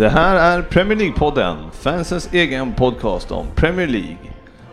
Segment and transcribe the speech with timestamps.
[0.00, 4.16] Det här är Premier League-podden, fansens egen podcast om Premier League.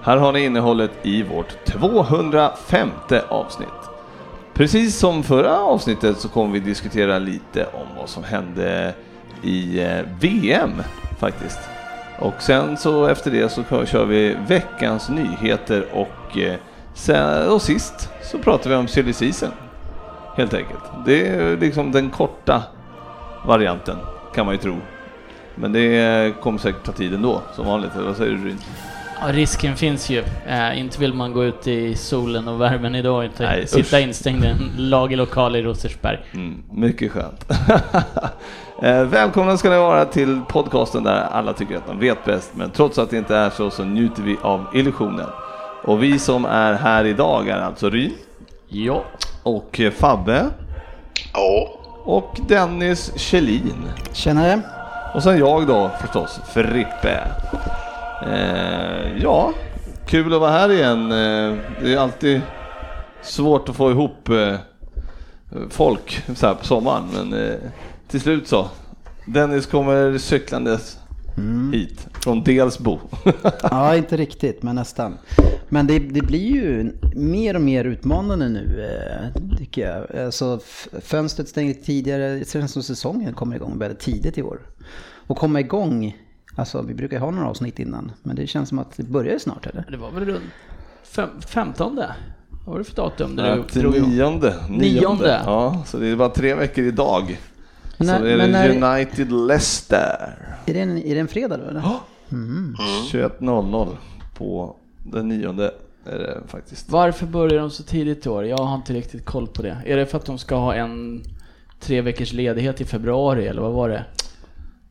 [0.02, 2.90] Här har ni innehållet i vårt 205
[3.30, 3.70] avsnitt.
[4.53, 8.94] Precis som förra avsnittet så kommer vi diskutera lite om vad som hände
[9.44, 10.72] i eh, VM
[11.20, 11.59] faktiskt.
[12.20, 16.55] Och sen så efter det så kör vi veckans nyheter och, eh,
[16.94, 19.52] sen, och sist så pratar vi om silly season.
[20.36, 20.84] Helt enkelt.
[21.06, 22.64] Det är liksom den korta
[23.45, 23.97] varianten
[24.36, 24.75] kan man ju tro.
[25.59, 27.95] Men det kommer säkert ta tid ändå, som vanligt.
[27.95, 28.58] Eller vad säger du Ryn?
[29.22, 30.23] Ja, risken finns ju.
[30.47, 34.03] Eh, inte vill man gå ut i solen och värmen idag, inte Nej, sitta usch.
[34.03, 36.19] instängd i en lagerlokal i Rosersberg.
[36.33, 37.45] Mm, mycket skönt.
[38.81, 42.69] eh, välkomna ska ni vara till podcasten där alla tycker att de vet bäst, men
[42.69, 45.28] trots att det inte är så så njuter vi av illusionen.
[45.83, 48.13] Och vi som är här idag är alltså Ryn
[48.69, 49.03] Ja.
[49.44, 50.45] och Fabbe
[51.33, 51.69] Ja,
[52.03, 53.73] och Dennis Kjellin.
[54.13, 54.61] Tjenare!
[55.13, 57.27] Och sen jag då förstås, Frippe.
[58.25, 59.53] Eh, ja,
[60.08, 61.11] kul att vara här igen.
[61.11, 62.41] Eh, det är alltid
[63.22, 64.55] svårt att få ihop eh,
[65.69, 67.55] folk så här på sommaren, men eh,
[68.08, 68.67] till slut så.
[69.25, 71.00] Dennis kommer cyklandes
[71.73, 73.00] hit från Delsbo.
[73.64, 75.17] Ja, inte riktigt, men nästan.
[75.70, 80.25] Men det, det blir ju mer och mer utmanande nu, eh, tycker jag.
[80.25, 80.59] Alltså,
[81.02, 84.59] fönstret stängde tidigare, det känns som säsongen kommer igång väldigt tidigt i år.
[85.28, 86.18] Och komma igång,
[86.56, 89.66] alltså vi brukar ha några avsnitt innan, men det känns som att det börjar snart,
[89.66, 89.85] eller?
[89.91, 90.44] Det var väl runt
[91.03, 91.96] fem, 15?
[91.96, 92.07] Vad
[92.74, 93.35] var det för datum?
[93.35, 94.53] när Ja, du drog nionde.
[94.69, 95.41] Nionde.
[95.46, 97.40] Ja, så det är bara tre veckor idag.
[97.97, 100.35] Men så är det när- United Leicester.
[100.66, 101.81] Är det en, är det en fredag då, eller?
[102.29, 103.88] 21.00
[104.38, 105.71] på den nionde
[106.05, 106.89] är det faktiskt.
[106.91, 108.45] Varför börjar de så tidigt i år?
[108.45, 109.77] Jag har inte riktigt koll på det.
[109.85, 111.23] Är det för att de ska ha en
[111.79, 114.03] tre veckors ledighet i februari, eller vad var det?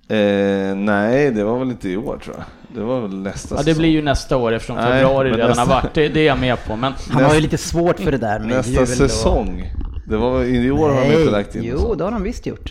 [0.08, 2.44] Eh, nej, det var väl inte i år tror jag.
[2.74, 3.78] Det var väl nästa Ja, det säsong.
[3.80, 5.94] blir ju nästa år eftersom Nej, februari redan nästa- har varit.
[5.94, 8.38] Det, det är jag med på, men Han har ju lite svårt för det där
[8.38, 9.72] med Nästa jul säsong.
[10.08, 12.70] Det var i år har de inte lagt in Jo, det har de visst gjort.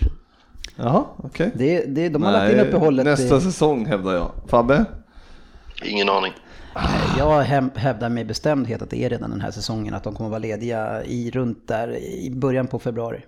[0.76, 1.52] Jaha, okej.
[1.56, 3.06] Det, det, de har lagt in uppehållet.
[3.06, 4.32] nästa i- säsong hävdar jag.
[4.48, 4.86] Fabbe?
[5.86, 6.34] ingen aning.
[7.18, 7.42] Jag
[7.76, 11.04] hävdar med bestämdhet att det är redan den här säsongen, att de kommer vara lediga
[11.04, 13.22] i runt där i början på februari.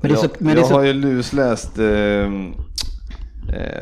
[0.00, 2.28] Men det är så, jag men det är jag så, har ju lusläst eh, eh,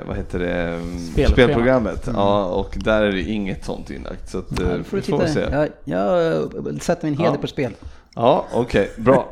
[0.07, 0.79] vad heter det?
[1.13, 1.29] Spelschema.
[1.29, 2.09] Spelprogrammet.
[2.15, 4.31] Ja, och där är det inget sånt inlagt.
[4.31, 5.33] Så att, eh, Ja, då får vi du får titta.
[5.33, 5.41] se.
[5.41, 7.41] Jag, jag sätter min heder Ja.
[7.41, 7.73] på spel.
[8.17, 9.31] Ja, okej, bra.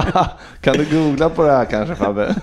[0.60, 2.34] kan du googla på det här kanske Fabbe?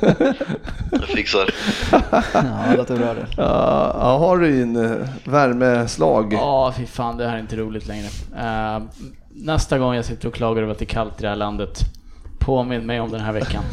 [0.92, 1.50] Jag fixar.
[1.92, 2.24] Ja,
[2.72, 3.28] det låter bra det.
[3.38, 4.92] Ja, har du in eh,
[5.24, 6.34] värmeslag?
[6.34, 8.08] Ja, fy fan, det här är inte roligt längre.
[8.38, 8.84] Eh,
[9.30, 11.80] nästa gång jag sitter och klagar över att det är kallt i det här landet,
[12.40, 13.64] påminn mig om den här veckan.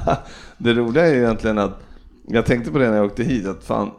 [0.58, 1.80] det roliga är ju egentligen att
[2.28, 3.90] jag tänkte på det när jag åkte hit att fan,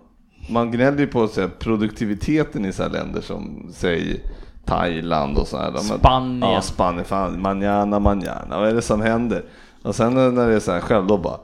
[0.50, 4.22] man gnäller ju på här, produktiviteten i så här länder som säg
[4.66, 5.72] Thailand och så här.
[5.72, 6.52] De- Spanien.
[6.52, 7.06] Ja, Spanien.
[7.06, 8.60] Fan, manana, manana.
[8.60, 9.44] Vad är det som händer?
[9.84, 11.38] Och sen när det är så här själv då bara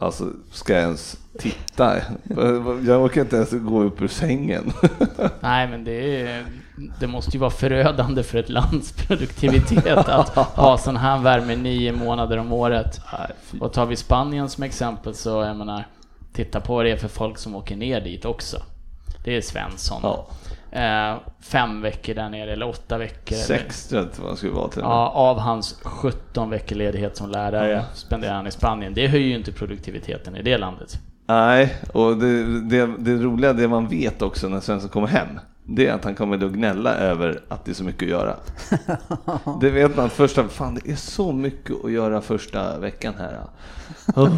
[0.00, 1.96] Alltså, ska jag ens titta?
[2.86, 4.72] Jag orkar inte ens gå upp ur sängen.
[5.40, 6.44] Nej, men det, är,
[7.00, 11.92] det måste ju vara förödande för ett lands produktivitet att ha sån här värme nio
[11.92, 13.00] månader om året.
[13.60, 15.86] Och tar vi Spanien som exempel så, jag menar,
[16.32, 18.56] titta på vad det är för folk som åker ner dit också.
[19.24, 20.00] Det är Svensson.
[20.02, 20.26] Ja.
[20.70, 23.36] Eh, fem veckor där nere, eller åtta veckor.
[23.36, 24.80] Sex tror jag vad det skulle vara till.
[24.82, 28.94] Ja, av hans 17 veckor ledighet som lärare spenderar han i Spanien.
[28.94, 30.98] Det höjer ju inte produktiviteten i det landet.
[31.26, 35.28] Nej, och det, det, det roliga, det man vet också när Svensson kommer hem,
[35.64, 38.36] det är att han kommer att gnälla över att det är så mycket att göra.
[39.60, 43.40] Det vet man första, fan det är så mycket att göra första veckan här.
[44.16, 44.30] Oh.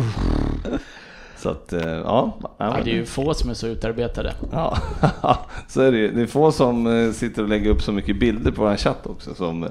[1.40, 2.38] Så att, eh, ja.
[2.58, 4.34] Ja, det är ju få som är så utarbetade.
[4.52, 4.78] Ja,
[5.68, 6.12] så är det ju.
[6.12, 9.06] Det är få som eh, sitter och lägger upp så mycket bilder på vår chatt
[9.06, 9.68] också som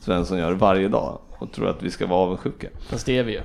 [0.00, 2.68] Svensson gör varje dag och tror att vi ska vara avundsjuka.
[2.88, 3.38] Fast det är vi ju.
[3.38, 3.44] Uh,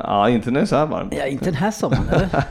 [0.00, 1.14] ja, inte när det är så här varmt.
[1.18, 2.28] Ja, inte den här sommaren eller?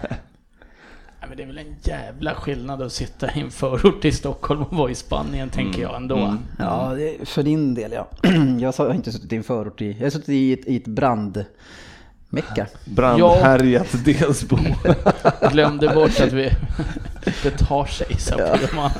[1.19, 4.63] Nej, men det är väl en jävla skillnad att sitta i en förort i Stockholm
[4.63, 6.37] och vara i Spanien, tänker jag ändå.
[6.59, 8.07] Ja, det, för din del ja.
[8.59, 10.87] Jag har inte suttit i en förort i, jag har suttit i ett, i ett
[10.87, 11.45] brand
[12.33, 12.67] Mecka.
[12.85, 14.57] Brandhärjat Delsbo.
[15.51, 16.49] Glömde bort att vi...
[17.43, 18.91] det tar sig, så att man...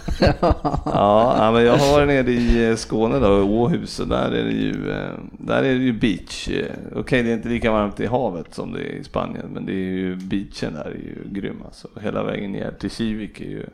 [0.86, 4.32] Ja, ja, men jag har varit nere i eh, Skåne då, i Åhus, och där
[4.32, 6.50] är det ju, eh, där är det ju beach.
[6.50, 6.66] Eh,
[6.96, 9.72] Okej, det är inte lika varmt i havet som det är i Spanien, men det
[9.72, 11.88] är ju beachen där är ju grym alltså.
[12.02, 13.66] Hela vägen ner till Kivik är ju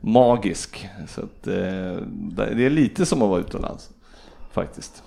[0.00, 0.88] magisk.
[1.08, 3.90] Så att, det är lite som att vara utomlands,
[4.52, 5.02] faktiskt.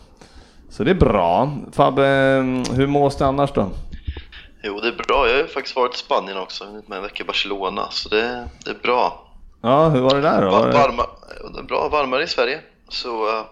[0.70, 1.58] Så det är bra.
[1.72, 2.04] Fabbe,
[2.74, 3.70] hur mås det annars då?
[4.64, 5.28] Jo, det är bra.
[5.28, 8.10] Jag har ju faktiskt varit i Spanien också, hunnit med en vecka i Barcelona, så
[8.10, 9.26] det, det är bra.
[9.62, 10.52] Ja, hur var det där då?
[10.52, 10.72] Var.
[10.72, 11.06] Varma,
[11.54, 13.46] det är bra, varmare i Sverige, så uh,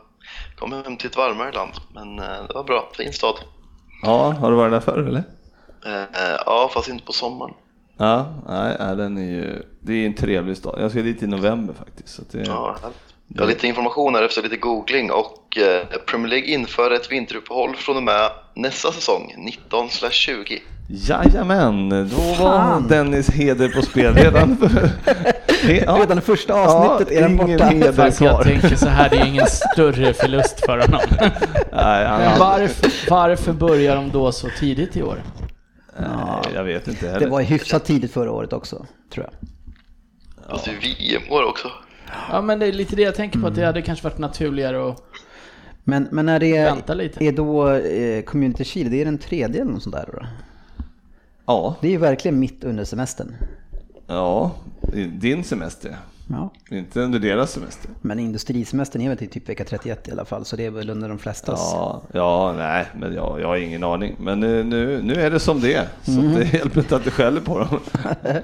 [0.59, 1.71] kom hem till ett varmare land.
[1.93, 3.35] Men eh, det var bra, fin stad.
[4.03, 5.23] Ja, har du varit där förr eller?
[5.85, 7.53] Eh, ja, fast inte på sommaren.
[7.97, 10.81] Ja, nej, den är ju, det är en trevlig stad.
[10.81, 12.15] Jag ska dit i november faktiskt.
[12.15, 13.16] Så det, Ja, härligt.
[13.27, 17.75] Jag har lite information här efter lite googling och eh, Premier League inför ett vinteruppehåll
[17.75, 19.33] från och med nästa säsong,
[19.71, 20.59] 19-20.
[20.89, 22.87] Jajamän, då var Fan.
[22.87, 24.57] Dennis heder på spel redan.
[25.63, 25.97] Ja.
[25.99, 27.65] Redan det första avsnittet är den ingen borta.
[27.65, 31.01] heder Fast jag tänker så här, det är ingen större förlust för honom.
[31.71, 35.23] Nej, han, Men varför, varför börjar de då så tidigt i år?
[35.99, 36.09] nej,
[36.53, 37.27] jag vet inte Det heller.
[37.29, 39.33] var ju hyfsat tidigt förra året också, tror jag.
[40.49, 41.67] Fast det är VM-år också.
[42.31, 44.89] Ja men det är lite det jag tänker på, att det hade kanske varit naturligare
[44.91, 45.03] att...
[45.83, 47.25] Men, men när det är, Vänta lite.
[47.25, 50.25] är då eh, Community Shield, det är den tredje eller något sånt där då?
[51.45, 53.35] Ja, Det är ju verkligen mitt under semestern.
[54.07, 54.51] ja,
[55.13, 55.95] din semester.
[56.29, 56.53] Ja.
[56.71, 57.91] Inte under deras semester.
[58.01, 60.89] Men industrisemestern är väl till typ vecka 31 i alla fall, så det är väl
[60.89, 61.59] under de flestas.
[61.73, 64.15] Ja, ja, nej, men jag, jag har ingen aning.
[64.19, 64.63] Men nu,
[65.03, 67.79] nu, är det som det är, så det hjälper inte att du skäller på dem.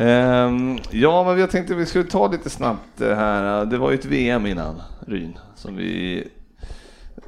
[0.00, 3.64] Ehm, ja, men jag tänkte vi skulle ta lite snabbt det här.
[3.64, 6.24] Det var ju ett VM innan Ryn som vi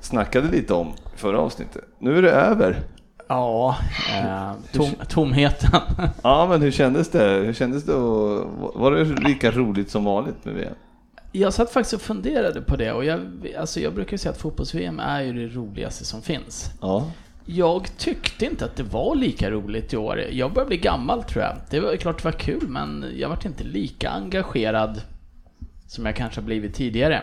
[0.00, 1.84] snackade lite om förra avsnittet.
[1.98, 2.82] Nu är det över.
[3.30, 3.76] Ja,
[4.18, 5.80] eh, tom, tomheten.
[6.22, 7.24] Ja, men hur kändes det?
[7.28, 7.94] Hur kändes det?
[7.94, 10.74] Och, var det lika roligt som vanligt med VM?
[11.32, 13.20] Jag satt faktiskt och funderade på det och jag,
[13.58, 16.70] alltså jag brukar säga att fotbolls-VM är ju det roligaste som finns.
[16.80, 17.10] Ja,
[17.46, 20.20] Jag tyckte inte att det var lika roligt i år.
[20.30, 21.56] Jag börjar bli gammal tror jag.
[21.70, 25.00] Det var klart det var kul men jag var inte lika engagerad
[25.86, 27.22] som jag kanske blivit tidigare.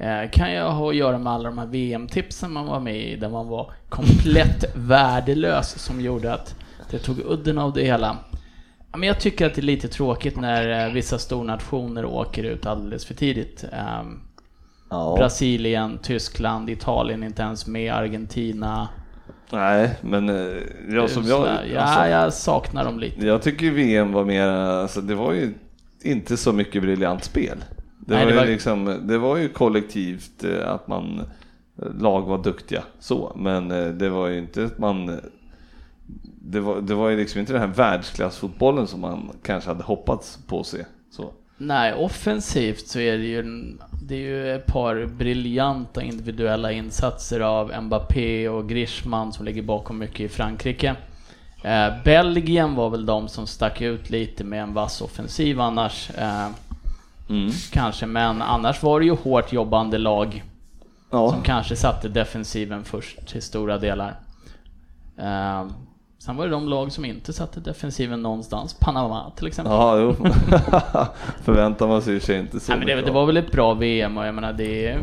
[0.00, 3.16] Eh, kan jag ha att göra med alla de här VM-tipsen man var med i
[3.16, 6.54] där man var komplett värdelös som gjorde att
[6.90, 8.16] det tog udden av det hela.
[8.92, 13.04] Men jag tycker att det är lite tråkigt när eh, vissa stornationer åker ut alldeles
[13.06, 13.64] för tidigt.
[13.72, 14.20] Ehm,
[14.90, 15.14] ja.
[15.18, 18.88] Brasilien, Tyskland, Italien inte ens med, Argentina.
[19.50, 20.56] nej, men eh,
[20.88, 21.38] jag som jag...
[21.38, 21.70] Sådär.
[21.74, 23.26] ja, alltså- jag saknar dem lite.
[23.26, 25.54] Jag tycker VM var mer, alltså det var ju
[26.02, 27.58] inte så mycket briljant spel.
[28.06, 31.20] Det, Nej, var, det ju var- liksom, det var ju kollektivt eh, att man,
[31.82, 35.20] eh, lag var duktiga så, men eh, det var ju inte att man,
[36.42, 40.38] det var, det var ju liksom inte den här världsklassfotbollen som man kanske hade hoppats
[40.46, 40.84] på att se.
[41.10, 41.32] Så.
[41.58, 43.42] Nej, offensivt så är det ju,
[44.02, 49.98] det är ju ett par briljanta individuella insatser av Mbappé och Griezmann som ligger bakom
[49.98, 50.96] mycket i Frankrike.
[51.62, 56.10] Eh, Belgien var väl de som stack ut lite med en vass offensiv annars.
[56.18, 56.48] Eh,
[57.30, 57.50] Mm.
[57.72, 60.44] kanske, men annars var det ju hårt jobbande lag
[61.10, 61.30] Ja.
[61.30, 64.20] som kanske satte defensiven först till stora delar.
[65.18, 65.66] Eh,
[66.18, 68.74] sen var det de lag som inte satte defensiven någonstans.
[68.80, 69.72] Panama till exempel.
[69.72, 70.14] Ja, jo.
[71.44, 74.18] Förväntar man sig sig inte så Nej, men det, det var väl ett bra VM
[74.18, 74.98] och jag menar det,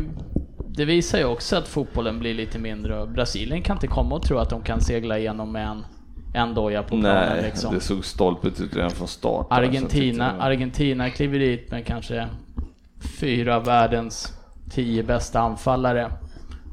[0.68, 4.22] det visar ju också att fotbollen blir lite mindre och Brasilien kan inte komma och
[4.22, 5.84] tro att de kan segla igenom med en,
[6.32, 7.74] en doja på planen Nej, liksom.
[7.74, 9.46] det såg stolpigt ut redan från start.
[9.48, 12.28] så jag Argentina, Argentina kliver dit med kanske
[13.20, 14.32] fyra av världens
[14.70, 16.10] tio bästa anfallare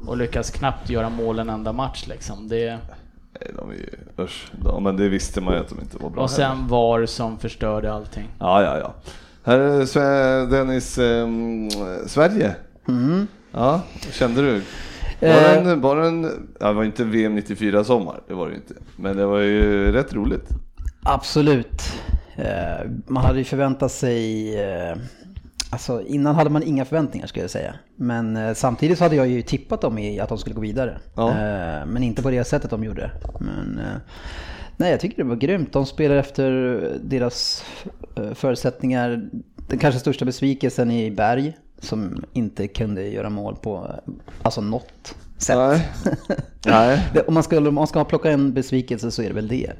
[0.06, 2.48] och lyckas knappt göra mål en enda match liksom.
[2.48, 2.78] Det,
[3.40, 3.90] Nej, de är ju,
[4.24, 4.52] usch.
[4.64, 6.48] Ja, men det visste man ju att de inte var bra och heller.
[6.54, 8.28] sen VAR som förstörde allting.
[8.38, 8.94] Ja, ja, ja.
[9.44, 11.70] Här är Dennis, ehm,
[12.06, 12.54] Sverige.
[12.88, 13.26] Mm.
[13.52, 13.80] Ja,
[14.12, 14.62] kände du?
[15.20, 15.64] Var Eh.
[15.64, 18.54] det en, var det en, ja, det var inte VM 94 sommar, det var det
[18.54, 18.74] inte.
[18.96, 20.48] Men det var ju rätt roligt.
[21.02, 21.82] Absolut.
[22.36, 24.54] Eh, Man hade ju förväntat sig...
[24.60, 24.96] eh,
[25.70, 27.74] Alltså innan hade man inga förväntningar skulle jag säga.
[27.96, 30.98] Men samtidigt så hade jag ju tippat dem i att de skulle gå vidare.
[31.16, 31.34] Ja.
[31.86, 33.10] Men inte på det sättet de gjorde.
[33.40, 33.80] Men,
[34.76, 35.72] nej, jag tycker det var grymt.
[35.72, 36.50] De spelar efter
[37.04, 37.64] deras
[38.34, 39.28] förutsättningar.
[39.68, 45.14] Den kanske största besvikelsen i Berg som inte kunde göra mål på eh, alltså något
[45.38, 45.56] sätt.
[45.56, 45.88] Nej.
[46.66, 47.06] Nej.
[47.14, 49.72] Det- Om man ska, om man ska plocka en besvikelse så är det väl det.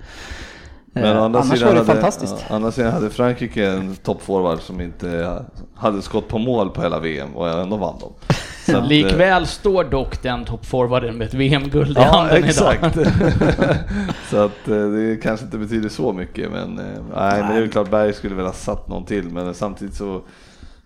[0.93, 2.35] Men Eh, annars sidan var det hade, fantastiskt.
[2.49, 5.41] Ja, andra sidan hade Frankrike en toppforward som inte
[5.75, 8.13] hade skott på mål på hela VM och ändå vann de.
[8.67, 12.97] Så att, eh, Likväl står dock den toppforwarden med ett VM-guld i Ja, handen exakt.
[12.97, 13.07] idag.
[14.31, 16.85] så att eh, det kanske inte betyder så mycket, men eh,
[17.17, 20.23] nej, men det är klart Berg skulle väl ha satt någon till, men samtidigt så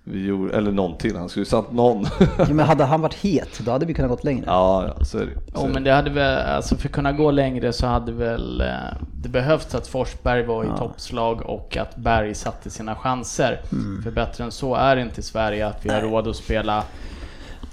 [0.05, 2.05] vi gjorde, eller någon till, han skulle ju satt någon.
[2.39, 4.45] Ja, men hade han varit het, då hade vi kunnat gått längre.
[4.47, 5.33] ja, ja, så är det.
[5.55, 5.93] Jo är men det.
[5.93, 8.67] hade väl, alltså för att kunna gå längre så hade väl eh,
[9.23, 13.61] det behövts att Forsberg var i toppslag och att Berg satte sina chanser.
[13.73, 14.03] Mm.
[14.03, 16.85] För bättre än så är det inte i Sverige att vi har råd att spela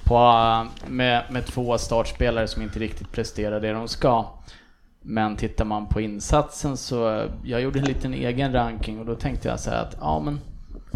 [0.04, 4.26] på, med, med två startspelare som inte riktigt presterar det de ska.
[5.02, 9.16] Men tittar man på insatsen så, eh, jag gjorde en liten egen ranking och då
[9.16, 10.40] tänkte jag så här att, ja men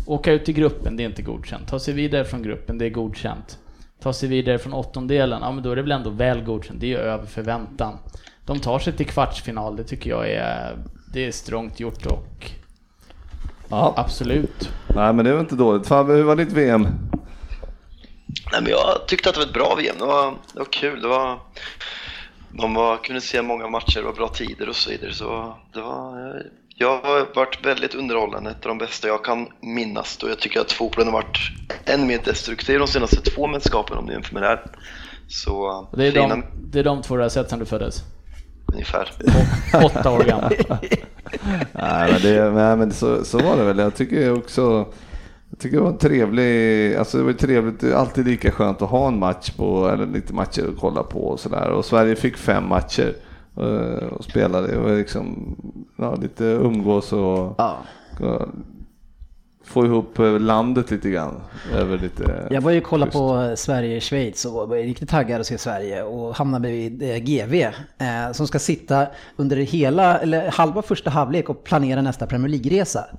[0.05, 1.67] Åka ut i gruppen, det är inte godkänt.
[1.67, 3.57] Ta sig vidare från gruppen, det är godkänt.
[4.01, 6.79] Ta sig vidare från åttondelen, ja men då är det väl ändå väl godkänt.
[6.79, 7.97] Det är ju över förväntan.
[8.45, 10.77] De tar sig till kvartsfinal, det tycker jag är,
[11.13, 12.51] det är strångt gjort och
[13.69, 14.69] Ja, absolut.
[14.95, 15.87] nej men det var inte dåligt.
[15.87, 16.87] Fabbe, hur var ditt VM?
[18.51, 19.95] Nej, men jag tyckte att det var ett bra VM.
[19.99, 21.01] Det var, det var kul.
[21.01, 21.39] Det var,
[22.49, 25.13] man var, kunde se många matcher, det var bra tider och så vidare.
[25.13, 26.43] Så det var,
[26.81, 30.23] jag har varit väldigt underhållande, ett av de bästa jag kan minnas.
[30.23, 31.37] Och jag tycker att fotbollen har varit
[31.85, 34.61] än mer destruktiv de senaste två mästerskapen om du jämför med det här.
[35.27, 35.55] Så
[35.91, 38.03] Och det, är fina, de, det är de två du har sett sedan du föddes?
[38.73, 39.11] ungefär.
[39.73, 40.53] Å- Åtta år gammal.
[41.73, 43.77] Nej men, det, nej, men så, så var det väl.
[43.79, 44.85] Jag tycker också
[45.49, 48.81] jag tycker det var en trevlig, alltså det var trevligt, det är alltid lika skönt
[48.81, 51.69] att ha en match på, eller lite matcher att kolla på och sådär.
[51.69, 53.13] Och Sverige fick fem matcher
[53.57, 55.55] eh, och spelade och liksom,
[56.01, 57.77] ja, lite umgås och Ja.
[59.63, 61.41] Få ihop eh, landet lite grann.
[61.73, 63.11] Över lite Jag var ju schysst.
[63.11, 68.31] på Sverige-Schweiz och var riktigt taggad att se Sverige och hamnade vid eh, GV eh,
[68.33, 73.05] som ska sitta under hela, eller halva första halvlek och planera nästa Premier League-resa.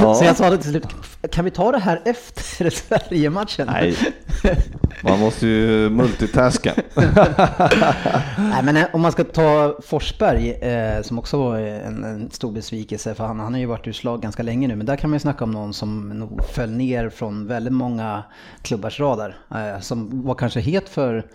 [0.00, 0.14] Ja.
[0.14, 0.86] Så jag sa det till slut,
[1.30, 3.66] kan vi ta det här efter Sverige-matchen?
[3.72, 3.96] Nej,
[5.02, 6.74] man måste ju multitaska.
[8.38, 13.14] Nej men om man ska ta Forsberg, eh, som också var en, en stor besvikelse,
[13.14, 15.14] för han, han har ju varit ur slag ganska länge nu, men där kan man
[15.14, 18.22] ju snacka om någon som nog föll ner från väldigt många
[18.62, 19.36] klubbars radar.
[19.50, 21.26] Eh, som var kanske het för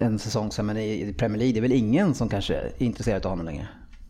[0.00, 3.26] en säsong sedan, men i, Premier League, det är väl ingen som kanske är intresserad
[3.26, 3.68] av honom längre.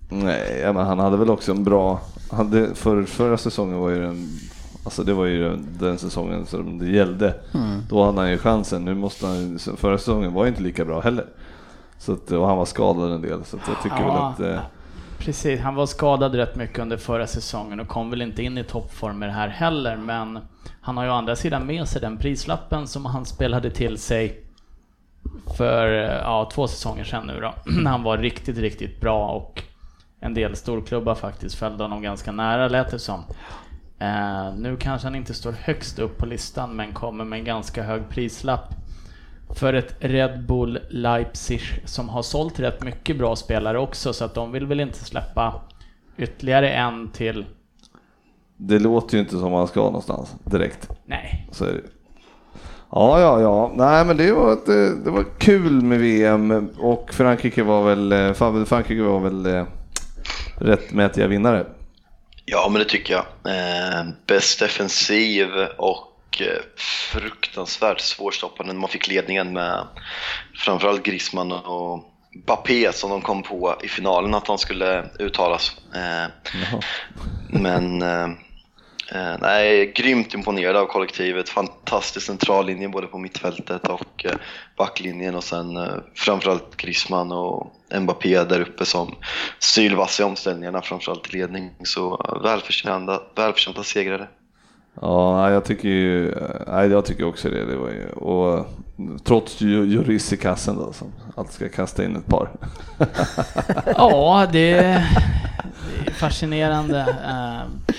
[0.09, 2.01] Nej, men han hade väl också en bra...
[2.31, 4.29] Hade, för, förra säsongen var ju den...
[4.85, 7.35] Alltså det var ju den, säsongen som det gällde.
[7.89, 8.85] Då hade han ju chansen.
[8.85, 11.27] Nu måste han Förra säsongen var ju inte lika bra heller.
[11.99, 13.45] Så att, och han var skadad en del.
[13.45, 14.35] Så jag tycker Ja.
[14.39, 14.61] väl att...
[15.25, 18.65] Precis, han var skadad rätt mycket under förra säsongen och kom väl inte in i
[18.65, 20.39] toppform med det här heller, men
[20.81, 24.45] han har ju å andra sidan med sig den prislappen som han spelade till sig
[25.57, 25.89] för
[26.23, 27.55] ja, två säsonger sedan nu då.
[27.91, 29.63] Han var riktigt, riktigt bra och
[30.21, 33.25] en del storklubbar faktiskt följde honom ganska nära lät det som.
[33.99, 37.83] Eh, nu kanske han inte står högst upp på listan men kommer med en ganska
[37.83, 38.75] hög prislapp
[39.55, 44.35] för ett Red Bull Leipzig som har sålt rätt mycket bra spelare också så att
[44.35, 45.55] de vill väl inte släppa
[46.19, 47.45] ytterligare en till.
[48.57, 50.89] det låter ju inte som han ska någonstans direkt.
[51.05, 51.81] Nej, Så är det.
[52.91, 53.73] Ja, ja, ja.
[53.77, 58.13] Nej, men det var, ett, eh, det var kul med VM och Frankrike var väl,
[58.13, 59.65] eh, fan, Frankrike var väl eh,
[60.59, 61.67] rättmätiga vinnare.
[62.45, 63.25] Ja, men det tycker jag.
[63.55, 65.99] Eh, bäst defensiv och
[66.41, 66.63] eh,
[67.13, 69.87] fruktansvärt svårstoppande när man fick ledningen med
[70.55, 72.05] framförallt Griezmann och
[72.47, 75.77] Bappé som de kom på i finalen att han skulle uttalas.
[75.95, 76.53] Eh,
[77.49, 78.29] men eh,
[79.41, 81.49] nej, grymt imponerad av kollektivet.
[81.49, 84.27] Fantastisk centrallinje både på mittfältet och
[84.77, 85.79] backlinjen och sen
[86.15, 89.15] framförallt Griezmann och Mbappé där uppe som
[89.59, 91.71] sylvassa i omställningarna framförallt i ledning.
[91.85, 94.29] Så välförtjänta, välförtjänta segrare.
[95.01, 96.35] Ja, jag tycker ju,
[96.67, 97.65] nej, jag tycker också det.
[97.65, 98.67] det var ju, och
[99.25, 102.49] trots ju Juris i kassen då som alltid ska kasta in ett par.
[103.97, 107.01] ja det, det är fascinerande.
[107.01, 107.93] eh,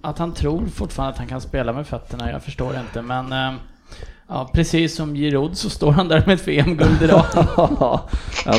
[0.00, 3.52] Att han tror fortfarande att han kan spela med fötterna, jag förstår inte men eh,
[4.28, 7.24] Ja, precis som Giroud så står han där med ett VM-guld idag.
[7.36, 8.00] ja,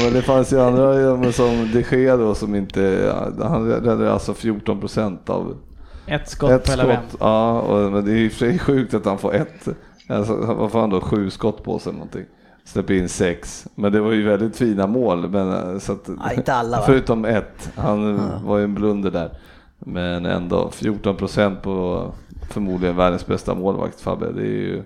[0.04, 4.80] men det fanns ju andra som de Gea då som inte, han räddade alltså 14
[4.80, 5.58] procent av
[6.06, 7.20] Ett skott ett på hela skott.
[7.20, 9.68] Ja, och, men det är och för sig sjukt att han får ett.
[10.10, 11.02] Alltså, vad får han då?
[11.02, 12.26] Sju skott på sig eller någonting.
[12.66, 13.68] Släpper in sex.
[13.76, 15.30] Men det var ju väldigt fina mål.
[15.30, 16.84] Men, så att, Ja, inte alla, va?
[16.86, 17.72] Förutom ett.
[17.76, 19.32] Han var ju en blunder där.
[19.80, 22.08] Men ändå 14 procent på
[22.50, 24.32] förmodligen världens bästa målvakt Fabbe.
[24.32, 24.84] Det är ju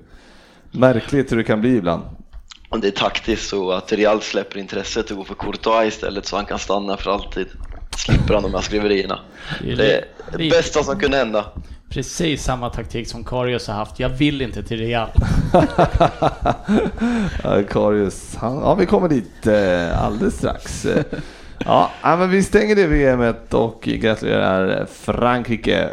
[0.72, 2.02] märkligt hur det kan bli ibland.
[2.70, 6.36] Och det är taktiskt så att Real släpper intresset och går för Courtois istället så
[6.36, 7.48] han kan stanna för alltid.
[7.98, 9.20] Slipper han de här skriverierna.
[9.62, 10.06] Det är
[10.38, 11.46] Det är bästa som kunde hända.
[11.90, 14.00] Precis samma taktik som Karius har haft.
[14.00, 15.10] Jag vill inte till Real.
[17.44, 20.86] ja, Karius, han, ja vi kommer dit eh, alldeles strax.
[20.86, 21.04] Eh,
[21.66, 25.90] ja, men vi stänger det VMet och gratulerar Frankrike.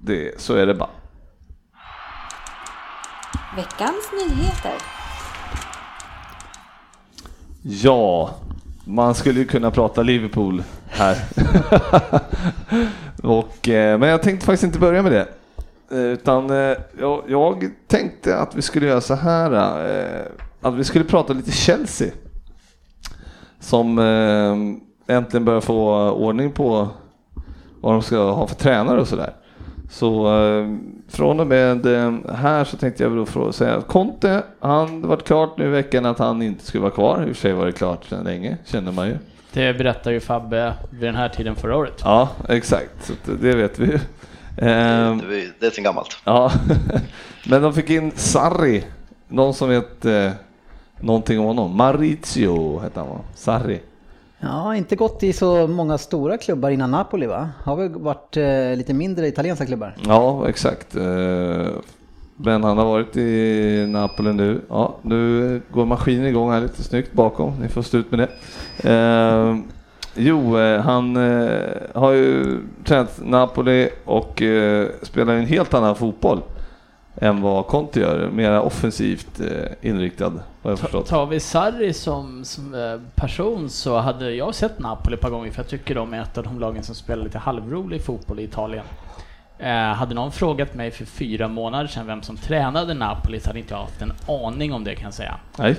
[0.00, 0.90] Det, så är det bara.
[3.56, 4.74] Veckans nyheter.
[7.62, 8.34] Ja,
[8.84, 11.16] man skulle ju kunna prata Liverpool här.
[13.22, 15.28] och, eh, men jag tänkte faktiskt inte börja med det.
[15.90, 19.52] Eh, utan eh, jag, jag, tänkte att vi skulle göra så här.
[19.88, 20.26] Eh,
[20.60, 22.10] att vi skulle prata lite Chelsea.
[23.60, 26.88] Som eh, äntligen börjar få ordning på
[27.80, 29.34] vad de ska ha för tränare och sådär.
[29.88, 30.76] Så eh,
[31.08, 35.24] från och med eh, här så tänkte jag då säga att Conte, han det varit
[35.24, 37.22] klart nu i veckan att han inte skulle vara kvar.
[37.22, 39.18] I och för sig var det klart sedan länge, känner man ju.
[39.52, 42.00] Det berättar ju Fabbe vid den här tiden förra året.
[42.04, 43.04] Ja, exakt.
[43.04, 43.98] Så det vet vi ju.
[44.56, 46.18] Det, ehm, det, det är sen gammalt.
[46.24, 46.52] Ja,
[47.48, 48.84] men de fick in Sarri.
[49.28, 50.30] Någon som vet eh,
[51.00, 51.76] någonting om honom.
[51.76, 53.20] Maurizio hette han va?
[53.34, 53.80] Sarri.
[54.44, 57.50] Ja, inte gått i så många stora klubbar innan Napoli va?
[57.64, 59.96] Har väl varit eh, lite mindre italienska klubbar?
[60.06, 60.96] Ja, exakt.
[60.96, 61.66] Eh,
[62.36, 64.60] men han har varit i Napoli nu.
[64.68, 67.52] Ja, nu går maskinen igång här lite snyggt bakom.
[67.60, 68.28] Ni får stå ut med det.
[68.90, 69.56] Eh,
[70.14, 76.42] jo, eh, han eh, har ju tränat Napoli och eh, spelar en helt annan fotboll
[77.16, 78.30] än vad Conte gör.
[78.30, 81.06] Mer offensivt eh, inriktad, har jag förstått.
[81.06, 85.50] Tar vi Sarri som, som, eh, person så hade jag sett Napoli ett par gånger
[85.50, 88.42] för jag tycker de är ett av de lagen som spelar lite halvrolig fotboll i
[88.44, 88.84] Italien.
[89.58, 93.58] Eh, hade någon frågat mig för fyra månader sedan vem som tränade Napoli så hade
[93.58, 95.36] inte jag haft en aning om det kan jag säga.
[95.58, 95.76] Nej.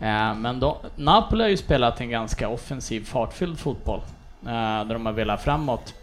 [0.00, 4.00] Eh, men då, Napoli har ju spelat en ganska offensiv, fartfylld fotboll.
[4.46, 5.94] Eh, där de har velat framåt.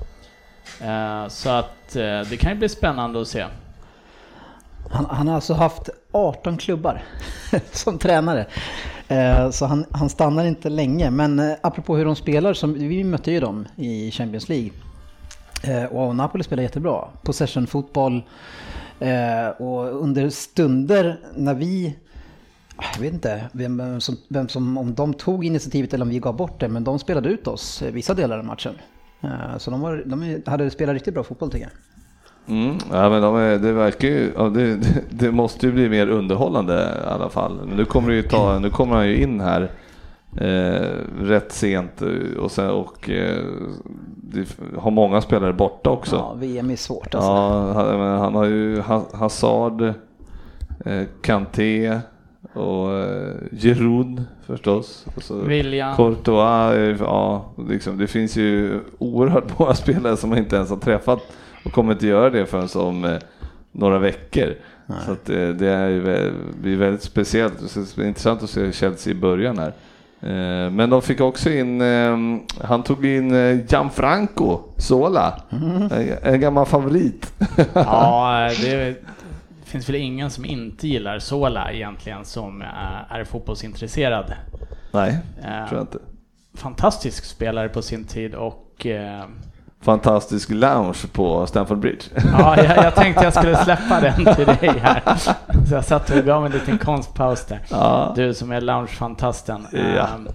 [0.82, 1.94] Eh, så att
[2.30, 3.46] det kan ju bli spännande att se.
[4.90, 7.04] Han, han har alltså haft 18 klubbar
[7.72, 8.46] som tränare.
[9.08, 11.12] Eh, så han, han, stannar inte länge.
[11.12, 14.72] Men eh, apropå hur de spelar, så vi mötte ju dem i Champions League.
[15.64, 17.08] Eh, och Napoli spelar jättebra.
[17.24, 18.24] Possession-fotboll.
[19.00, 21.96] Eh, och under stunder när vi
[22.76, 26.20] ah, jag vet inte vem som, vem som, om de tog initiativet eller om vi
[26.20, 28.76] gav bort det, men de spelade ut oss vissa delar av matchen.
[29.22, 31.74] Eh, så de, var, de hade spelat riktigt bra fotboll tycker jag.
[32.48, 34.80] Mm, ja, men de är, det verkar ju, ja, det,
[35.10, 37.60] det, måste ju bli mer underhållande i alla fall.
[37.76, 39.72] Nu kommer, det ju ta, nu kommer han ju in här
[40.38, 40.90] eh,
[41.22, 42.02] rätt sent
[42.40, 43.44] och, sen, och eh,
[44.78, 46.16] har många spelare borta också.
[46.16, 47.30] Ja, VM är svårt alltså.
[47.30, 48.82] Ja, han, han har ju
[49.14, 49.82] Hazard,
[50.86, 52.00] eh, Kanté
[52.54, 55.06] och eh, Giroud förstås.
[55.16, 55.96] Och så William.
[55.96, 61.20] Courtois, ja, liksom, det finns ju oerhört många spelare som man inte ens har träffat
[61.66, 63.18] och kommer inte göra det förrän om eh,
[63.72, 64.56] några veckor.
[64.86, 64.98] Nej.
[65.06, 67.60] Så att, eh, det är ju, blir väldigt speciellt.
[67.96, 69.74] Det är intressant att se Chelsea i början här.
[70.20, 71.82] Eh, men de fick också in,
[72.62, 73.34] han tog in
[73.68, 75.90] Gianfranco Sola, mm.
[76.24, 77.34] en gammal favorit.
[77.74, 78.96] Ja, det
[79.64, 82.64] finns väl ingen som inte gillar Sola egentligen som
[83.10, 84.34] är fotbollsintresserad.
[84.92, 86.00] Nej, tror jag inte.
[86.54, 88.88] Fantastisk spelare på sin tid och
[89.86, 92.06] fantastisk lounge på Stamford Bridge.
[92.16, 95.16] Ja, jag, jag, tänkte jag skulle släppa den till dig här.
[95.68, 97.60] Så jag satt och gav en liten konstpaus där.
[97.70, 98.14] Ja.
[98.16, 99.68] Du som är loungefantasten.
[99.72, 100.10] Ja.
[100.16, 100.28] Um,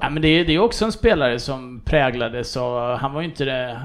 [0.00, 3.28] ja, men det är, det är också en spelare som präglades och han var ju
[3.28, 3.82] inte det...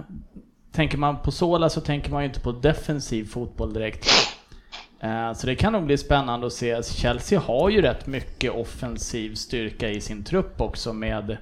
[0.72, 4.10] Tänker man på Sola så tänker man ju inte på defensiv fotboll direkt.
[5.04, 6.84] Uh, så det kan nog bli spännande att se.
[6.84, 11.38] Chelsea har ju rätt mycket offensiv styrka i sin trupp också med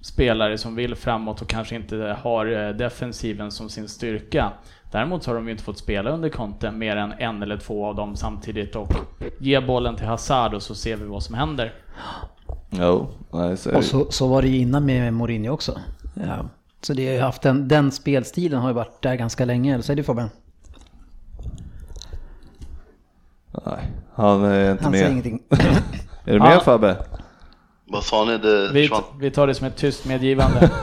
[0.00, 4.52] spelare som vill framåt och kanske inte har eh, defensiven som sin styrka.
[4.90, 7.86] Däremot så har de ju inte fått spela under Conte mer än en eller två
[7.86, 8.92] av dem samtidigt och
[9.38, 11.72] ge bollen till Hazard och så ser vi vad som händer.
[12.70, 15.78] Jo, nej, så Och så, så var det ju innan med Mourinho också.
[16.14, 16.48] Ja.
[16.80, 19.82] Så det har ju haft den, den spelstilen har ju varit där ganska länge, eller
[19.82, 20.30] säger du Fabian?
[23.66, 25.00] Nej, han är inte han med.
[25.00, 25.42] Säger ingenting.
[26.24, 26.60] är du med ja.
[26.60, 26.96] Fabbe?
[27.90, 28.38] Vad sa ni?
[28.38, 30.70] Det vi, vi tar det som ett tyst medgivande.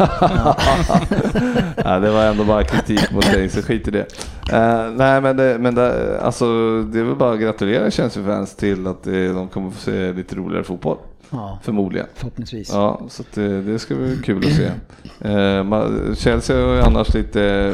[1.83, 4.05] ja, det var ändå bara kritik mot dig, så skit i det.
[4.53, 6.45] Uh, nej, men, det, men det, alltså,
[6.81, 10.35] det är väl bara att gratulera Chelsea-fans till att det, de kommer få se lite
[10.35, 10.97] roligare fotboll.
[11.29, 12.07] Ja, Förmodligen.
[12.15, 12.69] Förhoppningsvis.
[12.73, 14.71] Ja, så det, det ska bli kul att se.
[15.29, 17.73] Uh, Chelsea är annars lite,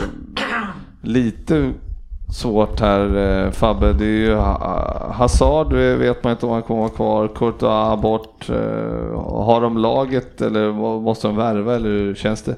[1.01, 1.73] lite
[2.31, 3.93] svårt här eh, Fabbe.
[3.93, 4.35] Det är ju
[5.13, 7.27] Hazard vet man inte om han kommer vara kvar.
[7.27, 8.49] Courtois bort.
[8.49, 12.55] Eh, har de laget eller måste de värva eller hur känns det?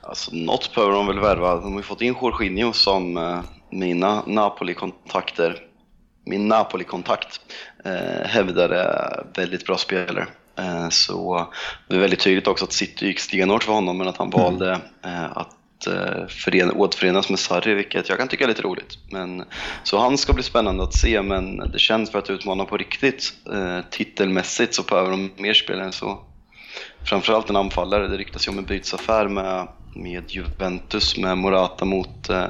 [0.00, 1.54] Alltså, något behöver de väl värva.
[1.54, 3.40] De har ju fått in Jorginho som eh,
[3.70, 5.56] mina Napoli-kontakter,
[6.24, 7.40] min Napoli-kontakt
[7.84, 10.26] eh, hävdar är väldigt bra spelare.
[10.58, 11.46] Eh, så
[11.88, 14.80] det är väldigt tydligt också att City gick stenhårt för honom men att han valde
[15.04, 15.55] eh, att
[15.86, 18.98] eh, förena, återförenas med Sarri, vilket jag kan tycka är lite roligt.
[19.10, 19.44] Men,
[19.82, 23.32] så han ska bli spännande att se, men det känns för att utmana på riktigt
[23.52, 26.18] eh, titelmässigt så behöver de mer spelare än så.
[27.04, 28.08] Framförallt en anfallare.
[28.08, 32.44] Det ryktas ju om en bytesaffär med, med Juventus med Morata mot eh,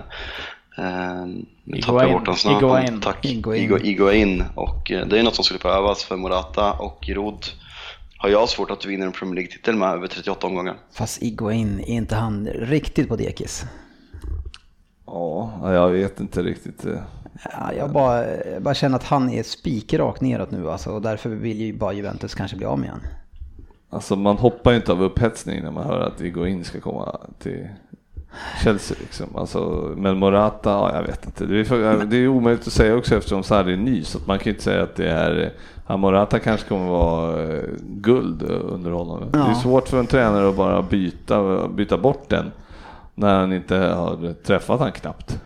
[0.79, 1.27] eh,
[1.64, 2.57] nu tappade jag bort hans namn.
[2.57, 3.01] Higuain.
[3.01, 3.27] Tack.
[3.83, 4.44] Higuain.
[4.55, 7.46] Och eh, det är något som skulle behövas för Morata och Giroud
[8.18, 10.76] har jag svårt att vinna en Premier League-titel med över 38 omgångar.
[10.92, 13.64] Fast Iguain, är inte han riktigt på dekis?
[15.07, 16.85] Ja, jag vet inte riktigt.
[16.87, 16.98] eh.
[17.52, 21.31] Ja, jag, bara, jag bara känner att han är spikrakt neråt nu alltså, och därför
[21.31, 23.07] vill ju bara Juventus kanske bli av med honom.
[23.90, 27.68] Alltså man hoppar ju inte av upphetsning när man hör att Higuain ska komma till
[28.64, 29.37] Chelsea liksom.
[29.37, 31.46] Alltså, men Morata, ja, jag vet inte.
[31.46, 34.38] Det är, det är omöjligt att säga också eftersom Sarri är ny så att man
[34.38, 35.53] kan ju inte säga att det är
[35.88, 39.22] Ja, Morata kanske kommer vara eh, guld under honom.
[39.33, 39.55] Det är Ja.
[39.55, 42.51] svårt för en tränare att bara byta, byta bort den
[43.14, 45.40] när han inte har träffat han knappt.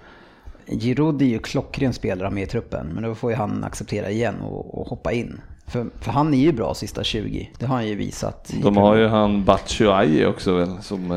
[0.67, 4.35] Giroud är ju klockren spelare med i truppen, men då får ju han acceptera igen
[4.41, 5.41] och, och hoppa in.
[5.67, 8.53] För, för han är ju bra sista 20, det har han ju visat.
[8.63, 11.13] De har ju han Batshuayi också väl som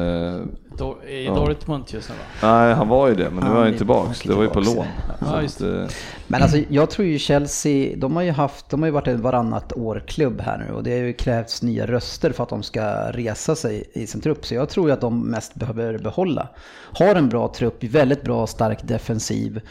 [1.07, 1.33] I Ja.
[1.35, 2.47] Dortmund just nu va?
[2.57, 4.25] Nej, han var ju det, men nu är han ju tillbaks.
[4.25, 4.85] är Det var ju på lån.
[5.19, 5.41] ja.
[5.43, 5.89] Eh,
[6.27, 9.21] Men alltså jag tror ju Chelsea, de har ju haft, de har ju varit en
[9.21, 13.11] varannat år-klubb här nu och det har ju krävts nya röster för att de ska
[13.11, 14.45] resa sig i sin trupp.
[14.45, 16.47] Så jag tror ju att de mest behöver behålla.
[16.93, 19.61] Har en bra trupp, väldigt bra stark defensiv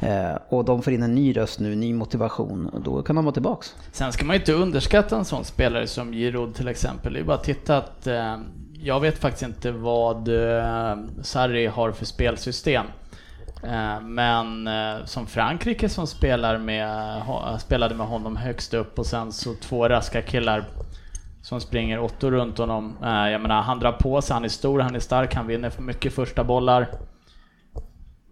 [0.00, 3.24] eh, och de får in en ny röst nu, ny motivation och då kan de
[3.24, 3.74] vara tillbaks.
[3.92, 7.12] Sen ska man ju inte underskatta en sån spelare som Giroud till exempel.
[7.12, 8.36] Det är bara att titta att eh,
[8.82, 12.86] jag vet faktiskt inte vad eh, Sarri har för spelsystem.
[13.62, 17.22] Eh, men eh, som Frankrike som spelar med,
[17.60, 20.64] spelade med honom högst upp och sen så två raska killar
[21.42, 22.96] som springer åttor runt honom.
[23.02, 25.82] Jag menar, han drar på sig, han är stor, han är stark, han vinner för
[25.82, 26.88] mycket första bollar.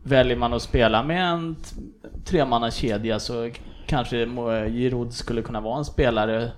[0.02, 1.56] Väljer man att spela med en
[2.24, 3.50] tremannakedja så
[3.86, 4.26] kanske
[4.68, 6.50] Giroud skulle kunna vara en spelare,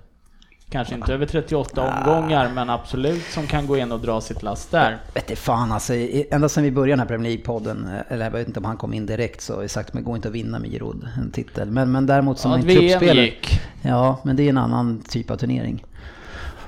[0.70, 4.70] kanske inte över 38 omgångar, men absolut som kan gå in och dra sitt last
[4.70, 4.98] där.
[5.14, 5.92] Vet du fan alltså,
[6.30, 8.76] ända sedan vi började den här Premier League-podden, eh, eller jag vet inte om han
[8.76, 11.08] kom in direkt, så har vi sagt att det går inte att vinna med Giroud
[11.18, 11.70] en titel.
[11.70, 13.24] Men, men däremot som Ja, en truppspelare.
[13.24, 13.60] gick.
[13.82, 15.84] Ja, men det är en annan typ av turnering.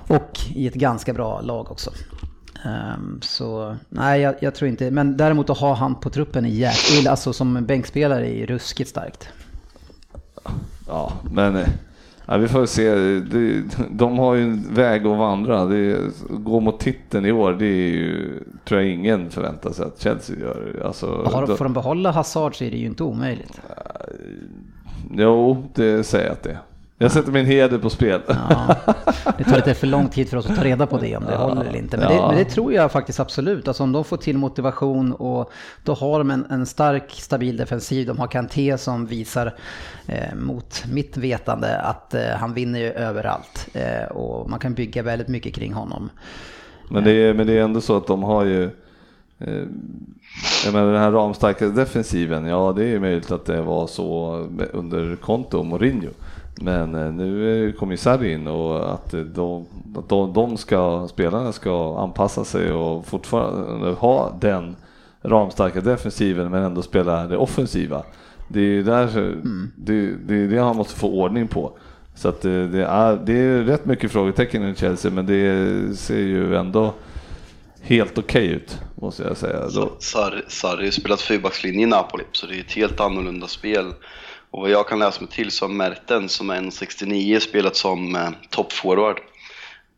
[0.06, 1.90] Och i ett ganska bra lag också.
[2.64, 4.90] Ehm, så nej, jag, jag tror inte.
[4.90, 9.28] Men däremot att ha han på truppen är jäkligt, alltså som bänkspelare är ruskigt starkt.
[10.88, 11.68] ja, men eh,
[12.32, 12.94] ja, vi får se.
[12.94, 15.64] Det, de har ju en väg att vandra.
[15.64, 15.98] Det,
[16.30, 20.36] gå mot titeln i år, det är ju, tror jag ingen förväntar sig att Chelsea
[20.40, 20.82] gör.
[20.86, 23.60] Alltså, Har, de- får de behålla Hazard så är det ju inte omöjligt.
[25.16, 26.58] Jo, det säger jag att det är.
[26.98, 28.20] Jag sätter min heder på spel.
[28.26, 28.76] Ja,
[29.38, 31.36] det tar lite för lång tid för oss att ta reda på det om det
[31.36, 31.96] håller eller inte.
[31.96, 32.28] Men, det, Ja.
[32.28, 33.68] men det tror jag faktiskt absolut.
[33.68, 35.50] Alltså om de får till motivation och
[35.84, 38.06] då har de en, en stark, stabil defensiv.
[38.06, 39.54] De har Kanté som visar
[40.06, 43.68] eh, mot mitt vetande att eh, han vinner ju överallt.
[43.72, 46.10] Eh, och man kan bygga väldigt mycket kring honom.
[46.88, 48.64] Men det, är, men det är ändå så att de har ju
[49.38, 49.62] eh,
[50.64, 54.36] jag menar den här ramstarka defensiven, ja det är möjligt att det var så
[54.72, 56.10] under Conte och Mourinho.
[56.60, 61.52] Men eh, nu kommer ju Sarri in och att de, att de, de ska, spelarna
[61.52, 64.76] ska anpassa sig och fortfarande ha den
[65.22, 68.02] ramstarka defensiven men ändå spela det offensiva.
[68.48, 69.36] Det är ju där,
[69.76, 71.72] det, det är det han måste få ordning på.
[72.14, 76.18] Så att det, det, är, det är rätt mycket frågetecken i Chelsea men det ser
[76.18, 76.94] ju ändå
[77.82, 79.70] helt okej ut måste jag säga.
[79.98, 83.92] Sarri har ju spelat fyrbackslinje i Napoli, så det är ett helt annorlunda spel.
[84.52, 88.16] Och vad jag kan läsa mig till så har Mertens, som är 1,69, spelat som
[88.16, 89.16] eh, toppforward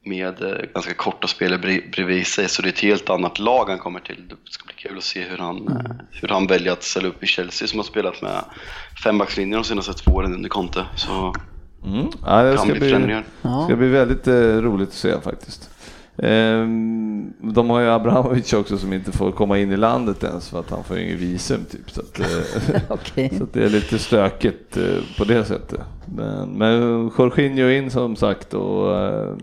[0.04, 3.68] med eh, ganska korta spelare bre- bredvid sig, så det är ett helt annat lag
[3.68, 4.28] han kommer till.
[4.28, 7.22] Det ska bli kul att se hur han, eh, hur han väljer att ställa upp
[7.22, 8.44] i Chelsea som har spelat med
[9.04, 10.86] fembackslinjen de senaste två åren under Conte.
[10.96, 11.34] Så
[11.84, 13.22] mm, ja, det kan ska bli bli,
[13.64, 15.70] ska bli väldigt eh, roligt att se faktiskt.
[16.18, 20.60] Ehm, de har ju Abramovic också som inte får komma in i landet ens för
[20.60, 21.90] att han får ingen visum typ.
[21.90, 23.32] Så att, eh, Okej.
[23.38, 25.80] Så det är lite stökigt eh, på det sättet.
[26.16, 26.80] Men, men
[27.18, 29.36] Jorginho in som sagt och eh,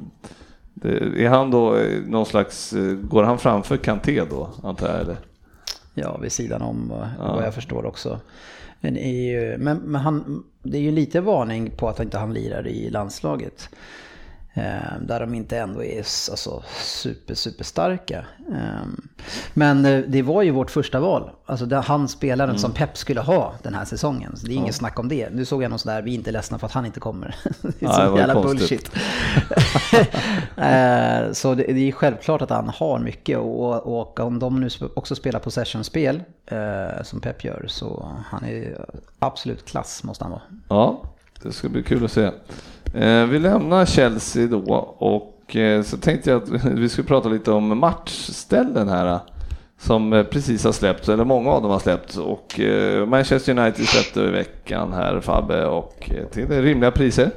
[0.73, 5.17] det, är han då någon slags, går han framför Kanté då antar jag eller?
[5.93, 7.35] Ja, vid sidan om vad, Ja.
[7.35, 8.19] vad jag förstår också.
[8.81, 12.67] Men, ju, men, men han, det är ju lite varning på att inte han lirar
[12.67, 13.69] i landslaget.
[14.53, 18.25] Eh, där de inte ändå är alltså, super, super starka.
[18.51, 18.87] Eh,
[19.53, 21.31] men eh, det var ju vårt första val.
[21.45, 24.37] Alltså det, han spelaren som Pep skulle ha den här säsongen.
[24.37, 25.29] Så det är inget snack om det.
[25.29, 27.35] Nu såg jag någon sån där, vi är inte ledsna för att han inte kommer.
[27.61, 28.91] det är Ja, så ju jävla konstigt.
[28.91, 28.91] bullshit.
[30.57, 34.69] Eh, så det, det är självklart att han har mycket och, och om de nu
[34.95, 36.23] också spelar possession-spel
[37.03, 38.85] som Pep gör så han är
[39.19, 40.41] absolut klass måste han vara.
[40.67, 41.01] Ja,
[41.43, 42.31] det ska bli kul att se.
[42.93, 47.51] Eh, vi lämnar Chelsea då och eh, så tänkte jag att vi skulle prata lite
[47.51, 49.21] om matchställen här eh,
[49.77, 52.59] som precis har släppts, eller många av dem har släppts och
[53.07, 57.31] Manchester United släppte i veckan här Fabbe och till rimliga priser.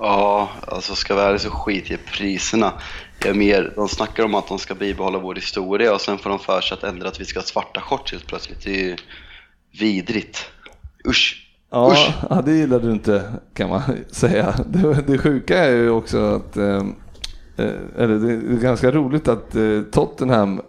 [0.00, 2.72] Ja, alltså ska vi vara så skit i priserna.
[3.18, 6.30] Jag är mer, de snackar om att de ska bibehålla vår historia och sen får
[6.30, 8.64] de för sig att ändra att vi ska ha svarta shorts helt plötsligt.
[8.64, 8.96] Det är ju
[9.78, 10.50] vidrigt.
[11.08, 11.51] Usch!
[11.72, 12.14] Ja, Usch!
[12.30, 13.22] ja, det gillar du inte
[13.54, 14.54] kan man säga.
[14.66, 16.76] Det, det sjuka är ju också att, eh,
[17.56, 20.60] eh, eller det är ganska roligt att eh, Tottenham,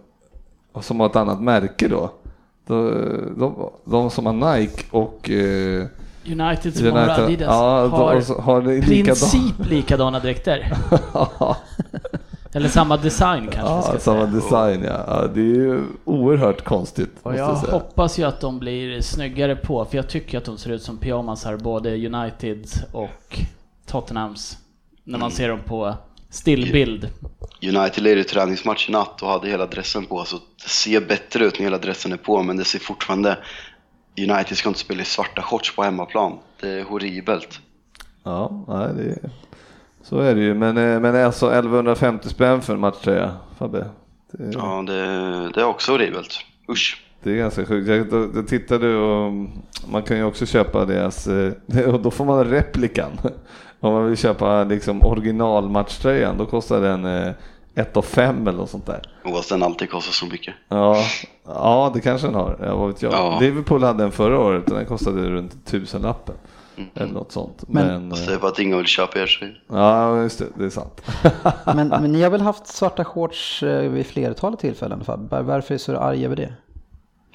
[0.82, 2.12] som har ett annat märke då,
[2.68, 2.92] de,
[3.38, 5.86] de, de som har Nike och eh,
[6.26, 10.74] United som har Adidas ja, har de, har det princip likadana dräkter.
[11.13, 11.58] ja,
[12.56, 14.26] Eller samma design kanske vi ska samma säga.
[14.26, 15.04] design ja.
[15.08, 15.28] ja.
[15.28, 17.10] Det är ju oerhört konstigt.
[17.24, 17.74] Och jag jag säga.
[17.74, 20.98] hoppas ju att de blir snyggare på, för jag tycker att de ser ut som
[20.98, 23.39] pyjamasar, både Uniteds och
[23.86, 24.58] Tottenhams.
[25.04, 25.96] När man ser dem på
[26.30, 27.10] stillbild.
[27.62, 31.46] United ledde ju träningsmatch i natt och hade hela dressen på så det ser bättre
[31.46, 33.38] ut när hela dressen är på men det ser fortfarande
[34.18, 36.39] United ska inte spela i svarta shorts på hemmaplan.
[36.60, 37.60] Det är horribelt.
[38.24, 39.30] Ja, nej, det,
[40.04, 40.54] så är det ju.
[40.54, 43.86] Men, eh, men alltså 1150 spänn för en matchtröja, Fabbe.
[44.32, 44.94] Det, Ja, det,
[45.54, 46.39] det är också horribelt.
[46.70, 47.04] Usch!
[47.24, 47.88] det är ganska sjukt.
[47.88, 49.34] Jag, då, då tittade och
[49.92, 51.54] man kan ju också köpa deras, eh,
[51.94, 53.12] och då får man replikan.
[53.80, 57.34] Om man vill köpa liksom originalmatchtröjan, då kostar den eh,
[57.76, 59.02] 1 5 eller något sånt där.
[59.26, 60.54] Oavsett den alltid kostar så mycket.
[60.70, 60.98] Ja,
[61.46, 62.58] ja det kanske den har.
[62.60, 63.13] Vad vet jag.
[63.13, 63.38] Ja.
[63.42, 66.36] Liverpool hade den förra året och den kostade runt tusenlappen.
[66.96, 67.64] Eller något sånt.
[67.68, 69.56] Men- Men, Fast eh, det är för att ingen vill köpa er tröjor.
[69.68, 70.46] ja, just det.
[70.58, 71.02] Det är sant.
[71.66, 75.04] Men, men ni har väl haft svarta shorts eh, vid flertalet tillfällen?
[75.06, 76.54] Varför är du så arg över det?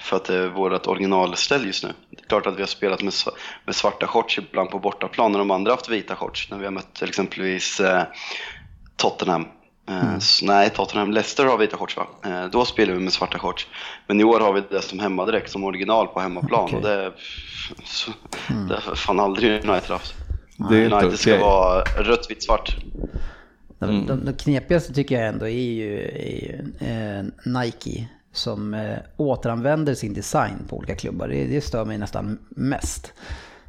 [0.01, 1.89] För att det är vårt originalställ just nu.
[2.09, 3.13] Det är klart att vi har spelat med,
[3.65, 6.51] med svarta shorts ibland på bortaplan när de andra haft vita shorts.
[6.51, 8.03] När vi har mött till exempelvis eh,
[8.95, 9.45] Tottenham.
[9.89, 11.11] Eh, s- nej, Tottenham.
[11.11, 12.07] Leicester har vita shorts va?
[12.25, 13.67] Eh, då spelar vi med svarta shorts.
[14.07, 16.63] Men i år har vi det som hemmadräkt, som original på hemmaplan.
[16.63, 16.75] Okej.
[16.77, 17.11] Och det,
[17.85, 18.11] så,
[18.69, 20.13] det har fan aldrig United haft.
[20.71, 21.41] Är United ska okej.
[21.43, 22.77] vara rött, vitt, svart.
[23.79, 27.25] De, de, de knepigaste tycker jag ändå är ju, är ju eh,
[27.61, 31.27] Nike som eh, återanvänder sin design på olika klubbar.
[31.27, 33.13] Det, det stör mig nästan mest.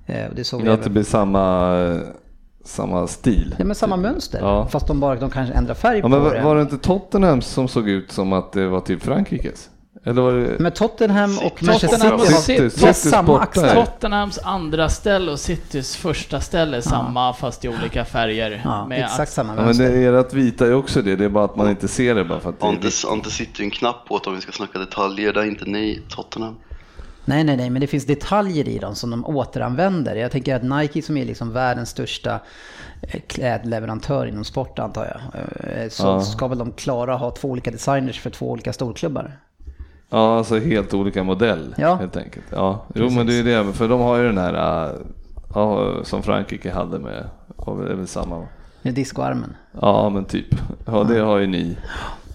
[0.06, 1.76] Eh, det såg vi Att det blir samma,
[2.64, 3.54] samma stil.
[3.58, 4.66] ja, men samma mönster, Ja.
[4.66, 6.40] fast de bara de kanske ändrar färg Ja, på men var, det.
[6.42, 9.70] var det inte Tottenham som såg ut som att det var typ Frankrikes?
[10.04, 10.56] Eller var det...
[10.58, 11.62] Men Tottenham och.
[11.62, 12.70] Manchester City City.
[12.70, 13.42] City samma sportar.
[13.42, 13.84] axlar.
[13.84, 18.60] Tottenhams andra ställe och Citys första ställe är samma fast i olika färger.
[18.64, 21.44] Ja, med exakt samma Ja, men det, ert vita är också det, det är bara
[21.44, 23.62] att man inte ser det bara för att det Har är inte, har inte sitter
[23.62, 25.32] en knapp på det om vi ska snacka detaljer.
[25.32, 26.56] Det är inte ni, Tottenham.
[27.30, 30.16] Nej, nej, nej, men det finns detaljer i dem som de återanvänder.
[30.16, 32.40] Jag tänker att Nike som är liksom världens största
[33.02, 35.42] eh, klädleverantör inom sport antar jag.
[35.82, 36.20] eh, Så Ja.
[36.20, 39.32] ska väl de klara att ha två olika designers för två olika storklubbar.
[40.10, 41.94] Ja, alltså helt olika modell Ja.
[41.94, 42.46] helt enkelt.
[42.50, 44.92] Ja, jo men det är det, för de har ju den här, äh,
[45.54, 48.46] ja, som Frankrike hade med, det är väl samma.
[48.82, 49.54] Med discoarmen.
[49.80, 50.46] Ja men typ,
[50.86, 51.76] ja det har ju ni.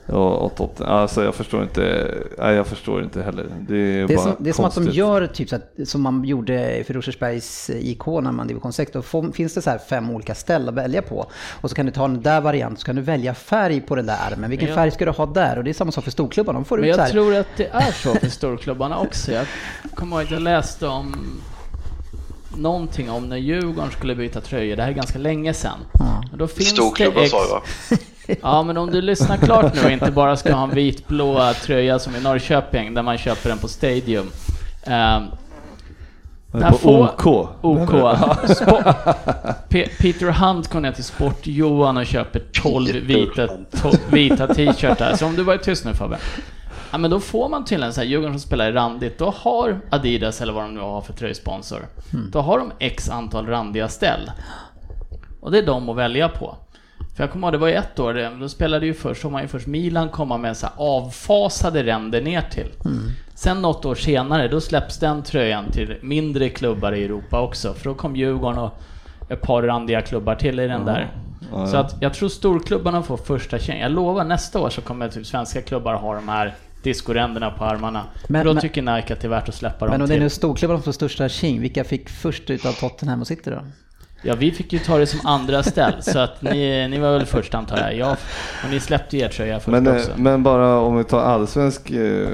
[0.07, 0.95] Och, och Tottenham.
[0.95, 3.45] Alltså jag förstår inte, nej jag förstår inte heller.
[3.67, 5.71] Det är, Det är, bara som, det är som att de gör typ så att,
[5.85, 8.91] som man gjorde för Rosersbergs IK när man division 6.
[8.91, 11.25] Då får, finns det så här fem olika ställen att välja på.
[11.61, 14.05] Och så kan du ta den där varianten, så kan du välja färg på den
[14.05, 14.49] där armen.
[14.49, 15.57] Vilken jag- färg ska du ha där?
[15.57, 16.59] Och det är samma sak för storklubbarna.
[16.59, 17.11] De får Men ut så jag här.
[17.11, 19.31] tror att det är så för storklubbarna också.
[19.31, 19.45] Jag
[19.95, 21.15] kommer ihåg att jag läste om
[22.57, 24.75] någonting om när Djurgården skulle byta tröjor.
[24.75, 25.79] Det här är ganska länge sedan.
[26.55, 27.61] Finns Storklubbar sa jag va?
[28.41, 31.99] Ja, men om du lyssnar klart nu och inte bara ska ha en vitblå tröja
[31.99, 34.31] som i Norrköping, där man köper den på Stadium.
[36.51, 37.25] Men där på får- OK.
[37.61, 37.89] OK.
[37.89, 38.93] Spo-
[39.69, 43.47] Pe- Peter Hunt går ner till Sport-Johan och köper 12 Peter vita,
[44.09, 45.15] vita t-shirtar.
[45.15, 46.17] Så om du var tyst nu Fabbe.
[46.91, 49.79] Ja men då får man tydligen så här, Djurgården som spelar i randigt, då har
[49.89, 51.79] Adidas eller vad de nu har för tröjsponsor,
[52.31, 54.31] då har de x antal randiga ställ.
[55.41, 56.55] Och det är de att välja på.
[57.15, 59.41] För jag kommer ihåg, det var ju ett år, då spelade ju först, såg man
[59.41, 62.67] ju först Milan komma med så avfasade ränder ner till.
[63.35, 67.83] Sen något år senare, då släpps den tröjan till mindre klubbar i Europa också, för
[67.89, 68.71] då kom Djurgården och
[69.29, 71.11] ett par randiga klubbar till i den där.
[71.51, 73.79] Ja, Så att jag tror storklubbarna får första tjäng.
[73.81, 78.03] Jag lovar, nästa år så kommer typ svenska klubbar ha de här discoränderna på armarna.
[78.27, 80.07] Men- För då men- tycker Nike att det är värt att släppa Men dem om
[80.07, 80.23] det är till.
[80.23, 83.59] nu storklubbarna som får största tjing, vilka fick först utav Tottenham och City då?
[84.25, 87.25] Ja, vi fick ju ta det som andra ställ, så att ni, ni var väl
[87.25, 87.95] först antar jag.
[87.95, 88.11] jag
[88.63, 90.11] och ni släppte ju er tröja först Men, eh, också.
[90.17, 92.27] men bara om vi tar allsvensk eh,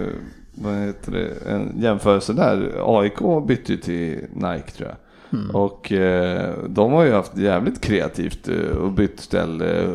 [0.54, 2.72] vad heter det, en jämförelse där.
[2.86, 4.98] AIK bytte ju till Nike tror jag.
[5.40, 5.56] Mm.
[5.56, 9.90] Och eh, de har ju haft jävligt kreativt eh, och bytt ställ eh,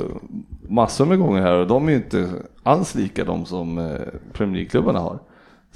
[0.68, 2.28] massor med gånger här och de är ju inte
[2.62, 3.96] alls lika de som
[4.32, 5.18] Premier League-klubbarna har.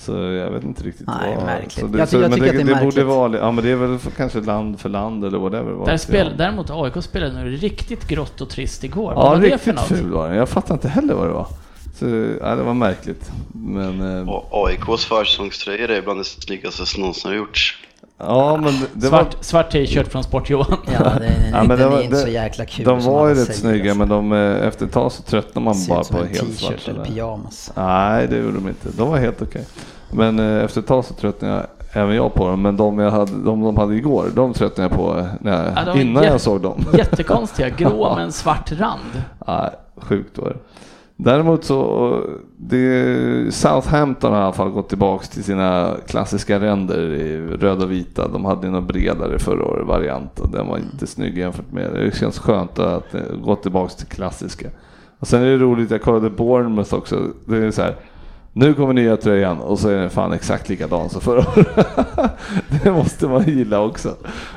[0.00, 1.44] Så jag vet inte riktigt Nej, vad...
[1.44, 1.72] märkligt.
[1.72, 3.06] Så det, Jag så, jag men tycker att det är borde märkligt.
[3.06, 5.72] vara, ja men det är väl för, kanske land för land eller whatever.
[5.72, 9.14] vad Där spel, däremot AIK spelade nu riktigt grått och trist igår.
[9.14, 9.86] Vad Ja, var det för riktigt något?
[9.86, 10.36] ful var den.
[10.36, 11.46] Jag fattar inte heller vad det var.
[11.94, 12.06] Så,
[12.40, 13.30] ja, det var märkligt.
[13.54, 17.78] Men, eh, Och AIKs försäsongströjor är bland det snyggaste som någonsin har gjorts.
[18.20, 19.18] Ja, men det, det var...
[19.18, 20.76] Svart, svart t-shirt från Sport-Johan.
[20.92, 23.28] Ja, den, Ja, men den det är var- inte så det- jäkla kul De var
[23.28, 23.98] ju rätt snygga alltså.
[24.06, 26.58] men de, eh, efter ett tag så tröttnar man bara ut som på en helt
[26.58, 26.70] svart.
[26.72, 27.72] t-shirt eller pyjamas.
[27.76, 28.88] Nej, det gjorde de inte.
[28.96, 29.64] De var helt okej.
[30.12, 31.66] Men eh, efter ett tag så tröttnade jag,
[32.02, 32.62] även jag på dem.
[32.62, 35.84] Men de, jag hade, de de hade igår, de tröttnade jag på eh, när Ja,
[35.86, 36.84] var innan jag såg dem.
[36.92, 39.22] Jättekonstiga, grå med en svart rand.
[39.46, 40.56] Nej, sjukt var det.
[41.24, 42.24] Däremot så,
[42.56, 47.90] det, Southampton har i alla fall gått tillbaks till sina klassiska ränder i röda och
[47.90, 48.28] vita.
[48.28, 51.92] De hade ju någon bredare förra året variant och den var inte snygg jämfört med
[51.92, 52.16] det.
[52.16, 54.68] Känns skönt att eh, gå tillbaks till klassiska.
[55.18, 57.20] Och sen är det roligt, jag kollade Bournemouth också.
[57.44, 57.96] Det är så här,
[58.52, 61.86] nu kommer nya tröjan och så är den fan exakt likadan som förra året.
[62.82, 64.16] det måste man gilla också.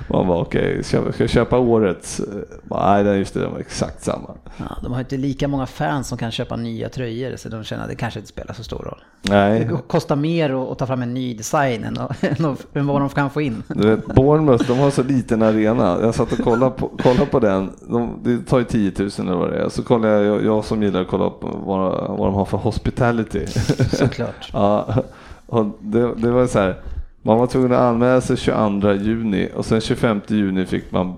[0.10, 2.20] Man bara okej, ska jag köpa årets?
[2.20, 2.26] Eh,
[2.64, 4.30] Nej, just det, den var exakt samma.
[4.58, 7.84] Ja, de har inte lika många fans som kan köpa nya tröjor så de känner
[7.84, 9.04] att det kanske inte spelar så stor roll.
[9.22, 11.98] Nej, Det kostar mer att, ta fram en ny design än,
[12.74, 13.64] än, vad de kan få in.
[13.68, 15.98] Du vet, Bournemouth, de har så liten arena.
[16.02, 17.72] Jag satt och kollade på, kollade på den.
[17.90, 19.70] De, det tar ju 10 000 eller vad det är.
[19.70, 23.46] Så kollar jag, jag, som gillar att kolla på vad, vad de har för hospitality.
[23.91, 24.50] Såklart.
[24.54, 25.04] ja,
[25.46, 26.76] och det, det var så här.
[27.22, 31.15] Man var tvungen att anmäla sig 22 juni och sen 25 juni fick man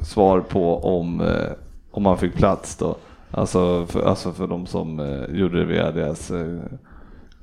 [0.00, 1.50] svar på om, eh,
[1.90, 2.96] om man fick plats då.
[3.30, 6.60] Alltså för, alltså för de som eh, gjorde det via deras eh,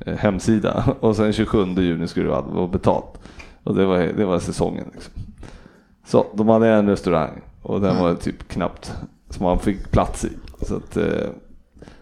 [0.05, 0.83] eh hemsida.
[0.99, 3.19] Och sen 27 juni skulle det vara betalt.
[3.63, 4.85] Och det var, det var säsongen.
[4.93, 5.13] Liksom.
[6.05, 8.93] Så de hade en restaurang och den var typ knappt
[9.29, 10.31] som man fick plats i.
[10.61, 11.29] Så att eh,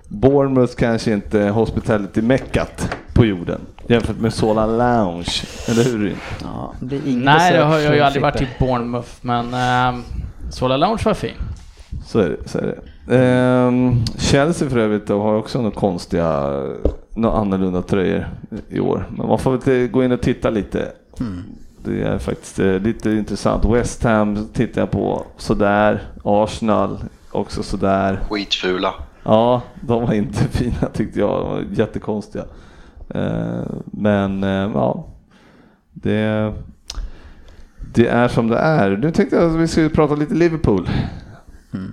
[0.07, 6.15] Bournemouth kanske inte är hospitality-meckat på jorden jämfört med Sola Lounge, eller hur?
[6.41, 9.99] Ja, det Nej, jag har jag har ju aldrig varit i Bournemouth, men äh,
[10.49, 11.35] Sola Lounge var fin.
[12.05, 12.49] Så är det.
[12.49, 12.81] Så är det.
[13.09, 16.61] Ehm, Chelsea för övrigt då, har också några konstiga,
[17.15, 18.27] några annorlunda tröjor
[18.69, 19.05] i år.
[19.17, 20.91] Men man får väl gå in och titta lite.
[21.83, 23.65] Det är faktiskt eh, lite intressant.
[23.65, 26.03] West Ham tittar jag på sådär.
[26.23, 26.99] Arsenal
[27.31, 28.19] också sådär.
[28.29, 28.93] Skitfula.
[29.27, 31.29] Ja, de var inte fina tyckte jag.
[31.41, 32.45] De var jättekonstiga.
[33.09, 35.07] Eh, Men eh, ja,
[35.93, 36.53] det,
[37.93, 38.97] det är som det är.
[38.97, 40.89] Nu tänkte jag att vi skulle prata lite Liverpool.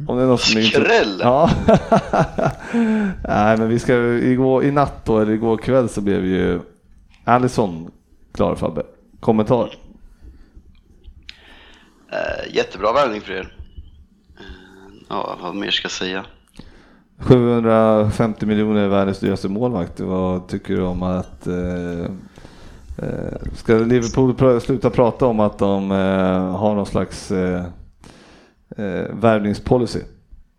[0.08, 1.20] Om det är något som är inte- Skräll!
[1.22, 1.50] Ja.
[3.28, 6.60] Nej, men vi ska igår, i natt då, eller igår kväll så blev ju
[7.24, 7.90] Allison
[8.32, 8.82] klar Fabbe.
[9.20, 9.74] Kommentar?
[12.12, 13.56] Eh, jättebra värvning för er.
[15.08, 16.24] Ja, vad mer ska jag säga?
[17.18, 20.00] 750 miljoner är världens dyraste målvakt.
[20.00, 22.05] Vad tycker du om att eh,
[22.98, 27.64] eh, Ska Liverpool pr- sluta prata om att de eh, har någon slags eh,
[28.77, 30.00] eh, värvningspolicy?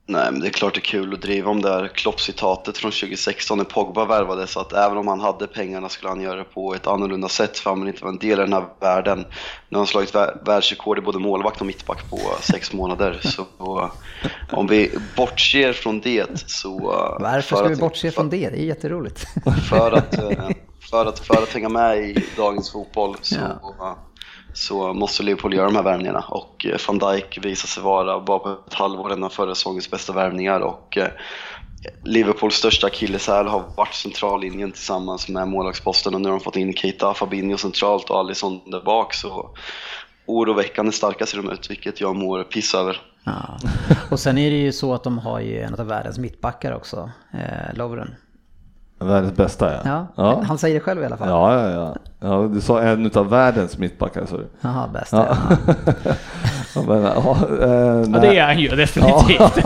[0.07, 2.91] Nej, men det är klart det är kul att driva om det här Klopp-citatet från
[2.91, 4.51] 2016 när Pogba värvades.
[4.51, 7.59] Så att även om han hade pengarna skulle han göra det på ett annorlunda sätt
[7.59, 9.17] för han vill inte vara en del i den här världen.
[9.19, 9.25] Nu
[9.71, 13.19] har han slagit vär- världsrekord i både målvakt och mittback på sex månader.
[13.23, 13.41] Så
[13.81, 13.89] eh,
[14.57, 16.77] om vi bortser från det så...
[16.77, 18.49] eh, Varför för ska vi bortse från det?
[18.49, 19.25] Det är jätteroligt.
[19.69, 20.49] för att, eh,
[20.89, 23.35] för, att, för att hänga med i dagens fotboll så,
[23.79, 23.97] Ja
[24.55, 28.39] så måste Liverpool göra de här värvningarna och eh, van Dijk visar sig vara bara
[28.39, 31.07] på ett halvår en av förra säsongens bästa värvningar och eh,
[32.03, 36.73] Liverpools största akilleshäl har varit centrallinjen tillsammans med målvaktsposten och nu har de fått in
[36.73, 39.49] Keita, Fabinho centralt och Alisson där bak så
[40.25, 43.01] oroväckande starka ser de ut vilket jag mår piss över.
[43.23, 43.57] Ja.
[44.11, 47.11] Och sen är det ju så att de har ju en av världens mittbackar också,
[47.33, 48.15] eh, Lovren.
[48.99, 49.79] Världens bästa ja.
[49.85, 50.43] Ja, ja.
[50.47, 51.29] han säger det själv i alla fall.
[51.29, 51.95] Ja, ja, ja.
[52.19, 54.47] ja du sa en av världens mittbackar sa du.
[54.61, 55.13] Jaha, bäst.
[55.13, 55.37] Ja.
[55.49, 56.13] Ja.
[56.75, 59.65] Ja, men, ja, eh, Ja, det är han ju definitivt.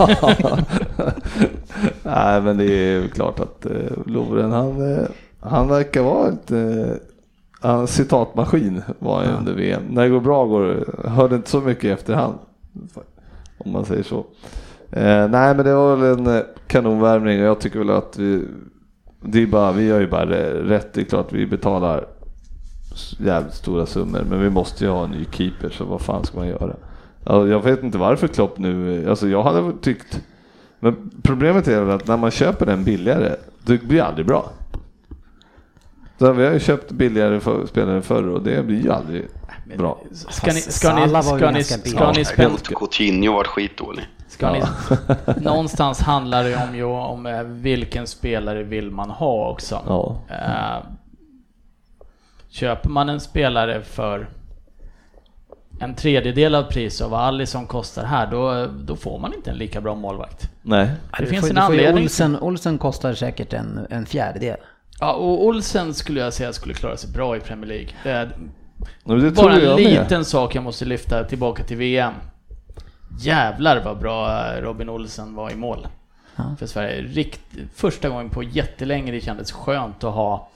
[2.02, 3.72] Nej, men det är ju klart att eh,
[4.06, 5.04] Lovren, han, eh,
[5.40, 9.82] han verkar vara ett eh, citatmaskin var han under VM.
[9.90, 12.34] När det går bra går det, hörde inte så mycket i efterhand.
[13.58, 14.18] Om man säger så.
[14.92, 18.44] Eh, nej, men det var väl en eh, kanonvärmning och jag tycker väl att vi,
[19.20, 20.26] det är bara, vi gör ju bara
[20.68, 20.92] rätt.
[20.92, 22.06] Det är klart vi betalar
[23.18, 26.38] jävligt stora summor, men vi måste ju ha en ny keeper, så vad fan ska
[26.38, 26.76] man göra?
[27.24, 30.20] Ja, jag vet inte varför Klopp nu, alltså jag hade tyckt,
[30.80, 34.50] men problemet är väl att när man köper den billigare, det blir aldrig bra.
[36.18, 39.28] Så vi har ju köpt billigare för, spelare förr och det blir ju aldrig
[39.76, 40.02] bra.
[40.12, 41.96] Ska ni, ska ni, Salah var ju ska ni, ganska billig.
[41.98, 42.56] ska ni spänna...
[42.56, 44.04] Coutinho var skitdålig.
[44.04, 44.19] Ska ni,
[45.40, 49.82] någonstans handlar det om, ju om eh, vilken spelare vill man ha också.
[49.86, 50.16] Ja.
[50.28, 50.86] Eh,
[52.48, 54.28] köper man en spelare för
[55.80, 59.56] en tredjedel av priset av vad Alisson kostar här, då, då får man inte en
[59.56, 60.50] lika bra målvakt.
[60.62, 60.86] Nej.
[61.18, 62.04] Det Du finns får- en anledning.
[62.04, 64.56] Olsen, Olsen kostar säkert en, en fjärdedel.
[65.00, 68.22] Ja, och Olsen skulle jag säga skulle klara sig bra i Premier League.
[68.22, 68.28] Eh,
[69.04, 69.90] det bara en jag med.
[70.02, 72.12] liten sak jag måste lyfta tillbaka till VM.
[73.24, 75.86] Jävlar vad bra Robin Olsen var i mål.
[76.36, 76.56] Ja.
[76.58, 77.02] För Sverige.
[77.02, 77.40] Rikt,
[77.74, 80.48] första gången på jättelänge det kändes skönt att ha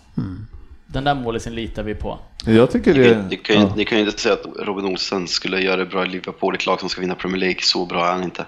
[0.86, 2.18] den där målisen litar vi på.
[2.46, 3.14] Jag tycker Ni det...
[3.14, 3.72] kan, ni, kan, ju- ja.
[3.76, 6.66] ni kan ju inte säga att Robin Olsen skulle göra det bra i Liverpool, ett
[6.66, 7.58] lag som ska vinna Premier League.
[7.60, 8.44] Så bra är han inte.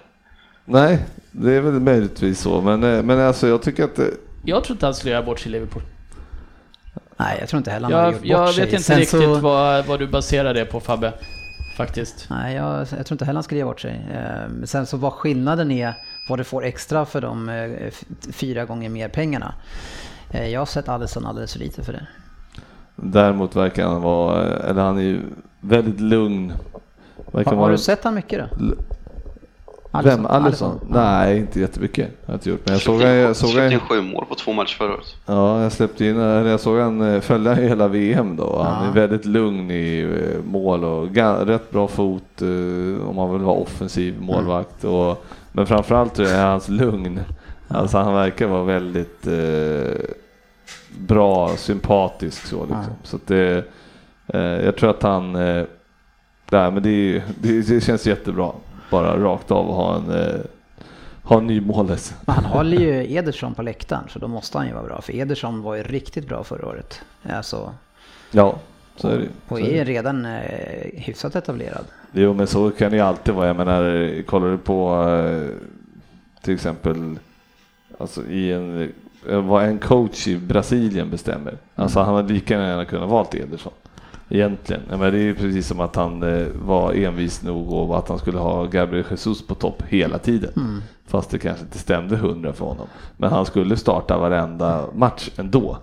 [0.64, 0.98] Nej,
[1.30, 4.10] det är väl möjligtvis så, men, eh, men alltså jag tycker att det,
[4.44, 5.82] Jag tror inte han skulle göra bort sig i Liverpool.
[7.16, 8.64] Nej, jag tror inte heller han hade Jag, gjort bort jag sig.
[8.64, 11.12] vet inte Sen riktigt så- vad, vad du baserar det på Fabbe.
[11.77, 12.27] Faktiskt.
[12.31, 14.07] Nej, jag, jag tror inte heller han skulle ge bort sig.
[14.14, 15.95] Eh, Sen så vad skillnaden är,
[16.29, 17.91] vad du får extra för de eh,
[18.33, 19.55] fyra gånger mer pengarna.
[20.31, 22.07] Eh, Jag har sett Alisson alldeles för lite för det.
[22.97, 25.20] däremot verkar han vara, eller han är ju
[25.61, 26.53] väldigt lugn.
[27.33, 28.74] Verkar Har, har vara, du sett han mycket då?
[29.99, 30.26] L- Vem?
[30.26, 30.80] Alisson?
[30.90, 32.09] Nej, inte jättemycket.
[32.20, 32.61] Jag har inte gjort.
[32.64, 35.14] Men jag såg, jag såg, in sju mål på två matcher förra året.
[35.26, 38.62] ja, jag släppte in, eller jag såg han eh, följa hela VM då.
[38.62, 38.90] Han Ja.
[38.90, 41.09] är väldigt lugn i eh, mål och
[41.47, 44.84] rätt bra fot eh, om man vill vara offensiv målvakt.
[44.84, 47.20] Och, men framförallt är hans lugn.
[47.68, 50.01] Alltså han verkar vara väldigt eh,
[50.99, 52.76] bra, sympatisk så liksom.
[52.88, 52.97] Ja.
[53.03, 53.64] Så att det,
[54.26, 55.64] eh, jag tror att han, eh,
[56.51, 58.53] nej, men det, det, det känns jättebra.
[58.91, 60.41] Bara rakt av att ha en, eh,
[61.22, 62.14] ha en ny målis.
[62.26, 65.01] Han håller ju Ederson på läktaren så då måste han ju vara bra.
[65.01, 67.01] För Ederson var ju riktigt bra förra året.
[67.30, 67.74] Alltså,
[68.30, 68.59] Ja,
[68.97, 69.28] så är det.
[69.49, 70.41] och Så är redan eh,
[70.95, 71.84] hyfsat etablerad.
[72.12, 73.47] Jo men så kan det ju alltid vara.
[73.47, 75.49] Jag menar, kollar du på eh,
[76.43, 77.18] till exempel
[77.99, 78.93] alltså i en,
[79.49, 81.55] vad en coach i Brasilien bestämmer.
[81.74, 83.72] Alltså han hade lika gärna kunnat valt Ederson.
[84.29, 84.83] Egentligen.
[84.91, 88.09] Ja, men det är ju precis som att han eh, var envis nog och att
[88.09, 90.83] han skulle ha Gabriel Jesus på topp hela tiden.
[91.07, 92.87] Fast det kanske inte stämde hundra för honom.
[93.16, 95.79] Men han skulle starta varenda match ändå.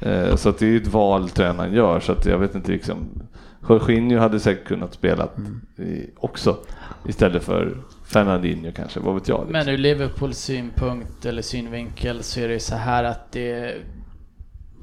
[0.00, 2.00] Eh, så att det är ju ett val tränaren gör.
[2.00, 2.96] Så att jag vet inte liksom.
[3.68, 5.28] Jorginho hade säkert kunnat spela
[5.76, 6.56] i, också.
[7.08, 9.38] Istället för Fernandinho kanske, vad vet jag.
[9.38, 9.52] Liksom.
[9.52, 13.74] Men ur Liverpools synpunkt eller synvinkel så är det ju så här att det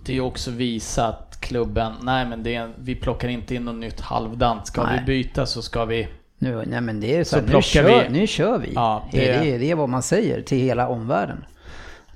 [0.05, 3.99] det är också visat klubben, nej men det är, vi plockar inte in något nytt
[4.01, 4.67] halvdant.
[4.67, 4.99] Ska Nej.
[4.99, 7.61] vi byta så ska vi Nu, nej men det är så, Så här, nu, plockar
[7.63, 8.71] kör, vi- nu kör vi.
[8.75, 9.29] Ja, det...
[9.29, 11.45] är, det är vad man säger till hela omvärlden.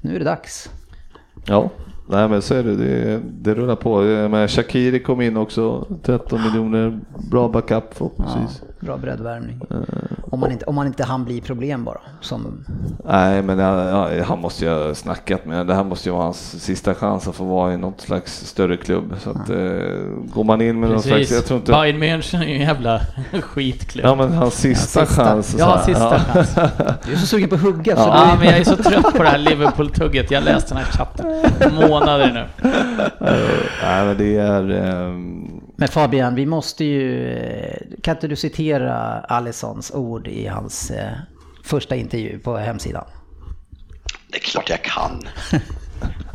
[0.02, 0.70] Nu är det dags.
[1.46, 1.70] Ja,
[2.10, 2.76] nej men så är det.
[2.76, 4.02] Det, det rullar på.
[4.02, 7.00] Menar, Shakiri kom in också, 13 miljoner.
[7.32, 8.62] Bra backup Ja, förhoppningsvis.
[8.80, 9.60] Bra breddvärmning.
[10.32, 11.98] Om man inte, om man inte han blir problem bara.
[12.22, 12.66] Som,
[13.06, 15.68] Nej, men ja, ja, han måste ju ha snackat med.
[15.68, 18.78] Det här måste ju vara hans sista chans att få vara i något slags större
[18.78, 19.14] klubb.
[19.20, 19.56] Så att, eh,
[20.34, 21.46] går man in med någon slags, jag Precis.
[21.46, 21.72] tror inte...
[21.72, 23.02] Bayern München är ju en jävla
[23.42, 24.06] skitklubb.
[24.06, 25.24] Ja men hans sista, Ja, sista.
[25.26, 25.56] chans.
[25.60, 26.20] Ja, sista Ja.
[26.34, 26.56] chans.
[27.06, 29.14] du är så sugen på att hugga så Ja, du, men jag är så trött
[29.18, 30.32] på det här Liverpool-tugget.
[30.32, 32.46] Jag läste den här chatten månader nu.
[33.84, 34.70] Nej men det är...
[34.72, 37.28] ehm, Men Fabian, vi måste ju...
[37.34, 41.12] eh, Kan inte du citera Alissons ord i hans eh,
[41.64, 43.06] första intervju på hemsidan?
[44.32, 45.22] Det är klart jag kan.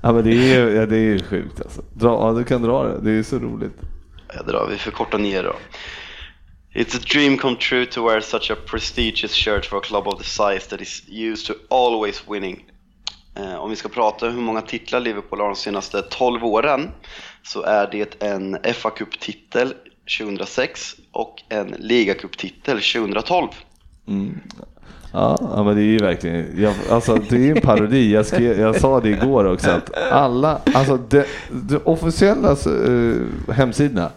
[0.05, 1.83] Ja men det är ja, det är sjukt alltså.
[1.95, 3.01] Dra, ja, du kan dra det.
[3.01, 3.73] Det är så roligt.
[4.37, 5.55] Jag drar, vi förkortar ner då.
[6.75, 10.19] It's a dream come true to wear such a prestigious shirt for a club of
[10.19, 12.65] the size that is used to always winning.
[13.37, 16.91] Eh, om vi ska prata hur många titlar Liverpool har de senaste 12 åren
[17.43, 19.75] så är det en fa Cup-titel
[20.19, 23.49] 2006 och en ligacup-titel 2012.
[24.09, 24.41] Mm.
[25.13, 28.13] Ja, ja men det är ju verkligen, jag, alltså det är en parodi.
[28.13, 34.11] Jag, skrev, jag sa det igår också att alla, alltså de, de officiella eh, hemsidorna,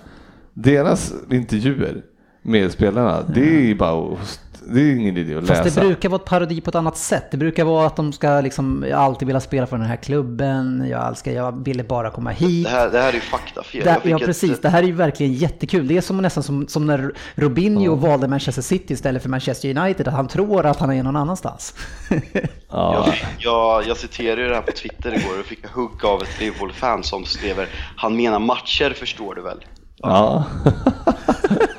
[0.53, 2.01] deras intervjuer
[2.41, 5.79] med spelarna, det är ju bara att det är ingen idé att Fast läsa.
[5.81, 7.25] det brukar vara ett parodi på ett annat sätt.
[7.31, 10.85] Det brukar vara att de ska liksom, jag alltid vilja spela för den här klubben,
[10.89, 12.65] jag, älskar, jag ville bara komma hit.
[12.65, 13.81] Det här, det här är ju faktafel.
[14.03, 15.87] Ja ett- precis, det här är ju verkligen jättekul.
[15.87, 20.07] Det är som, nästan som, som när Robinho valde Manchester City istället för Manchester United,
[20.07, 21.73] att han tror att han är någon annanstans.
[22.69, 26.05] Ja, Jag, jag, jag citerade ju det här på Twitter igår och fick jag hugg
[26.05, 27.55] av ett Liverpool-fan som skrev
[27.95, 29.65] Han menar matcher förstår du väl?
[29.97, 30.43] ja.
[30.65, 30.71] ja.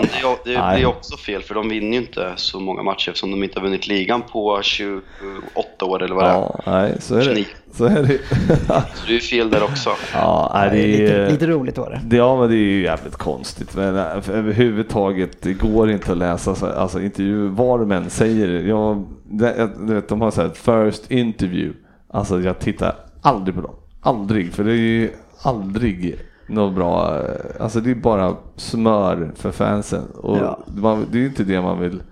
[0.00, 0.02] Men
[0.44, 3.30] det, är- det, är också fel för de vinner ju inte så många matcher eftersom
[3.30, 6.32] de inte har vunnit ligan på 28 år eller vad det är.
[6.34, 7.24] ja, nej, så är det.
[7.24, 7.44] 29.
[7.72, 8.18] Så är det.
[8.94, 9.90] Så det är fel där också.
[10.14, 12.00] ja, nej, Det är lite, lite roligt var det.
[12.04, 13.76] Det, ja, men det är ju jävligt konstigt.
[13.76, 18.48] Men äh, överhuvudtaget, det går inte att läsa så- alltså, intervjuer, vad de än säger.
[18.68, 20.50] Jag, det, jag- du vet, de har så här
[20.90, 21.78] first interview.
[22.12, 23.74] Alltså jag tittar aldrig på dem.
[24.02, 25.10] Aldrig, för det är ju
[25.42, 27.20] aldrig något bra.
[27.60, 30.04] Alltså det är bara smör för fansen.
[30.10, 30.64] Och Ja.
[30.66, 32.02] man, det är inte det man vill.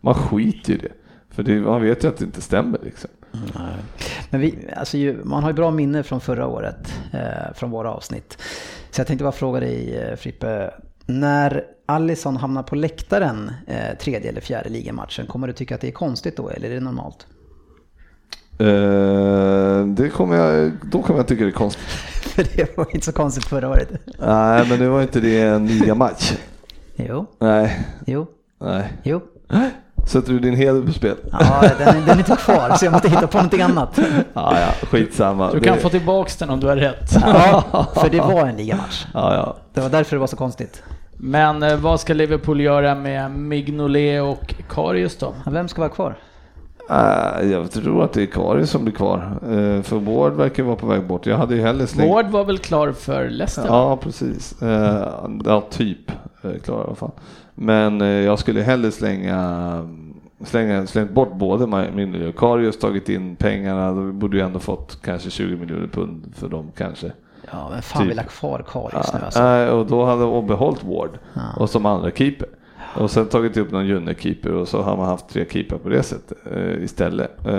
[0.00, 0.92] Man skiter i det.
[1.30, 3.10] För det, man vet ju att det inte stämmer liksom.
[4.30, 7.90] Men vi, alltså ju, man har ju bra minne från förra året, eh, från våra
[7.92, 8.38] avsnitt.
[8.90, 10.70] Så jag tänkte bara fråga dig eh, Frippe,
[11.06, 15.88] när Allison hamnar på läktaren eh, tredje eller fjärde ligamatchen, kommer du tycka att det
[15.88, 17.26] är konstigt då eller är det normalt?
[18.58, 21.84] Eh, det kommer jag, då kommer jag tycka det är konstigt.
[22.34, 23.88] För det var inte så konstigt förra året.
[24.18, 26.32] Nej, men nu var inte det en ligamatch.
[26.96, 28.26] Jo, Nej, jo,
[28.60, 28.92] nej.
[29.02, 29.20] jo.
[30.06, 31.16] Sätter du din heder på spel?
[31.32, 33.98] Ja, den, är- den är inte kvar så jag måste hitta på någonting annat.
[34.32, 35.52] Ja, ja, skitsamma.
[35.52, 37.12] Du kan det, få tillbaks den om du har rätt.
[37.24, 39.06] Ja, för det var en ligamatch.
[39.14, 39.56] Ja, ja.
[39.74, 40.82] Det var därför det var så konstigt.
[41.16, 45.34] Men eh, vad ska Liverpool göra med Mignolet och Karius då?
[45.46, 46.16] Vem ska vara kvar?
[46.90, 49.38] Äh, jag tror att det är Karius som blir kvar.
[49.42, 51.26] Eh, För Ward verkar vara på väg bort.
[51.26, 52.10] Jag hade ju hellre slängt...
[52.12, 53.66] Ward var väl klar för Leicester?
[53.66, 54.62] Ja, precis.
[54.62, 55.08] Eh,
[55.44, 56.12] Ja, typ
[56.64, 57.10] klar i alla fall.
[57.54, 59.88] Men jag skulle hellre slänga
[60.44, 64.98] Slänga, slängt bort både min och Karius, tagit in pengarna, då borde ju ändå fått
[65.02, 67.12] kanske 20 miljoner pund för dem kanske.
[67.52, 68.10] Ja, men fan Typ.
[68.10, 69.42] vill ha kvar Karius nu Ja, alltså.
[69.42, 71.40] nej, och då hade och behållit Ward Ja.
[71.56, 72.48] och som andra keeper.
[72.96, 76.02] Och sen tagit upp någon Junne-keeper och så har man haft tre keeper på det
[76.02, 77.46] sättet eh, istället.
[77.46, 77.52] Eh,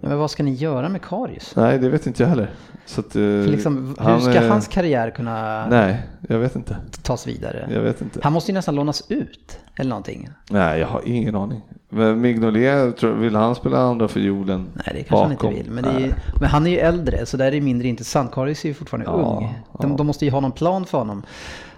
[0.00, 1.52] Men vad ska ni göra med Karius?
[1.56, 2.50] nej, det vet inte jag heller.
[2.86, 6.76] Så att, eh, liksom, hur han, ska hans karriär kunna Nej, jag vet inte.
[7.02, 7.68] tas vidare?
[7.74, 8.20] Jag vet inte.
[8.22, 10.28] Han måste ju nästan lånas ut eller någonting.
[10.50, 11.60] Nej, jag har ingen aning.
[11.88, 15.58] Men Mignolet, vill han spela andra fiolen Nej, det kanske han inte bakom?
[15.58, 15.70] vill.
[15.70, 18.32] Men, är ju, men han är ju äldre, så där är det mindre intressant.
[18.32, 19.54] Karius är ju fortfarande Ja, ung.
[19.80, 19.96] De, ja.
[19.96, 21.22] de måste ju ha någon plan för honom.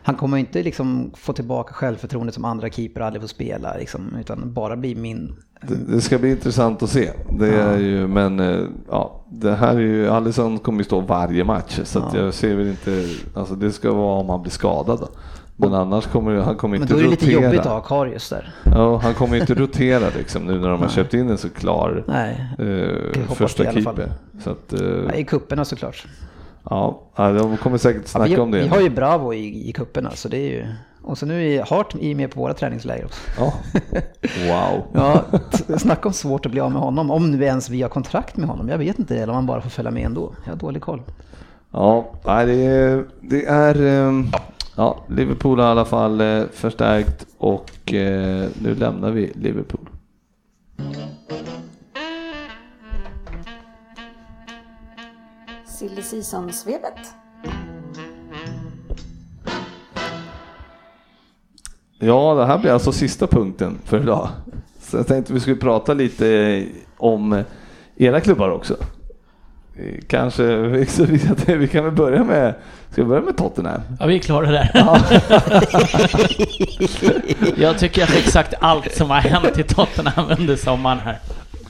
[0.06, 4.52] Han kommer inte liksom få tillbaka självförtroendet som andra keeper aldrig får spela, liksom, utan
[4.52, 5.34] bara bli min...
[5.60, 7.10] Det, det ska bli intressant att se.
[7.38, 11.44] Det är ju, men eh, ja, det här är ju, Alisson kommer ju stå varje
[11.44, 12.20] match så Ja.
[12.20, 15.08] jag ser väl inte, alltså det ska vara om han blir skadad då.
[15.56, 17.42] Men annars kommer han kommer Men inte då är det lite rotera.
[17.44, 18.54] jobbigt att ha Karius där.
[18.64, 22.04] Ja, han kommer inte rotera liksom nu när de har köpt in en så klar
[22.06, 24.12] Nej, eh, första i keeper.
[24.44, 26.06] Så att, eh, i kupperna såklart.
[26.70, 28.58] Ja, ja, de kommer säkert Ja, snacka vi, om det.
[28.58, 30.66] vi har ju Bravo i, i kupperna så det är ju...
[31.02, 33.20] Och så nu är Hart i med på våra träningsläger också.
[33.38, 33.52] Ja.
[34.48, 34.82] Wow.
[34.92, 35.24] Ja,
[35.78, 37.10] snacka om svårt att bli av med honom.
[37.10, 38.68] Om nu ens vi har kontrakt med honom.
[38.68, 40.34] Jag vet inte det, eller om han bara får följa med ändå.
[40.44, 41.02] Jag har dålig koll.
[41.70, 44.26] Ja, det är, det är ehm,
[44.76, 49.88] ja, Liverpool har i alla fall eh, förstärkt och eh, nu lämnar vi Liverpool.
[55.88, 57.14] Silly Season-svepet.
[61.98, 64.28] Ja, det här blir alltså sista punkten för idag.
[64.80, 66.66] Så jag tänkte vi skulle prata lite
[66.96, 67.42] om
[67.96, 68.76] era klubbar också.
[70.06, 72.54] Kanske, så vi, att vi kan väl börja med,
[72.90, 73.80] ska vi börja med Tottenham?
[74.00, 74.70] Ja, vi är klara där.
[77.62, 81.18] jag tycker jag fick sagt allt som har hänt i Tottenham under sommaren här.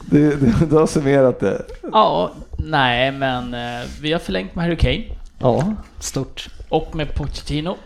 [0.00, 1.62] Det, det, du har summerat det.
[1.92, 2.30] Ja,
[2.70, 5.04] nej men eh, vi har förlängt med Harry Kane
[5.38, 6.48] Ja, Stort.
[6.68, 7.76] och med Pochettino.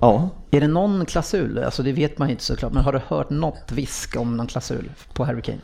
[0.00, 0.28] ja.
[0.50, 1.58] Är det någon klausul?
[1.64, 2.72] Alltså det vet man ju inte såklart.
[2.72, 5.58] Men har du hört något visk om någon klausul på Harry Kane?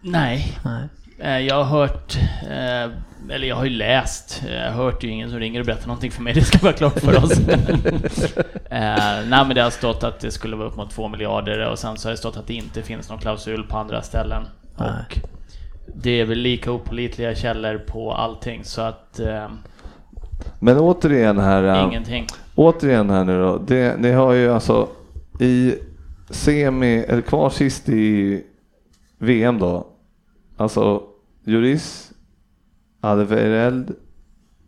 [0.00, 0.88] Nej, Nej.
[1.18, 2.90] eh, jag har hört, eh,
[3.34, 5.86] eller jag har ju läst, eh, jag har hört ju ingen som ringer och berättar
[5.86, 7.38] någonting för mig, det ska vara klart för oss.
[8.70, 11.78] eh, nej men det har stått att det skulle vara upp mot 2 miljarder och
[11.78, 14.42] sen så har det stått att det inte finns någon klausul på andra ställen.
[14.76, 14.88] Nej.
[15.08, 15.18] Och
[15.94, 19.48] det är väl lika opolitliga källor på allting så att eh,
[20.60, 21.62] Men återigen här.
[21.82, 22.26] eh, ingenting.
[22.54, 23.58] Återigen här nu då.
[23.58, 24.88] Det, ni har ju alltså
[25.40, 25.74] i
[26.30, 28.42] semi, eller kvar sist i
[29.18, 29.86] VM då.
[30.56, 31.02] Alltså
[31.44, 32.12] Juris,
[33.00, 33.94] Adevereld,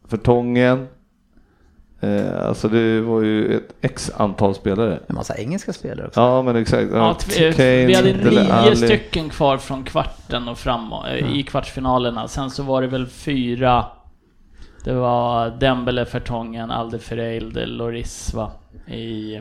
[0.09, 0.87] Vertongen,
[2.01, 5.01] Eh, alltså det var ju ett x antal spelare.
[5.07, 6.21] En massa engelska spelare också.
[6.21, 6.89] Ja men exakt.
[6.93, 8.77] Ja, Kane, vi hade nio Alli.
[8.77, 12.29] stycken kvar från kvarten och framåt, eh, i kvartsfinalerna.
[12.29, 13.85] Sen så var det väl fyra.
[14.85, 18.51] Det var Dembele, Fertongen, Alderfereil, Loris va?
[18.87, 19.41] I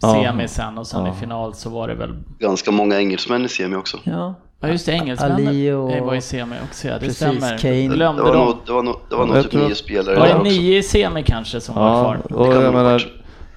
[0.00, 1.12] semi sen och sen Ja.
[1.12, 2.14] i final så var det väl...
[2.38, 3.98] Ganska många engelsmän i semi också.
[4.04, 4.34] Ja.
[4.60, 7.58] Ja just det, engelsmännen Ali och- var i semi också ja, det Precis, stämmer.
[7.58, 7.74] Kane.
[7.74, 8.46] Det Glömde var dem.
[8.46, 10.82] nog, det var nog, det var nog typ tror- nio spelare Var det nio i
[10.82, 12.38] semi kanske som var Ja, kvar?
[12.38, 13.02] och Det jag menar,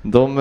[0.01, 0.37] de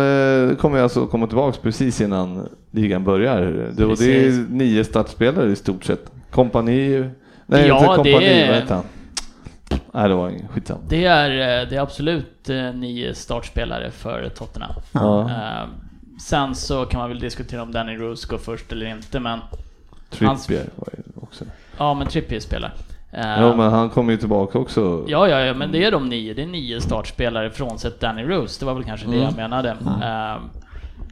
[0.50, 3.40] eh, kommer alltså komma tillbaka precis innan ligan börjar.
[3.76, 6.10] Det, och det är nio startspelare i stort sett.
[6.30, 7.04] Kompani,
[7.46, 8.84] nej Ja, inte det kompani, är- vad heter han?
[9.92, 10.80] Nej det var ingen, skitsamma.
[10.88, 11.30] Det är,
[11.62, 14.72] eh, det är absolut eh, nio startspelare för Tottenham.
[14.92, 15.30] Ja.
[16.20, 19.38] Sen så kan man väl diskutera om Danny Rose går först eller inte, men
[20.12, 21.44] Trippier var ju också.
[21.78, 22.74] ja, men Trippier spelar.
[23.12, 25.04] Eh, Ja men han kommer ju tillbaka också.
[25.08, 26.34] Ja, ja, ja, men det är de nio.
[26.34, 28.60] Det är nio startspelare frånsett Danny Rose.
[28.60, 29.24] Det var väl kanske det Mm.
[29.24, 29.70] jag menade.
[30.02, 30.42] Eh,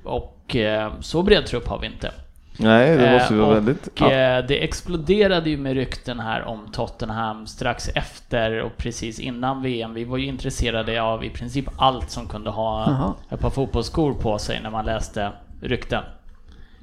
[0.05, 2.11] och eh, så bred trupp har vi inte.
[2.57, 3.89] Nej det måste ju Eh, vara och, väldigt...
[3.95, 4.07] Ja.
[4.13, 9.95] eh, det exploderade ju med rykten här om Tottenham strax efter och precis innan VM.
[9.95, 13.15] Vi var ju intresserade av i princip allt som kunde ha Jaha.
[13.31, 15.33] ett par fotbollsskor på sig när man läste
[15.63, 16.03] rykten.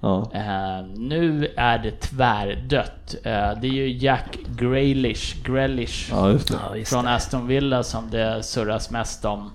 [0.02, 0.32] Ja.
[0.34, 3.16] Eh, nu är det tvärdött.
[3.24, 3.32] Eh,
[3.62, 6.58] det är ju Jack Grealish, Grealish ja just det.
[6.70, 7.12] Ja, just från det.
[7.16, 9.52] Aston Villa som det surras mest om.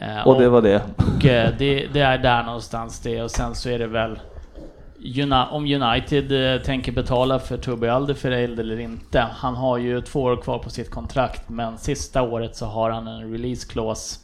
[0.00, 0.82] Eh, Och det var det.
[1.18, 4.18] och, det, det är där någonstans det och sen så är det väl
[5.46, 9.20] om United tänker betala för Toby Alderweireld eller inte.
[9.20, 13.06] Han har ju två år kvar på sitt kontrakt men sista året så har han
[13.06, 14.20] en release clause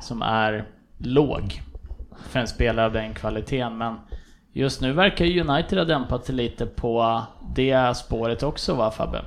[0.00, 0.64] som är
[0.98, 1.62] låg
[2.30, 3.78] för en spelare av den kvaliteten.
[3.78, 3.94] Men
[4.52, 7.22] just nu verkar ju United ha dämpat sig lite på
[7.54, 9.22] det spåret också va Fabbe?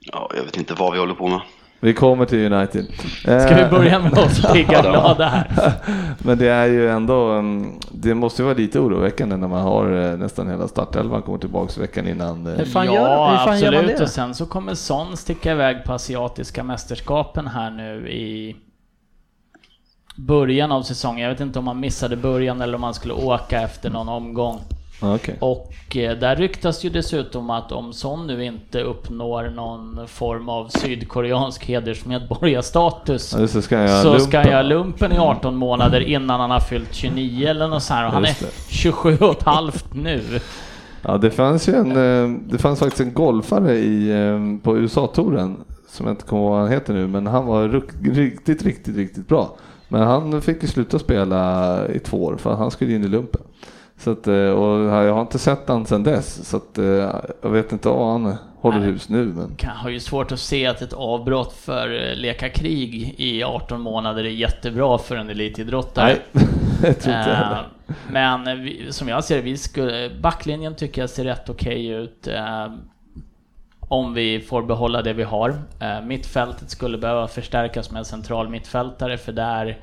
[0.00, 1.40] Ja, jag vet inte vad vi håller på med.
[1.80, 2.86] Vi kommer till United.
[3.22, 5.72] Ska vi Eh, börja med oss pigga glada här?
[6.18, 9.92] Men det är ju ändå, mm, det måste ju vara lite oroväckande när man har
[10.12, 12.46] eh, nästan hela startelvan kommer tillbaks veckan innan.
[12.46, 13.98] eh, Hur fan ja, gör- hur fan gör man absolut.
[13.98, 14.04] det?
[14.04, 18.56] Och sen så kommer Son sticka iväg på asiatiska mästerskapen här nu i
[20.16, 21.22] början av säsongen.
[21.22, 24.60] Jag vet inte om han missade början eller om han skulle åka efter någon omgång.
[25.02, 25.36] Ja, Okej.
[25.40, 30.68] Och eh, där ryktas ju dessutom att om Son nu inte uppnår någon form av
[30.68, 34.68] sydkoreansk hedersmedborgarstatus Ja, det, ska han göra så lumpen.
[34.68, 38.06] lumpen i 18 månader innan han har fyllt 29 eller något sånt här.
[38.06, 38.74] Och han är Just det.
[38.74, 40.22] 27 och ett halvt nu.
[41.02, 45.56] Ja, det fanns ju en, eh, det fanns faktiskt en golfare i, eh, på USA-touren
[45.88, 49.28] som jag inte kommer ihåg vad han heter nu, men han var riktigt, riktigt, riktigt
[49.28, 49.56] bra.
[49.92, 53.40] Men han fick ju sluta spela i två år för han skulle in i lumpen.
[53.98, 56.84] Så att, eh, och jag har inte sett han sedan dess, så att, eh,
[57.42, 58.88] jag vet inte om han håller Nej.
[58.88, 59.24] hus nu.
[59.24, 59.54] Men...
[59.56, 63.80] Kan- har ju svårt att se att ett avbrott för eh, leka krig i 18
[63.80, 66.16] månader är jättebra för en elitidrottare.
[66.32, 66.44] Nej,
[66.80, 67.68] det tror inte jag heller.
[68.10, 72.28] Men som jag ser det, vi skulle, backlinjen tycker jag ser rätt okej ut
[73.92, 75.54] om vi får behålla det vi har.
[75.80, 79.78] Eh, mittfältet skulle behöva förstärkas med en central mittfältare för där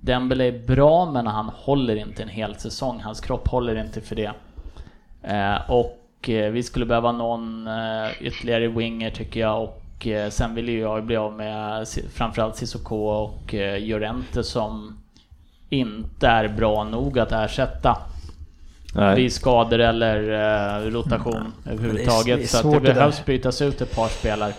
[0.00, 3.00] Dembele är bra men han håller inte en hel säsong.
[3.00, 4.32] Hans kropp håller inte för det.
[5.22, 7.68] Eh, och eh, vi skulle behöva någon
[8.20, 13.54] ytterligare winger tycker jag och sen vill ju jag bli av med framförallt Sissoko och
[13.78, 14.98] Llorente som
[15.68, 17.96] inte är bra nog att ersätta
[18.94, 19.16] Nej.
[19.16, 22.38] vid skador eller eh, rotation överhuvudtaget.
[22.38, 24.52] det är så att svårt det det behövs bytas ut ett par spelare.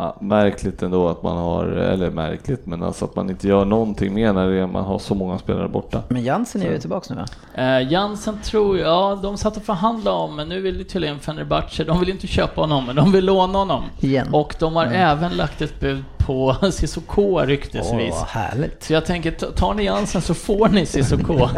[0.00, 4.14] Ja, märkligt ändå att man har, eller märkligt, men alltså att man inte gör någonting
[4.14, 6.02] mer när man har så många spelare borta.
[6.08, 7.24] Men Jansen är ju tillbaks nu va?
[7.54, 11.18] Eh, Jansen tror jag, ja de satt och förhandlade om, men nu vill ju tydligen
[11.18, 13.84] Fenerbahce, de vill inte köpa honom, men de vill låna honom.
[14.00, 14.26] Igen.
[14.32, 18.14] Och de har även lagt ett bud på Cissoko ryktesvis.
[18.20, 18.82] Åh, härligt.
[18.82, 21.34] Så jag tänker, ta- tar ni Jansen så får ni Cissoko.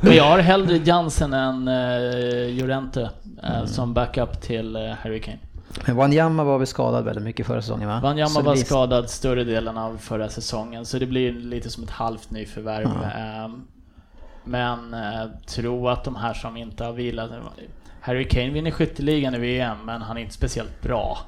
[0.00, 3.10] Men jag har hellre Jansen än uh, Llorente
[3.42, 5.38] eh, som backup till uh, Harry Kane.
[5.86, 8.00] Men Wanyama var väl skadad väldigt mycket förra säsongen va?
[8.02, 11.90] Wanyama var blir- skadad större delen av förra säsongen, så det blir lite som ett
[11.90, 12.86] halvt nyförvärv.
[13.16, 13.62] Ehm,
[14.44, 17.30] Men eh, tro att de här som inte har vilat...
[18.00, 21.18] Harry Kane vinner skytteligan i VM, men han är inte speciellt bra.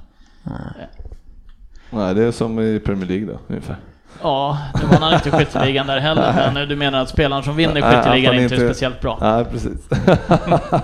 [1.91, 3.77] Nej, det är som i Premier League då, ungefär.
[4.23, 7.81] Ja, nu vann han inte skytteligan där heller, men du menar att spelaren som vinner
[7.81, 9.19] Nej, skytteligan inte är speciellt bra?
[9.21, 9.91] Nej, precis.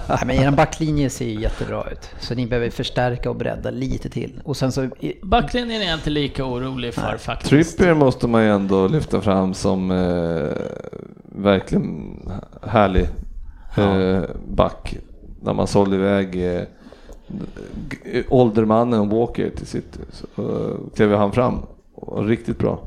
[0.09, 2.11] Nej, men er backlinje ser ju jättebra ut.
[2.20, 4.41] Så ni behöver förstärka och bredda lite till.
[4.45, 4.89] Och sen så...
[5.22, 7.51] Backlinjen är jag inte lika orolig för faktiskt.
[7.51, 9.97] Trippier måste man ju ändå lyfta fram som eh,
[11.24, 12.18] verkligen
[12.66, 13.09] härlig
[13.76, 14.97] eh, back.
[15.43, 16.62] När man sålde iväg eh,
[18.28, 19.99] åldermannen Walker till City.
[20.12, 21.66] Så uh, klev han fram.
[22.16, 22.80] Riktigt bra.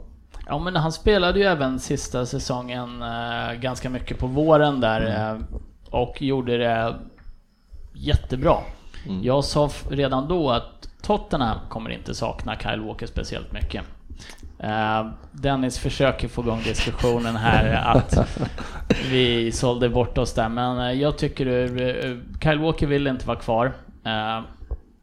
[0.50, 5.42] Ja men han spelade ju även sista säsongen eh, ganska mycket på våren där eh,
[5.90, 6.96] och gjorde det
[7.94, 8.58] jättebra.
[9.22, 13.84] Jag sa redan då att Tottenham kommer inte sakna Kyle Walker speciellt mycket.
[14.60, 18.18] Eh, Dennis försöker få igång diskussionen här att
[19.12, 23.40] vi sålde bort oss där men eh, jag tycker eh, Kyle Walker vill inte vara
[23.40, 23.74] kvar.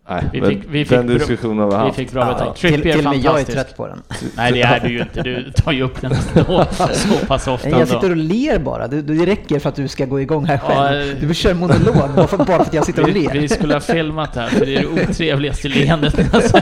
[0.08, 1.96] Eh, Nej, Vi fick- vi fick den bra- diskussionen har vi vi haft.
[1.96, 2.56] fick bra betalt.
[2.56, 4.02] till, till och med jag är trött på den.
[4.36, 7.68] Nej det är du ju inte, du tar ju upp den så, så pass ofta
[7.70, 8.88] Jag sitter och ler bara.
[8.88, 11.08] Det, det räcker för att du ska gå igång här själv.
[11.08, 13.32] Ja, Du kör monolog bara för, bara för att jag sitter och Vi, ler.
[13.32, 16.14] vi skulle ha filmat det här, för det är det otrevligaste leendet.
[16.34, 16.60] Alltså.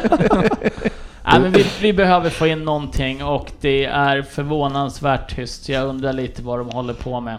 [1.25, 5.69] Nej, men vi, vi behöver få in någonting och det är förvånansvärt tyst.
[5.69, 7.37] Jag undrar lite vad de håller på med.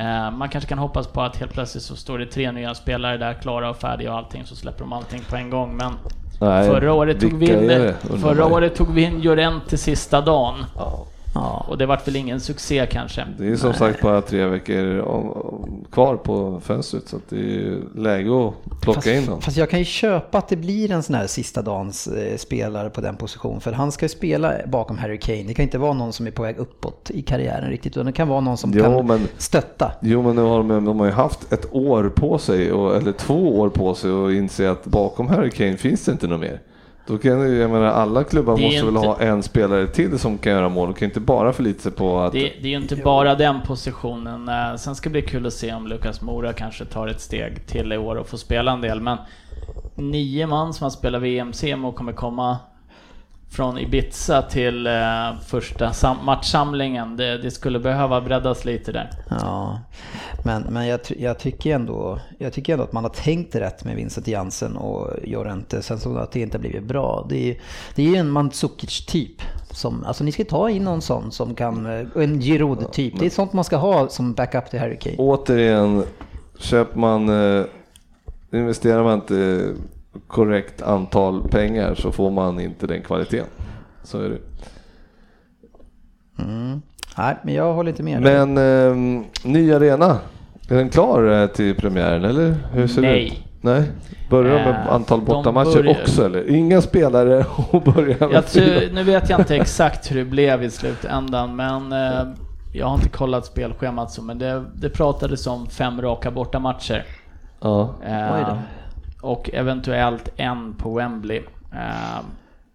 [0.00, 3.16] Eh, man kanske kan hoppas på att helt plötsligt så står det tre nya spelare
[3.16, 5.76] där klara och färdiga och allting, så släpper de allting på en gång.
[5.76, 5.92] Men
[6.40, 10.64] Nej, förra året tog vi in, förra året tog vi in Llorente sista dagen.
[10.76, 11.06] Ja.
[11.34, 11.66] Ja.
[11.68, 13.26] Och det vart väl ingen succé kanske.
[13.38, 15.04] Det är som sagt bara tre veckor
[15.92, 19.40] kvar på fönstret så att det är läge att plocka Fast, in dem.
[19.40, 22.90] fast jag kan ju köpa att det blir en sån här sista dagens eh, spelare
[22.90, 23.60] på den positionen.
[23.60, 25.42] För han ska ju spela bakom Harry Kane.
[25.42, 27.92] Det kan inte vara någon som är på väg uppåt i karriären riktigt.
[27.96, 29.92] Utan det kan vara någon som Jo, kan men- stötta.
[30.00, 33.12] Jo men nu har de, de har ju haft ett år på sig, och, eller
[33.12, 36.60] två år på sig och inse att bakom Harry Kane finns det inte något mer.
[37.06, 40.38] Då kan ju, jag menar alla klubbar måste väl inte- ha en spelare till som
[40.38, 40.88] kan göra mål.
[40.88, 42.32] De kan inte bara förlita sig på att...
[42.32, 44.48] Det, det är ju inte bara den positionen.
[44.48, 47.66] Eh, Sen ska det bli kul att se om Lukas Mora kanske tar ett steg
[47.66, 49.00] till i år och får spela en del.
[49.00, 49.18] Men
[49.94, 52.58] nio man som har spelat VM-CM och kommer komma
[53.50, 54.92] från Ibiza till eh,
[55.46, 57.16] första sam- matchsamlingen.
[57.16, 59.10] Det, det skulle behöva breddas lite där.
[59.28, 59.80] Ja,
[60.44, 63.96] men, men jag, jag, tycker ändå, jag tycker ändå att man har tänkt rätt med
[63.96, 65.82] Vincent Jansen och Jorente.
[65.82, 67.26] Sen så att det inte blivit bra.
[67.28, 67.56] Det är ju
[67.94, 69.42] det är en Mandzukic-typ.
[69.70, 73.18] Som, alltså ni ska ta in någon sån som kan, eh, en Giroud-typ.
[73.18, 75.16] Det är sånt man ska ha som backup till Harry Kane.
[75.18, 76.04] Återigen,
[76.58, 77.28] köper man...
[77.28, 77.64] Eh,
[78.52, 79.68] investerar man inte
[80.26, 83.46] korrekt antal pengar så får man inte den kvaliteten.
[84.02, 84.38] Så är det.
[86.42, 86.82] Mm.
[87.18, 88.20] Nej, men jag håller inte med.
[88.22, 90.18] Men eh, ny arena,
[90.70, 93.26] är den klar eh, till premiären eller hur ser det Nej.
[93.26, 93.44] ut?
[93.62, 93.82] Nej.
[94.30, 96.50] Börjar de med Eh, antal bortamatcher börjar- också eller?
[96.50, 100.62] Inga spelare och börjar med Jag tror, nu vet jag inte exakt hur det blev
[100.62, 102.22] i slutändan, men eh,
[102.72, 107.04] jag har inte kollat spelschemat så, men det, det pratades om fem raka bortamatcher.
[107.60, 107.94] Ja.
[108.06, 108.58] Eh, Oj då.
[109.20, 111.42] Och eventuellt en på Wembley.
[111.72, 112.20] Eh,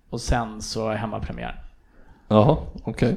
[0.10, 1.62] och sen så hemmapremiär.
[2.28, 3.16] Jaha, okej.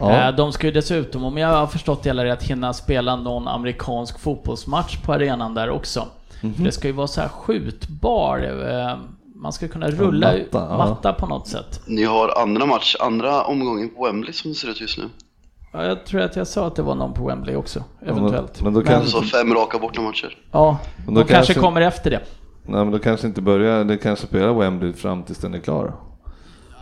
[0.00, 0.28] Ja.
[0.28, 3.48] Eh, de ska ju dessutom, om jag har förstått det hela rätt, hinna spela någon
[3.48, 6.06] amerikansk fotbollsmatch på arenan där också.
[6.40, 6.54] Mhm.
[6.54, 8.38] För det ska ju vara så här skjutbar,
[8.68, 8.96] eh,
[9.34, 10.78] man ska kunna rulla matta, ja.
[10.78, 11.80] matta på något sätt.
[11.86, 15.04] Ni har andra match, andra omgången på Wembley som det ser ut just nu.
[15.72, 18.62] Ja, jag tror att jag sa att det var någon på Wembley också, eventuellt.
[18.62, 20.36] men då kan- men, Så fem raka bortamatcher.
[20.52, 22.20] ja, Men de då kanske kanske- kommer efter det.
[22.62, 25.92] Nej men då kanske inte börjar, det kanske spelar Wembley fram tills den är klar.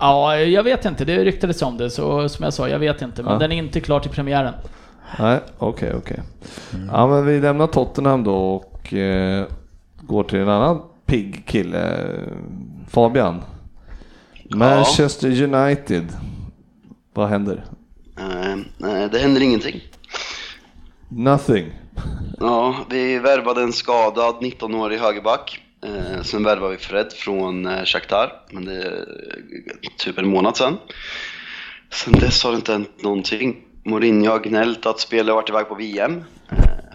[0.00, 3.22] Ja, jag vet inte, det ryktades om det, så som jag sa, jag vet inte.
[3.22, 3.38] Men Ja.
[3.38, 4.54] den är inte klar till premiären.
[5.18, 6.20] Nej, okej, okej.
[6.92, 9.44] Ja, men vi lämnar Tottenham då och eh,
[10.00, 11.98] går till en annan pigg kille.
[12.88, 13.42] Fabian.
[14.54, 16.04] Manchester United.
[17.14, 17.64] Vad händer?
[18.48, 19.80] Eh, nej, det händer ingenting.
[21.08, 21.72] Nothing.
[22.38, 25.60] Ja, vi värvade en skadad 19-årig högerback.
[25.84, 29.04] Eh, sen värvade vi Fred från eh, Shakhtar, men det är
[29.98, 30.76] typ en månad sedan.
[31.90, 33.56] Sen dess har det inte hänt någonting.
[33.84, 36.24] Mourinho har gnällt att spelare varit iväg på VM.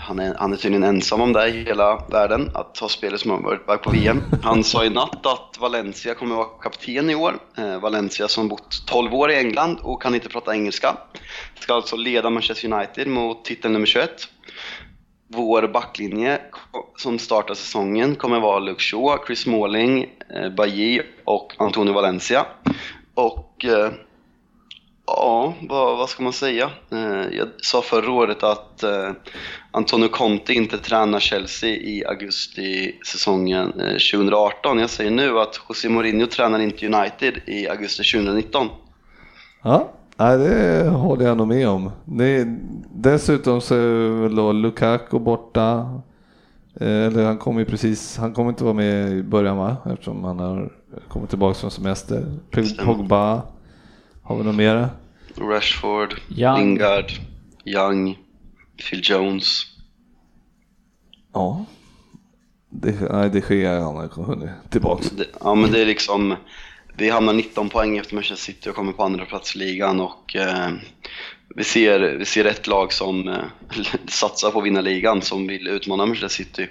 [0.03, 3.31] Han, är, han är tydligen ensam om det i hela världen, att ha spelare som
[3.31, 4.21] har varit iväg på VM.
[4.41, 7.39] Han sa i natt att Valencia kommer vara kapten i år.
[7.57, 10.97] Eh, Valencia som bott 12 år i England och kan inte prata engelska.
[11.59, 14.09] Ska alltså leda Manchester United mot titel nummer 21
[15.27, 16.41] vår backlinje
[16.97, 22.45] som startar säsongen kommer vara Luke Shaw, Chris Smalling, eh, Bailly och Antonio Valencia.
[23.13, 23.91] Och eh,
[25.07, 26.69] ja, vad, vad ska man säga?
[26.91, 29.11] Eh, jag sa förra året att eh,
[29.71, 34.79] Antonio Conte inte tränar Chelsea i augusti säsongen eh, 2018.
[34.79, 38.67] Jag säger nu att José Mourinho tränar inte United i augusti 2019.
[39.61, 41.91] Ja, det håller jag nog med om.
[42.91, 45.99] Dessutom så är väl då Lukaku borta.
[46.79, 49.77] Eller han kommer ju precis, han kommer inte vara med i början va?
[49.85, 50.71] Eftersom han har
[51.07, 52.25] kommit tillbaka från semester.
[52.85, 53.41] Pogba.
[54.23, 54.89] Har vi något mer?
[55.37, 56.57] Rashford, Young.
[56.57, 57.11] Lingard,
[57.65, 58.17] Young,
[58.77, 59.65] Phil Jones.
[61.33, 61.65] Ja.
[62.69, 65.03] Det, nej, det sker han har hunnit tillbaka.
[65.17, 66.35] Det, ja, men det är liksom,
[66.97, 70.35] vi hamnar 19 poäng efter Manchester City och kommer på andra plats i ligan och
[70.35, 70.71] eh,
[71.55, 73.43] vi, ser, vi ser ett lag som eh,
[74.07, 76.67] satsar på att vinna ligan som vill utmana Manchester City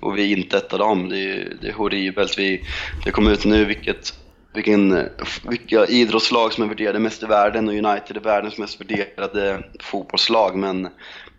[0.00, 1.08] och vi är inte ett av dem.
[1.08, 2.38] Det är, det är horribelt.
[2.38, 2.64] Vi,
[3.04, 4.14] det kom ut nu vilket
[4.58, 5.08] vilken,
[5.48, 10.56] vilka idrottslag som är värderade mest i världen och United är världens mest värderade fotbollslag
[10.56, 10.88] men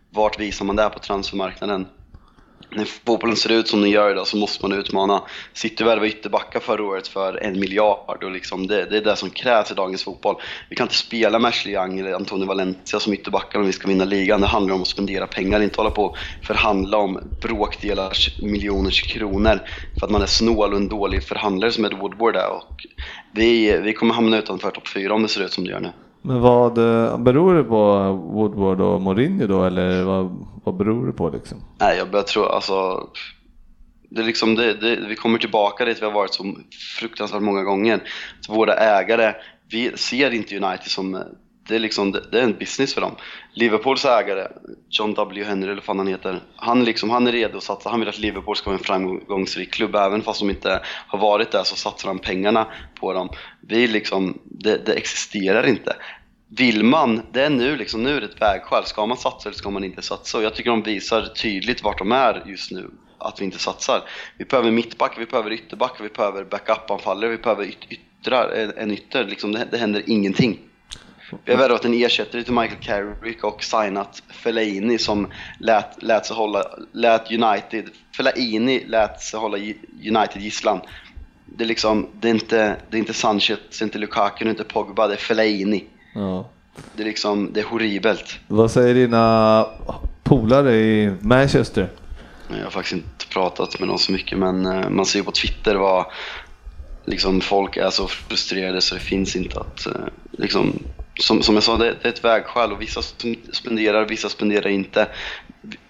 [0.10, 1.88] vart visar man det på transfermarknaden?
[2.72, 5.24] När fotbollen ser ut som den gör idag så måste man utmana.
[5.54, 9.30] City värvade ytterbackar förra året för en miljard och liksom det, det, är det som
[9.30, 10.36] krävs i dagens fotboll.
[10.70, 13.88] Vi kan inte spela med Ashley Young eller Antonio Valencia som ytterbackar om vi ska
[13.88, 14.42] vinna ligan.
[14.42, 19.60] Det handlar om att spendera pengar, inte hålla på och förhandla om bråkdelars miljoners kronor
[20.00, 22.50] för att man är snål och en dålig förhandlare som Ed Woodward är.
[22.50, 22.86] Och
[23.34, 25.92] vi, vi kommer hamna utanför topp 4 om det ser ut som det gör nu.
[26.22, 31.14] Men vad eh, beror det på Woodward och Mourinho då eller vad, vad beror det
[31.14, 31.58] på liksom?
[31.80, 33.08] Nej, jag börjar tro, alltså
[34.10, 36.56] det är liksom det, det, vi kommer tillbaka dit vi har varit så
[37.00, 38.04] fruktansvärt många gånger.
[38.42, 39.34] Så våra ägare,
[39.72, 41.22] vi ser inte United som, eh,
[41.70, 43.16] det är, liksom, det, är en business för dem.
[43.54, 44.48] Liverpools ägare,
[44.90, 48.00] John W Henry eller vad han heter, han, liksom, han är redo att satsa, han
[48.00, 49.96] vill att Liverpool ska vara en framgångsrik klubb.
[49.96, 52.68] Även fast de inte har varit där så satsar han pengarna
[53.00, 53.30] på dem.
[53.62, 55.96] Vi liksom, det, det existerar inte
[56.50, 58.86] vill man, det är nu liksom, nu är det ett vägskäl.
[58.86, 60.38] Ska man satsa eller ska man inte satsa?
[60.38, 64.04] Och jag tycker de visar tydligt vart de är just nu, att vi inte satsar.
[64.38, 69.24] Vi behöver mittback, vi behöver ytterback, vi behöver backup-anfallare, vi behöver yt yttrar, en ytter.
[69.24, 70.60] Liksom, det, det händer ingenting.
[71.46, 75.28] Vi har värvat en ersättare till Michael Carrick och signat Fellaini som
[75.60, 79.58] lät, lät, sig hålla, lät United, Fellaini lät sig hålla
[80.08, 80.82] United gisslan.
[81.46, 84.48] Det är liksom, det är inte, det är inte Sanchez, det är inte Lukaku, det
[84.48, 85.84] är inte Pogba, det är Fellaini.
[86.16, 86.50] Ja.
[86.96, 88.40] Det är liksom, det är horribelt.
[88.48, 89.66] Vad säger dina
[90.24, 91.90] polare i Manchester?
[92.50, 95.32] Jag har faktiskt inte pratat med dem så mycket men eh, man ser ju på
[95.32, 96.06] Twitter vad
[97.06, 99.94] liksom folk är så frustrerade så det finns inte att eh,
[100.32, 100.80] liksom,
[101.20, 103.02] som, som jag sa, det, det är ett vägskäl och vissa
[103.52, 105.08] spenderar, vissa spenderar inte.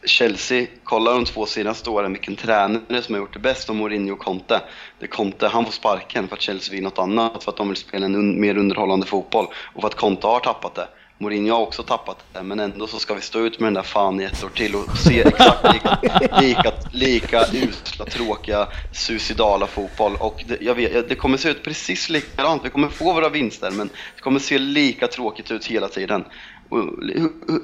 [0.04, 4.14] Chelsea, kolla de två senaste åren vilken tränare som har gjort det bäst, om Mourinho
[4.14, 4.62] och Conte.
[5.00, 7.78] Det Conte, han får sparken för att Chelsea vill något annat, för att de vill
[7.78, 10.88] spela en un, mer underhållande fotboll och för att Conte har tappat det.
[11.22, 13.82] Mourinho har också tappat det, men ändå så ska vi stå ut med den där
[13.82, 15.99] fan i ett år till och se exakt lika,
[16.39, 20.15] lika, lika usla, tråkiga, suicidala fotboll.
[20.20, 23.72] Och det, jag vet, det kommer se ut precis likadant, vi kommer få våra vinster,
[23.72, 26.26] men det kommer se lika tråkigt ut hela tiden.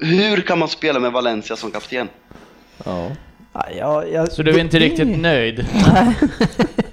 [0.00, 2.08] Hur kan man spela med Valencia som kapten?
[2.84, 3.10] Ja.
[3.52, 5.66] ja jag, så du är inte riktigt nöjd?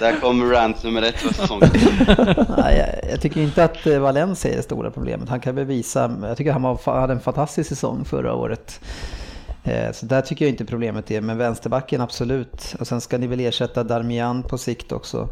[0.00, 1.70] Där kommer rant nummer ett för säsongen.
[2.58, 5.28] Nej, jag, jag, tycker inte att eh, Valencia är det stora problemet.
[5.28, 8.80] Han kan bevisa, jag tycker han hade en fantastisk säsong förra året.
[9.64, 12.74] Eh, så där tycker jag inte problemet är, men vänsterbacken absolut.
[12.80, 15.28] Och sen ska ni väl ersätta Darmian på sikt också.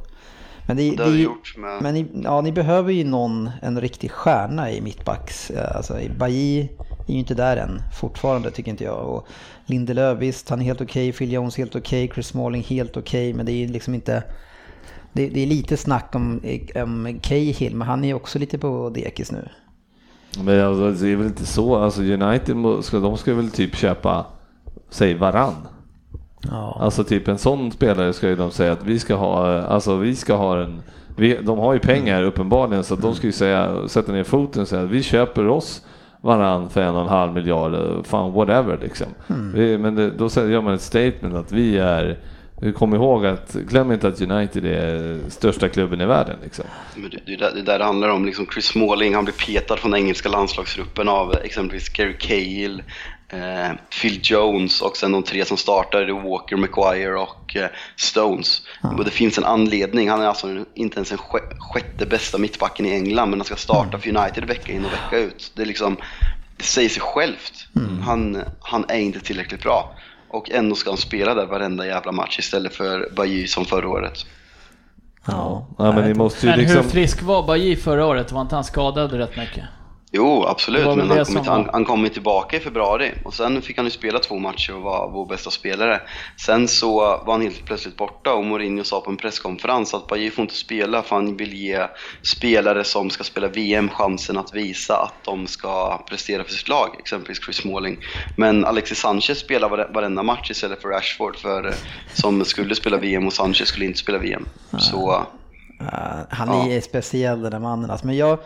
[0.66, 1.82] Men, det, det, det gjort med...
[1.82, 5.50] men ni, ja, ni behöver ju någon, en riktig stjärna i mittbacks.
[5.50, 6.60] Eh, alltså, Bailly
[7.06, 9.08] är ju inte där än, fortfarande tycker inte jag.
[9.08, 9.26] Och
[9.66, 11.18] Lindelöf, visst han är helt okej, okay.
[11.18, 12.14] Phil Jones helt okej, okay.
[12.14, 13.34] Chris Smalling helt okej, okay.
[13.34, 14.22] men det är liksom inte...
[15.18, 16.40] Det, det, är lite snack om,
[16.74, 19.48] om Cahill, men han är ju också lite på dekis nu.
[20.44, 24.26] Men alltså, det är väl inte så, alltså United, ska, de ska väl typ köpa,
[24.90, 25.54] säg varann?
[26.42, 26.78] Ja.
[26.80, 30.16] Alltså typ en sån spelare ska ju de säga att vi ska ha, alltså vi
[30.16, 30.82] ska ha en,
[31.16, 34.68] vi, de har ju pengar uppenbarligen så de ska ju säga, sätta ner foten och
[34.68, 35.84] säga att vi köper oss
[36.20, 39.06] varann för en och en halv miljard, fan whatever liksom.
[39.28, 39.52] Mm.
[39.52, 42.18] Vi, men det, då gör man ett statement att vi är
[42.76, 46.36] Kom ihåg att, glöm inte att United är största klubben i världen.
[46.42, 46.64] Liksom.
[46.94, 48.26] Men det, det, är där, det där det handlar om.
[48.26, 52.82] Liksom Chris Smalling, han blir petad från engelska landslagsgruppen av exempelvis Gary Cahill,
[53.28, 58.62] eh, Phil Jones och sen de tre som startade, Walker, Maguire och eh, Stones.
[58.84, 58.96] Mm.
[58.96, 61.18] Och det finns en anledning, han är alltså inte ens en
[61.58, 64.00] sjätte bästa mittbacken i England men han ska starta mm.
[64.00, 65.52] för United vecka in och vecka ut.
[65.54, 65.96] Det, är liksom,
[66.56, 67.68] det säger sig självt.
[67.76, 68.02] Mm.
[68.02, 69.94] Han, han är inte tillräckligt bra.
[70.28, 74.26] Och ändå ska han spela där varenda jävla match istället för Bajy som förra året.
[75.26, 76.82] Ja, ja men, ni måste ju men liksom...
[76.82, 78.32] hur frisk var Bajy förra året?
[78.32, 79.64] Var inte han skadad rätt mycket?
[80.12, 83.86] Jo, absolut, men han kom, han, han kom tillbaka i februari och sen fick han
[83.86, 86.00] ju spela två matcher och var vår bästa spelare.
[86.36, 90.30] Sen så var han helt plötsligt borta och Mourinho sa på en presskonferens att Bajy
[90.30, 91.86] får inte spela för han vill ge
[92.22, 96.96] spelare som ska spela VM chansen att visa att de ska prestera för sitt lag,
[96.98, 97.98] exempelvis Chris Smalling.
[98.36, 101.78] Men Alexis Sanchez spelar varenda match istället för Rashford för,
[102.14, 104.46] som skulle spela VM och Sanchez skulle inte spela VM.
[104.78, 105.26] Så,
[105.80, 105.86] uh,
[106.30, 106.80] han är ja.
[106.80, 108.06] speciell den där mannen alltså.
[108.06, 108.38] Men jag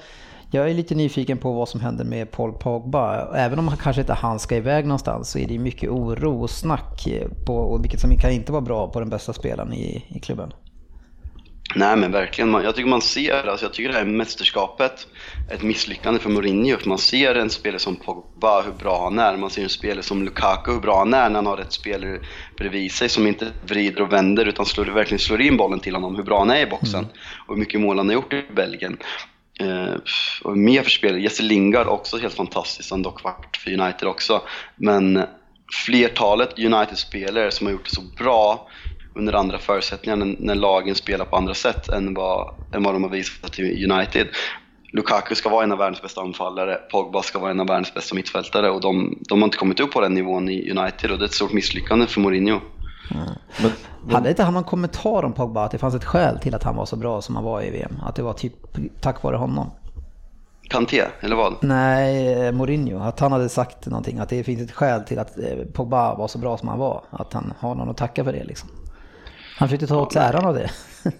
[0.54, 3.34] Jag är lite nyfiken på vad som händer med Paul Pogba.
[3.36, 6.50] Även om han kanske inte han ska iväg någonstans så är det mycket oro och
[6.50, 7.08] snack,
[7.46, 10.52] på, vilket som kan inte vara bra på den bästa spelaren i, i klubben.
[11.74, 15.06] Nej men verkligen, jag tycker man ser, alltså jag tycker det här mästerskapet
[15.50, 16.76] ett misslyckande för Mourinho.
[16.76, 19.36] För man ser en spelare som Pogba, hur bra han är.
[19.36, 22.18] Man ser en spelare som Lukaku, hur bra han är när han har rätt spelare
[22.56, 26.16] bredvid sig som inte vrider och vänder utan slår, verkligen slår in bollen till honom,
[26.16, 27.04] hur bra han är i boxen.
[27.04, 27.10] Mm.
[27.46, 28.98] Och hur mycket mål han har gjort i Belgien.
[29.60, 29.96] Uh,
[30.42, 34.42] och mer för spelare, Jesse Lingard också helt fantastiskt, han dock varit för United också.
[34.76, 35.24] Men
[35.86, 38.68] flertalet United-spelare som har gjort det så bra
[39.14, 43.02] under andra förutsättningar när, när lagen spelar på andra sätt än vad, än vad de
[43.02, 44.28] har visat till United.
[44.92, 48.14] Lukaku ska vara en av världens bästa anfallare, Pogba ska vara en av världens bästa
[48.14, 51.24] mittfältare och de, de har inte kommit upp på den nivån i United och det
[51.24, 52.60] är ett stort misslyckande för Mourinho.
[53.62, 53.72] Men,
[54.04, 54.14] men...
[54.14, 56.76] Hade inte han någon kommentar om Pogba, att det fanns ett skäl till att han
[56.76, 57.96] var så bra som han var i VM?
[58.02, 58.54] Att det var typ
[59.00, 59.70] tack vare honom?
[60.68, 61.54] Kanté, eller vad?
[61.60, 62.98] Nej, Mourinho.
[62.98, 66.28] Att han hade sagt någonting, att det finns ett skäl till att eh, Pogba var
[66.28, 67.02] så bra som han var.
[67.10, 68.68] Att han har någon att tacka för det liksom.
[69.58, 70.70] Han försökte ta åt sig äran av det.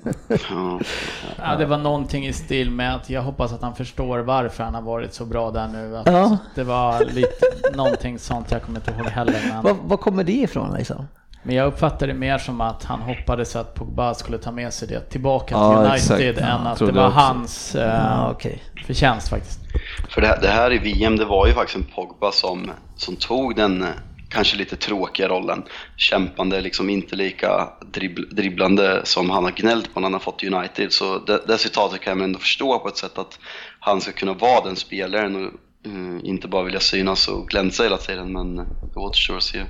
[1.39, 4.75] ja, det var någonting i stil med att jag hoppas att han förstår varför han
[4.75, 5.97] har varit så bra där nu.
[5.97, 6.39] Att ja.
[6.55, 9.41] Det var lite någonting sånt, jag kommer inte ihåg heller.
[9.49, 9.63] Men...
[9.63, 11.07] Var, var kommer det ifrån liksom?
[11.43, 14.89] Men jag uppfattar det mer som att han hoppades att Pogba skulle ta med sig
[14.89, 16.51] det tillbaka till ja, United exakt.
[16.51, 17.19] än att det var också.
[17.19, 18.57] hans eh, ja, okay.
[18.87, 19.61] förtjänst faktiskt.
[20.09, 23.17] För det här, det här i VM, det var ju faktiskt en Pogba som, som
[23.17, 23.87] tog den
[24.33, 25.63] kanske lite tråkiga rollen.
[25.97, 30.45] Kämpande, liksom inte lika dribbl dribblande som han har gnällt på när han har fått
[30.45, 30.93] United.
[30.93, 33.39] Så det, det citatet kan man ändå förstå på ett sätt att
[33.81, 35.53] han ska kunna vara den spelaren och
[35.87, 38.33] uh, inte bara vilja synas och glänsa hela tiden.
[38.33, 39.63] Men det återstår att se.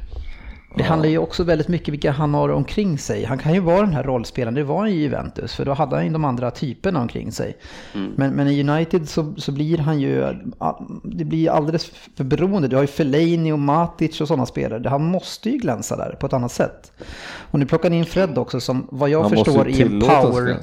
[0.77, 3.25] Det handlar ju också väldigt mycket vilka han har omkring sig.
[3.25, 5.97] Han kan ju vara den här rollspelaren, det var han i Juventus, för då hade
[5.97, 7.57] han ju de andra typerna omkring sig.
[7.95, 8.13] Mm.
[8.17, 10.37] Men, men, i United så, så blir han ju,
[11.03, 12.69] det blir alldeles för beroende.
[12.69, 14.89] Du har ju Fellaini och Matic och sådana spelare.
[14.89, 16.93] Han måste ju glänsa där på ett annat sätt.
[17.51, 20.57] Och nu plockar ni in Fred också som, vad jag han förstår, är en power,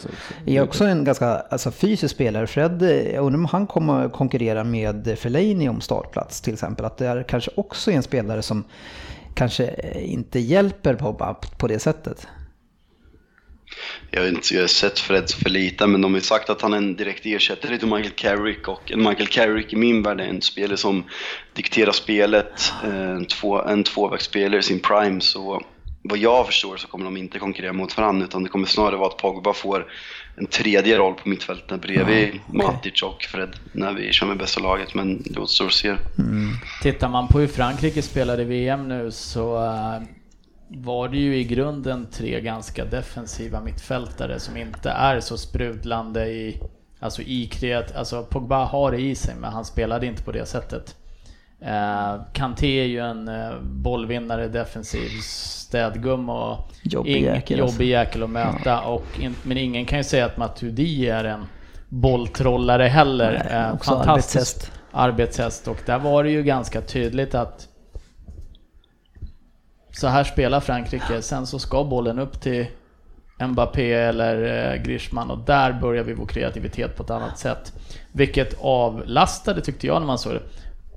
[0.45, 2.47] är också en ganska alltså, fysisk spelare.
[2.47, 2.81] Fred,
[3.13, 6.85] jag undrar om han kommer konkurrera med Fellaini om startplats till exempel.
[6.85, 8.63] Att det är kanske också är en spelare som
[9.33, 12.27] kanske eh, inte hjälper Pogba på det sättet.
[14.11, 16.77] Jag har inte sett Fred för lite, men de har ju sagt att han är
[16.77, 20.41] en direkt ersättare till Michael Carrick och en Michael Carrick i min värld är en
[20.41, 21.03] spelare som
[21.53, 25.21] dikterar spelet, eh, en, två, en tvåvägsspelare i sin prime.
[25.21, 25.61] Så
[26.01, 29.07] vad jag förstår så kommer de inte konkurrera mot varandra utan det kommer snarare vara
[29.07, 29.85] att Pogba får
[30.35, 32.67] en tredje roll på mittfältet bredvid mm, okay.
[32.67, 35.87] Matic och Fred när vi kör med bästa laget, men det återstår att se.
[35.87, 36.51] Mm.
[36.81, 40.01] Tittar man på hur Frankrike spelade VM nu så uh,
[40.67, 46.61] var det ju i grunden tre ganska defensiva mittfältare som inte är så sprudlande i
[47.01, 50.45] Alltså i kreat, alltså Pogba har det i sig men han spelade inte på det
[50.45, 50.95] sättet.
[51.61, 55.09] Uh, Kanté är ju en uh, bollvinnare, defensiv
[55.69, 57.83] städgum och jobbig jäkel, jobbig alltså.
[57.83, 58.69] jäkel att möta.
[58.69, 58.81] Ja.
[58.81, 61.45] Och in, men ingen kan ju säga att Matuidi är en
[61.89, 63.31] bolltrollare heller.
[63.31, 64.71] Nej, eh, Fantastisk arbetshäst.
[64.91, 65.67] arbetshäst.
[65.67, 67.67] Och där var det ju ganska tydligt att
[69.91, 71.21] så här spelar Frankrike.
[71.21, 72.65] Sen så ska bollen upp till
[73.47, 77.73] Mbappé eller eh, Griezmann och där börjar vi vår kreativitet på ett annat sätt.
[78.11, 80.41] Vilket avlastade tyckte jag när man såg det.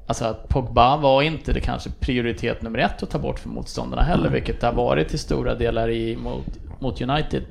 [0.07, 4.03] Alltså att Pogba var inte det kanske prioritet nummer ett att ta bort för motståndarna
[4.03, 4.33] heller, mm.
[4.33, 6.47] vilket det har varit till stora delar i, mot,
[6.81, 7.43] mot United.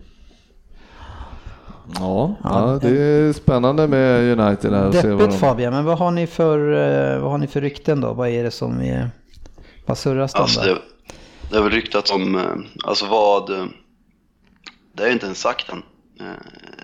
[1.95, 4.73] Ja, ja, det är spännande med United.
[4.73, 5.37] Här Deppigt de...
[5.37, 8.13] Fabian, men vad har, ni för, eh, vad har ni för rykten då?
[8.13, 9.09] Vad är det som är...
[9.85, 10.77] Vad surras det alltså, det,
[11.49, 12.41] det har väl ryktats om, eh,
[12.83, 13.49] alltså vad...
[14.93, 15.83] Det är inte ens sagt än.
[16.21, 16.33] Eh,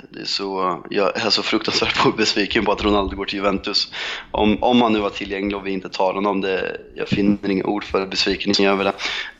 [0.09, 3.91] det är så, jag är så fruktansvärt besviken på att Ronaldo går till Juventus.
[4.31, 7.63] Om, om han nu var tillgänglig och vi inte tar honom, det, jag finner inga
[7.63, 8.93] ord för besvikelsen över det.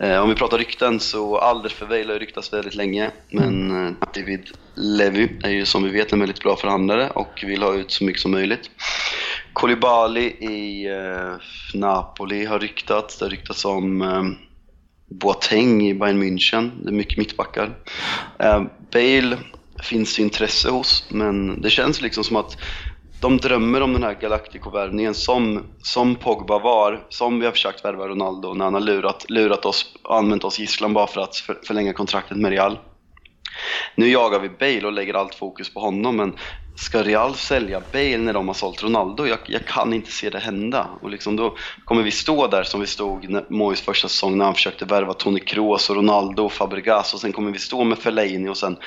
[0.07, 4.49] Eh, om vi pratar rykten så Alders Verweil har ryktats väldigt länge, men eh, David
[4.75, 8.03] Levy är ju som vi vet en väldigt bra förhandlare och vill ha ut så
[8.03, 8.69] mycket som möjligt.
[9.53, 11.35] Koulibaly i eh,
[11.73, 14.23] Napoli har ryktats, det har ryktats om eh,
[15.09, 17.75] Boateng i Bayern München, det är mycket mittbackar.
[18.39, 19.37] Eh, Bale
[19.83, 22.57] finns det intresse hos, men det känns liksom som att
[23.21, 28.07] de drömmer om den här Galactico-värvningen som, som Pogba var, som vi har försökt värva
[28.07, 31.35] Ronaldo när han har lurat, lurat oss och använt oss gisslan bara för att
[31.67, 32.79] förlänga kontraktet med Real.
[33.95, 36.33] Nu jagar vi Bale och lägger allt fokus på honom, men
[36.75, 39.25] ska Real sälja Bale när de har sålt Ronaldo?
[39.25, 40.87] Jag, jag kan inte se det hända.
[41.01, 41.55] Och liksom då
[41.85, 45.39] kommer vi stå där som vi stod Mois första säsong när han försökte värva Toni
[45.39, 48.77] Kroos och Ronaldo och Fabregas och sen kommer vi stå med Fellaini och sen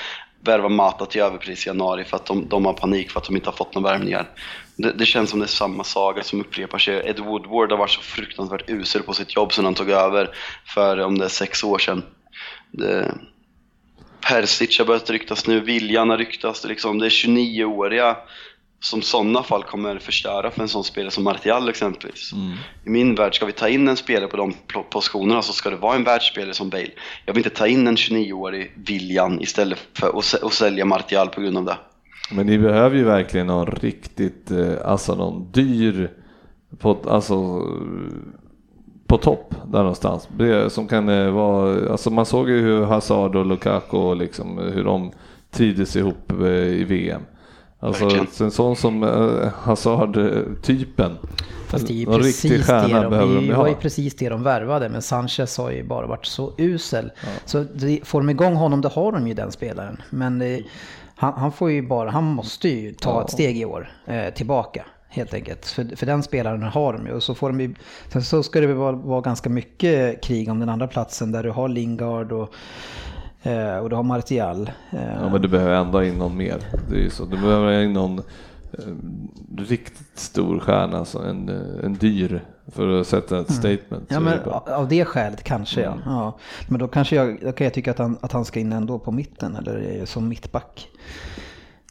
[0.43, 3.35] värva Mata till överpris i januari för att de, de har panik för att de
[3.35, 4.29] inte har fått några värvningar.
[4.75, 7.09] Det, det känns som det är samma saga som upprepar sig.
[7.09, 10.29] Ed Woodward har varit så fruktansvärt usel på sitt jobb sedan han tog över
[10.65, 12.03] för om det är sex år sedan.
[12.71, 13.15] Det,
[14.21, 16.65] Persic har börjat ryktas nu, Viljan har ryktats.
[16.65, 18.17] Liksom, det är 29-åriga
[18.81, 22.33] som sådana fall kommer förstöra för en sån spelare som Martial exempelvis.
[22.33, 22.51] Mm.
[22.85, 24.53] I min värld, ska vi ta in en spelare på de
[24.89, 26.89] positionerna så ska det vara en världsspelare som Bale.
[27.25, 31.27] Jag vill inte ta in en 29-årig William istället för att sä- att sälja Martial
[31.29, 31.77] på grund av det.
[32.31, 36.11] Men ni behöver ju verkligen någon riktigt, eh, alltså någon dyr,
[36.79, 37.35] på, alltså
[39.07, 40.27] på topp där någonstans.
[40.67, 45.11] Som kan eh, vara, alltså man såg ju hur Hazard och Lukaku liksom hur de
[45.51, 47.21] trivdes ihop eh, i VM.
[47.83, 48.27] Alltså Verkligen.
[48.39, 51.17] en sån som eh, Hazard-typen.
[51.67, 54.29] Fast det är ju Någon precis det de, behöver de det var ju precis det
[54.29, 57.11] de värvade, men Sanchez har ju bara varit så usel.
[57.45, 60.01] Så det, får de igång honom, då har de ju den spelaren.
[60.09, 60.63] Men det,
[61.15, 64.85] han, han får ju bara, han måste ju ta ett steg i år eh, tillbaka.
[65.09, 65.65] Helt enkelt.
[65.65, 67.13] För, för den spelaren har de ju.
[67.13, 67.75] Och så, får de ju,
[68.09, 71.43] sen så ska det väl vara, vara ganska mycket krig om den andra platsen där
[71.43, 72.53] du har Lingard och,
[73.43, 74.71] eh, och du har Martial.
[74.91, 76.57] Eh, Ja men du behöver ändå in någon mer.
[76.89, 77.25] Det är ju så.
[77.25, 78.23] Du behöver in någon eh,
[79.57, 83.91] riktigt stor stjärna, alltså en, eh, en dyr för att sätta ett statement.
[83.91, 84.03] Mm.
[84.07, 85.97] Ja, så är men det av det skälet kanske ja.
[86.05, 86.37] ja.
[86.67, 88.99] Men då kanske jag, då kan jag tycka att han, att han ska in ändå
[88.99, 90.87] på mitten eller som mittback.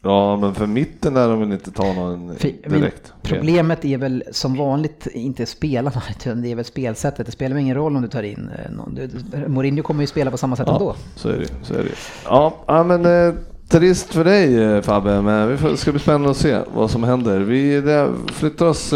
[0.03, 2.37] Ja men för mitten där de vill inte ta någon
[2.69, 3.13] direkt.
[3.23, 7.27] problemet är väl som vanligt inte spelarna, utan det är väl spelsättet.
[7.27, 8.99] Det spelar ingen roll om du tar in eh, någon.
[9.47, 10.95] Mourinho kommer ju spela på samma sätt ändå.
[10.97, 11.49] Ja, så är det.
[11.63, 11.91] Så är det.
[12.25, 13.35] Ja, men eh,
[13.69, 17.05] trist för dig eh, Fabbe, men vi får, ska bli spännande att se vad som
[17.05, 17.41] händer.
[17.41, 18.95] Vi det, flyttar oss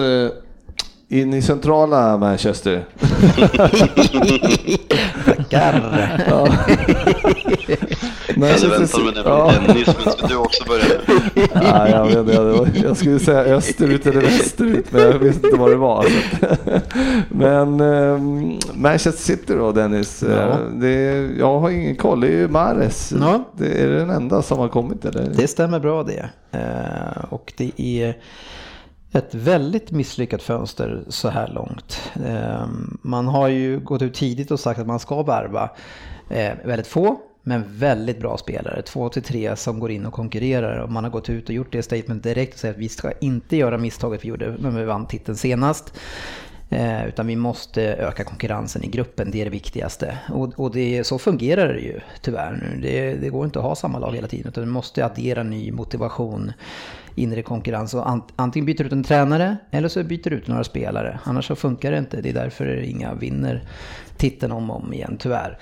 [1.09, 2.84] in i centrala Manchester.
[5.55, 6.24] Tackar.
[6.28, 6.48] Ja.
[8.36, 9.50] Jag hade väntat mig det Ja.
[9.52, 10.84] från Dennis, men ska du också börja?
[11.68, 15.70] Ja, jag, vet, jag, jag skulle säga österut eller västerut, men jag visste inte vad
[15.70, 16.07] det var.
[17.28, 18.18] Men eh,
[18.74, 20.57] Manchester City då Dennis, eh, Ja.
[20.74, 20.92] det,
[21.38, 22.20] jag har ingen koll.
[22.20, 23.12] Det är ju Mares.
[23.20, 23.44] Ja.
[23.59, 25.30] Det är den enda som har kommit eller?
[25.36, 26.28] Det stämmer bra det.
[26.52, 28.16] Eh, Och det är
[29.15, 32.12] ett väldigt misslyckat fönster så här långt.
[32.27, 35.71] Ehm, man har ju gått ut tidigt och sagt att man ska värva
[36.31, 38.83] eh, väldigt få men väldigt bra spelare.
[38.83, 40.79] Två till tre som går in och konkurrerar.
[40.79, 43.12] Och man har gått ut och gjort det statement direkt och sagt att vi ska
[43.12, 45.95] inte göra misstaget vi gjorde när vi vann titeln senast.
[46.71, 50.19] Eh, utan vi måste öka konkurrensen i gruppen, det är det viktigaste.
[50.29, 52.81] Och, och det, så fungerar det ju tyvärr nu.
[52.83, 55.73] Det, det går inte att ha samma lag hela tiden utan du måste addera ny
[55.73, 56.53] motivation,
[57.15, 57.95] inre konkurrens.
[57.95, 61.19] Och ant, antingen byter du ut en tränare eller så byter du ut några spelare.
[61.25, 62.21] Annars så funkar det inte.
[62.21, 63.62] Det är därför inga vinner
[64.17, 65.59] titeln om och om igen tyvärr.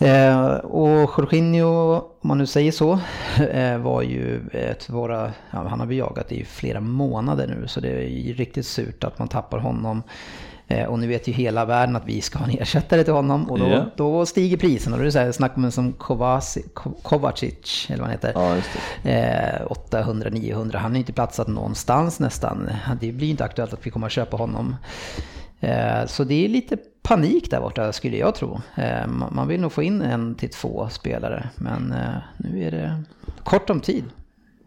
[0.00, 0.88] Eh, och
[1.18, 2.98] Jorginho, om man nu säger så,
[3.52, 7.80] eh, var ju ett våra, ja, han har vi jagat i flera månader nu så
[7.80, 10.02] det är ju riktigt surt att man tappar honom.
[10.68, 13.50] Eh, och nu vet ju hela världen att vi ska ha en ersättare till honom
[13.50, 13.84] och då, Ja.
[13.96, 14.96] då stiger priserna.
[14.96, 18.10] Då är det så här, snack om en som Kovaci, Ko- Kovacic, eller vad han
[18.12, 18.32] heter.
[18.34, 18.68] Ja, just
[19.02, 19.10] det.
[19.12, 22.70] Eh, 800-900, han har inte platsat någonstans nästan.
[23.00, 24.76] Det blir inte aktuellt att vi kommer att köpa honom.
[25.60, 28.60] Eh, så det är lite panik där borta skulle jag tro.
[28.74, 33.02] Eh, man vill nog få in en till två spelare, men eh, nu är det
[33.44, 34.04] kort om tid.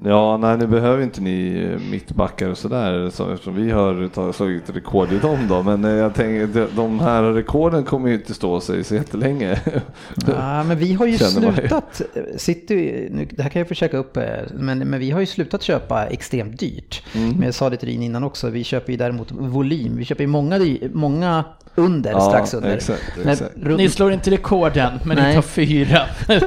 [0.06, 4.70] Ja, nej nu behöver inte ni eh, mittbackar och sådär så- eftersom vi har slagit
[4.70, 5.64] rekord i dem då.
[5.64, 9.60] Men eh, jag tänker de- här rekorden kommer ju inte stå sig så jättelänge.
[10.28, 11.54] Ja, men vi har ju man ju.
[11.54, 12.02] slutat,
[12.38, 14.24] City, nu, det här kan jag försöka upp, eh,
[14.54, 17.04] men, men vi har ju slutat köpa extremt dyrt.
[17.16, 17.30] Mm.
[17.30, 19.96] Men jag sa det till Rin innan också, vi köper ju däremot volym.
[19.98, 20.60] Vi köper ju många,
[20.94, 21.44] många
[21.76, 22.70] under, Ja, strax under.
[22.76, 23.52] exakt, Men exakt.
[23.62, 25.28] runt- Ni slår inte rekorden, men Nej.
[25.30, 26.00] ni tar fyra.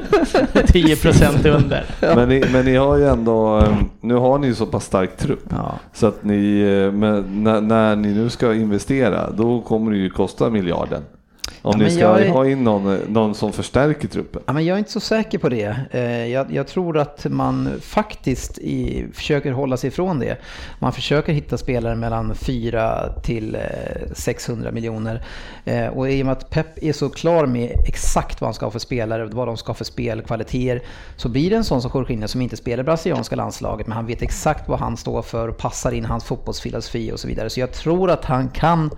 [0.54, 1.84] 10% under.
[2.00, 5.16] men, ni, men ni har ju ändå, eh, nu har ni ju så pass stark
[5.16, 5.44] trupp.
[5.50, 5.78] Ja.
[5.92, 10.10] Så att ni, eh, men när, när ni nu ska investera, då kommer det ju
[10.10, 11.02] kosta miljarden.
[11.66, 14.42] Om Ja, ni ska är- ha in någon, eh, någon som förstärker truppen.
[14.46, 15.76] Ja, men jag är inte så säker på det.
[15.90, 20.36] Eh, Jag, jag tror att man faktiskt i, försöker hålla sig ifrån det.
[20.78, 23.60] Man försöker hitta spelare mellan 4 till eh,
[24.14, 25.24] 600 miljoner.
[25.64, 28.66] Eh, Och i och med att Pep är så klar med exakt vad han ska
[28.66, 30.82] ha för spelare, vad de ska ha för spelkvaliteter,
[31.16, 34.22] så blir det en sån som Jorginho som inte spelar brasilianska landslaget, men han vet
[34.22, 37.50] exakt vad han står för och passar in hans fotbollsfilosofi och så vidare.
[37.50, 38.90] Så jag tror att han kan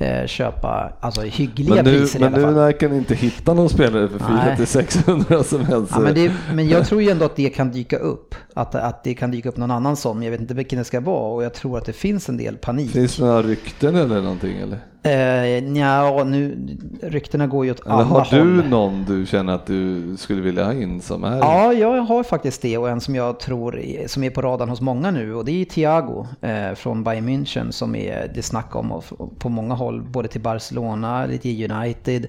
[0.00, 2.54] eh, köpa alltså, hyggliga Men nu, priser men i alla fall.
[2.54, 4.56] nu verkar ni inte hitta någon spelare för 4 Nej.
[4.56, 5.92] till 600 som helst.
[5.94, 8.34] Ja, men, det, men jag tror ju ändå att det kan dyka upp.
[8.54, 10.84] Att, att det kan dyka upp någon annan sån, men jag vet inte vilken det
[10.84, 12.90] ska vara och jag tror att det finns en del panik.
[12.90, 14.78] Finns det några rykten eller någonting eller?
[15.02, 16.58] Eh, nja, nu,
[17.02, 18.68] ryktena går ju åt Eller alla har du håll.
[18.68, 21.36] någon du känner att du skulle vilja ha in som är?
[21.38, 24.80] Ja, jag har faktiskt det och en som jag tror som är på radarn hos
[24.80, 28.92] många nu och det är Thiago eh, från Bayern München som är det snack om
[28.92, 32.26] och, och på många håll, både till Barcelona, lite i United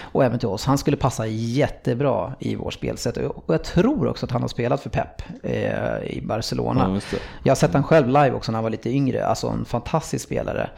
[0.00, 0.64] och även till oss.
[0.64, 4.80] Han skulle passa jättebra i vår spelsätt och jag tror också att han har spelat
[4.80, 5.59] för Pep eh,
[6.06, 7.00] i Barcelona.
[7.12, 7.18] Ja.
[7.42, 10.24] Jag har sett han själv live också när han var lite yngre, alltså en fantastisk
[10.24, 10.70] spelare.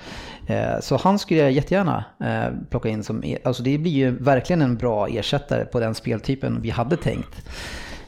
[0.46, 4.10] Eh, Så han skulle jag jättegärna eh, plocka in som, e- alltså det blir ju
[4.10, 7.48] verkligen en bra ersättare på den speltypen vi hade tänkt.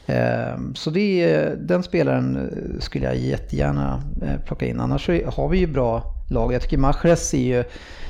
[0.05, 4.79] Eh, Så det, den spelaren eh, skulle jag jättegärna eh, plocka in.
[4.79, 6.53] Annars har vi ju bra lag.
[6.53, 7.63] Jag tycker Mahrez är ju,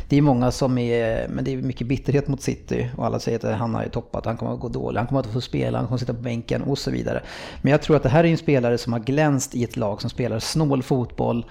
[0.10, 3.46] det är många som är, men det är mycket bitterhet mot City och alla säger
[3.46, 5.78] att han har ju toppat, han kommer att gå dålig, han kommer att få spela,
[5.78, 7.22] han kommer att sitta på bänken och så vidare.
[7.62, 10.02] Men jag tror att det här är en spelare som har glänst i ett lag
[10.02, 11.46] som spelar snål fotboll.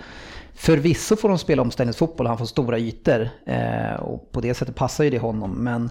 [0.54, 5.04] Förvisso får de spela omställningsfotboll, han får stora ytor eh, och på det sättet passar
[5.04, 5.50] ju det honom.
[5.50, 5.90] Men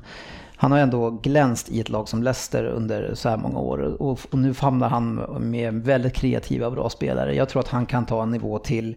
[0.56, 4.20] han har ändå glänst i ett lag som Leicester under så här många år och,
[4.32, 7.36] och nu hamnar han med väldigt kreativa och bra spelare.
[7.36, 8.96] Jag tror att han kan ta en nivå till.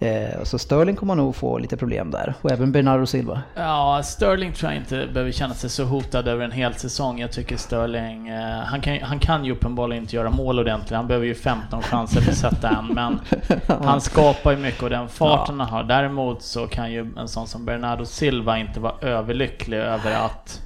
[0.00, 3.42] Eh, så Sterling kommer nog få lite problem där och även Bernardo Silva.
[3.54, 7.20] Ja, Sterling tror jag inte behöver känna sig så hotad över en hel säsong.
[7.20, 10.96] Jag tycker Sterling, eh, han, kan, han kan ju uppenbarligen inte göra mål ordentligt.
[10.96, 13.20] Han behöver ju 15 chanser för att sätta en, men
[13.84, 15.82] han skapar ju mycket och den farten han har.
[15.84, 20.62] Däremot så kan ju en sån som Bernardo Silva inte vara överlycklig över att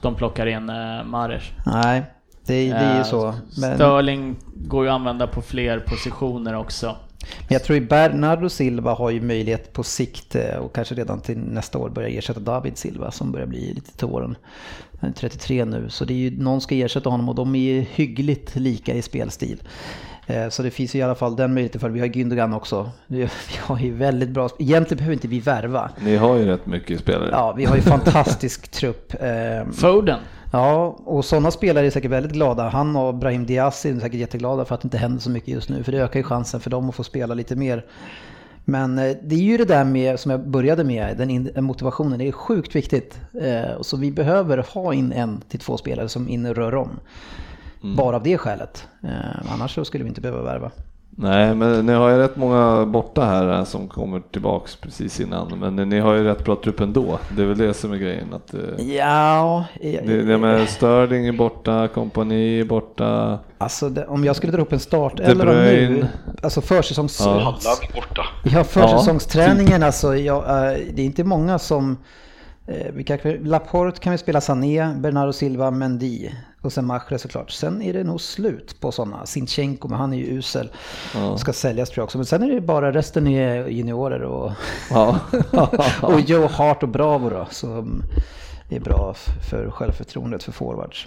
[0.00, 1.42] de plockar in eh, Mahrez.
[1.66, 2.02] Nej,
[2.46, 3.34] det, det är ju Eh, så.
[3.60, 6.96] Men, Sterling går ju att använda på fler positioner också.
[7.38, 11.20] Men jag tror att Bernardo Silva har ju möjlighet på sikt eh, och kanske redan
[11.20, 14.36] till nästa år börja ersätta David Silva som börjar bli lite till åren.
[15.00, 17.58] Han är 33 nu, så det är ju, någon ska ersätta honom och de är
[17.72, 19.62] ju hyggligt lika i spelstil.
[20.26, 22.90] Eh, Så det finns ju i alla fall den möjligheten för vi har Gündogan också.
[23.06, 23.28] Vi vi
[23.60, 25.90] har ju väldigt bra, egentligen behöver inte vi värva.
[26.00, 27.28] Ni har ju rätt mycket spelare.
[27.32, 29.14] Ja, vi har ju fantastisk trupp.
[29.22, 30.18] Eh, Foden.
[30.52, 32.68] Ja, och sådana spelare är säkert väldigt glada.
[32.68, 35.68] Han och Brahim Diaz är säkert jätteglada för att det inte händer så mycket just
[35.68, 35.82] nu.
[35.82, 37.86] För det ökar ju chansen för dem att få spela lite mer.
[38.64, 42.18] Men eh, det är ju det där med, som jag började med, den motivationen.
[42.18, 43.20] Det är sjukt viktigt.
[43.42, 46.90] Eh, Så vi behöver ha in en till två spelare som in rör om.
[47.96, 48.88] Bara av det skälet.
[49.02, 50.70] Eh, Annars så skulle vi inte behöva värva.
[51.22, 55.58] Nej, men ni har ju rätt många borta här eh, som kommer tillbaks precis innan.
[55.58, 57.18] Men ni har ju rätt bra trupp ändå.
[57.36, 58.34] Det är väl det som är grejen.
[58.34, 63.38] Att, eh, Ja, det, det med Sterling är borta, kompani är borta.
[63.58, 66.06] alltså det, om jag skulle dra upp en start De eller om nu,
[66.42, 67.20] alltså försäsongs...
[67.20, 67.30] Ja.
[67.30, 68.22] Alla borta.
[68.44, 70.16] Ja, försäsongsträningen alltså.
[70.16, 71.96] Ja, eh, det är inte många som...
[72.70, 76.30] eh, Vi kan, Laporte kan vi spela Sané, Bernardo Silva, Mendy
[76.60, 77.50] och sen Mahrez såklart.
[77.50, 79.26] Sen är det nog slut på sådana.
[79.26, 80.70] Sinchenko, men han är ju usel.
[81.14, 81.36] Ja.
[81.36, 82.18] Ska säljas tror jag också.
[82.18, 84.52] Men sen är det bara resten är juniorer och,
[84.90, 85.18] Ja.
[86.02, 87.46] och Joe Hart och Bravo då.
[87.50, 88.02] Som
[88.68, 89.14] är bra
[89.50, 91.06] för självförtroendet för forwards.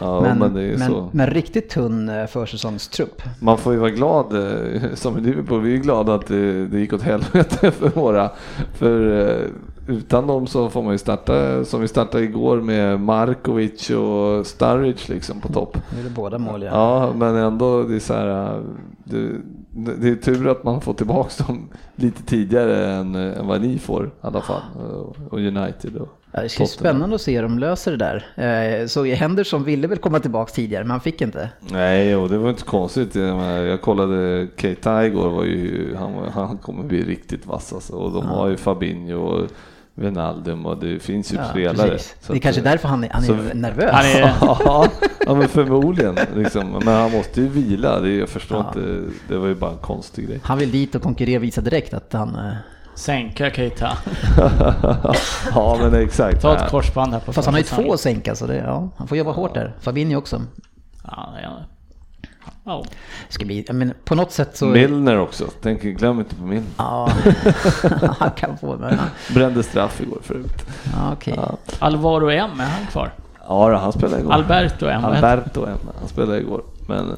[0.00, 1.10] ja, men, men, så.
[1.12, 3.22] men riktigt tunn eh, försäsongstrupp.
[3.38, 6.92] Man får ju vara glad, eh, som Liverpool, vi är glada att det, det gick
[6.92, 8.30] åt helvete för våra.
[8.74, 9.50] För
[9.86, 15.12] utan dem så får man ju starta, som vi startade igår med Markovic och Sturridge
[15.14, 15.78] liksom på topp.
[15.94, 16.70] Nu är det båda mål ja.
[16.72, 18.60] Ja, men ändå det är så här,
[19.04, 19.30] det,
[20.00, 24.06] det är tur att man får tillbaka dem lite tidigare än, än vad ni får
[24.06, 24.62] i alla fall.
[25.30, 27.96] Och United och Ja, Det ska bli spännande att se hur de löser det
[28.36, 28.80] där.
[28.80, 31.48] Eh, Så Henderson ville väl komma tillbaka tidigare, men han fick inte.
[31.60, 33.14] Nej, och det var inte konstigt.
[33.14, 37.92] Jag, kollade Keita igår, var ju, han, han kommer bli riktigt vass alltså.
[37.92, 39.48] Och de har ju Fabinho och
[39.94, 41.88] Wijnaldum och det finns ju Ja, spelare.
[41.90, 42.14] precis.
[42.20, 43.90] Så Det är att, kanske eh, därför han är, han är så- nervös.
[43.92, 44.86] Han är, ja,
[45.26, 46.16] ja, men förmodligen.
[46.36, 46.70] Liksom.
[46.84, 48.00] Men han måste ju vila.
[48.00, 48.66] Det, jag förstår Ja.
[48.68, 49.00] inte.
[49.28, 50.40] Det var ju bara en konstig grej.
[50.42, 52.38] Han vill dit och konkurrera och visa direkt att han...
[52.94, 53.98] sänka Keita.
[55.54, 56.42] ja, men exakt.
[56.42, 58.88] Ta ett korsband här på Fast han har ju två att sänka så det, ja,
[58.96, 59.74] han får jobba hårt där.
[59.80, 60.42] Fabinho också.
[61.04, 61.60] Ja, ja.
[62.64, 62.84] Ja.
[63.28, 64.66] Det ska bli, men på något sätt så...
[64.66, 65.44] Milner också.
[65.62, 66.70] Tänk, glöm inte på Milner.
[66.76, 67.08] Ja,
[68.18, 68.98] han kan få men,
[69.34, 70.66] Brände straff igår förut.
[70.92, 71.34] ja, okej.
[71.36, 73.12] Ja, Alvaro M, är han kvar?
[73.48, 74.32] ja då, han spelade igår.
[74.32, 75.04] Alberto M.
[75.04, 75.78] Alberto M.
[76.00, 76.62] Han spelade igår.
[76.88, 77.16] Men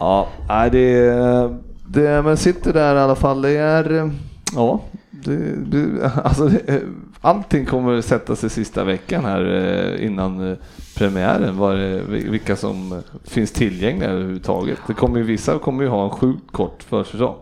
[0.00, 0.28] ja,
[0.72, 1.10] det,
[1.86, 3.42] det men sitter där i alla fall.
[3.42, 4.10] Det är,
[4.54, 4.80] ja,
[5.24, 6.82] det, det, alltså det,
[7.20, 10.56] allting kommer sätta sig sista veckan här eh, innan eh,
[10.96, 11.58] premiären.
[11.58, 14.78] Var det, vilka som finns tillgängliga överhuvudtaget.
[14.86, 17.36] Det kommer ju, vissa kommer ju ha en sjukt kort försäsong.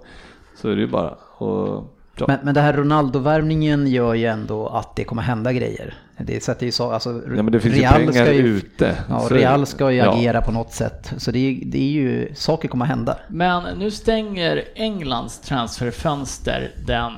[0.57, 1.15] Så är det ju bara.
[1.39, 2.25] Och Ja.
[2.29, 5.95] Men, men det här Ronaldo-värvningen gör ju ändå att det kommer hända grejer.
[6.19, 8.97] Det sätter ju så, alltså, Ja, men det finns Real ju pengar ska ju, ute.
[9.09, 9.27] Ja.
[9.31, 10.13] Real ska ju Ja.
[10.13, 11.13] agera på något sätt.
[11.17, 13.19] Så det är, det är ju, saker kommer hända.
[13.29, 17.13] Men nu stänger Englands transferfönster den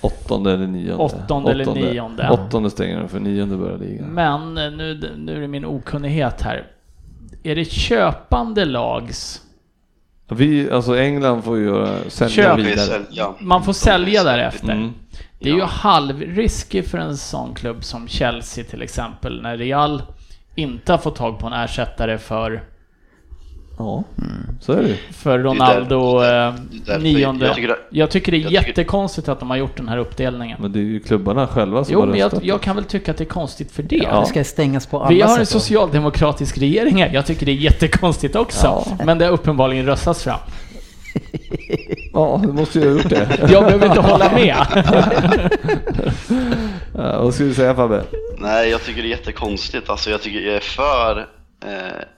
[0.00, 0.94] Åttonde eller nionde?
[0.94, 2.28] Åttonde eller nionde.
[2.30, 4.06] Åttonde stänger den för nionde börjar ligan.
[4.08, 6.66] Men nu, nu är det min okunnighet här.
[7.42, 9.42] Är det köpande lags...
[10.30, 12.58] Vi, alltså England får ju göra, sälja Köp.
[12.58, 12.86] Vi vidare.
[12.86, 13.34] sälja.
[13.40, 14.72] Man får sälja därefter.
[14.72, 14.92] Mm.
[15.38, 15.64] Det är ju Ja.
[15.66, 20.02] halvriskigt för en sån klubb som Chelsea till exempel, när Real
[20.54, 22.62] inte har fått tag på en ersättare för,
[23.78, 24.04] Ja,
[24.60, 26.54] så är det för där- Ronaldo det är eh,
[26.86, 27.46] därför nionde.
[27.46, 29.88] jag tycker det- Jag tycker det är jag tycker- jättekonstigt att de har gjort den
[29.88, 30.58] här uppdelningen.
[30.60, 33.10] Men det är ju klubbarna själva som Jo, har men jag, jag kan väl tycka
[33.10, 33.96] att det är konstigt för det.
[33.96, 34.20] Ja.
[34.20, 37.10] Det ska stängas på alla Vi har en socialdemokratisk regering här.
[37.14, 38.66] Jag tycker det är jättekonstigt också.
[38.66, 39.04] Ja.
[39.04, 40.38] Men det har uppenbarligen röstats fram.
[42.12, 43.28] Ja, du måste ju ha gjort det.
[43.52, 44.56] Jag behöver inte hålla med.
[46.94, 48.02] Ja, vad skulle du säga Fabbe?
[48.38, 49.90] Nej, jag tycker det är jättekonstigt.
[49.90, 51.24] Alltså, jag tycker jag är för eh,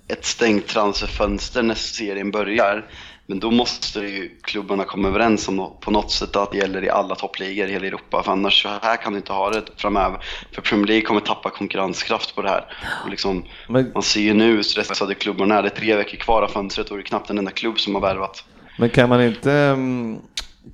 [0.09, 2.87] ett stängt transferfönster när serien börjar.
[3.27, 6.91] Men då måste ju klubbarna komma överens om på något sätt att det gäller i
[6.91, 8.23] alla toppligor i hela Europa.
[8.23, 10.19] För annars så här kan du inte ha det framöver.
[10.53, 12.65] För Premier League kommer tappa konkurrenskraft på det här.
[13.05, 15.63] Och liksom, Men, man ser ju nu hur stressade klubbarna är.
[15.63, 17.95] Det är tre veckor kvar av fönstret och det är knappt en enda klubb som
[17.95, 18.45] har värvat.
[18.79, 19.53] men kan man inte...
[19.53, 20.19] mm,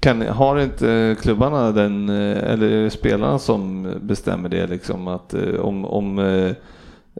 [0.00, 5.84] Kan, har inte klubbarna den, eh, eller spelarna som bestämmer det liksom att eh, om,
[5.84, 6.52] om eh,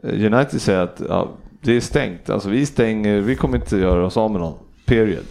[0.03, 1.27] United säger att ja,
[1.61, 4.53] det är stängt, alltså vi stänger, vi kommer inte göra oss av med någon,
[4.85, 5.23] period.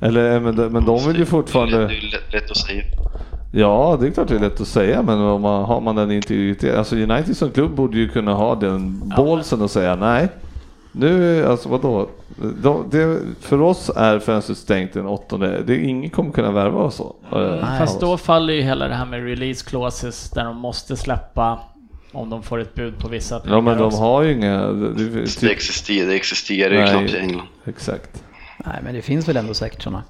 [0.00, 1.78] Eller, men, de- men de vill ju Det är fortfarande...
[1.88, 2.82] lätt, lätt att säga.
[3.52, 6.10] Ja, det är klart det är lätt att säga, men om man, har man den
[6.10, 10.28] integriteten, alltså United som klubb borde ju kunna ha den bålsen och säga nej.
[10.92, 12.08] Nu, alltså vadå?
[12.62, 15.62] De, det, för oss är fönstret stängt den åttonde.
[15.66, 17.16] Det, ingen kommer kunna värva oss så.
[17.32, 17.78] eh, Nej.
[17.78, 21.58] Fast då faller ju hela det här med release clauses där de måste släppa
[22.16, 23.98] om de får ett bud på vissa Ja, men de också.
[23.98, 24.66] har ju inga...
[24.66, 26.88] Det, det, Det typ, existerar, det existerar ju Nej.
[26.90, 27.46] knappt i England.
[27.64, 28.22] exakt.
[28.66, 30.02] Nej, men det finns väl ändå säkert sådana.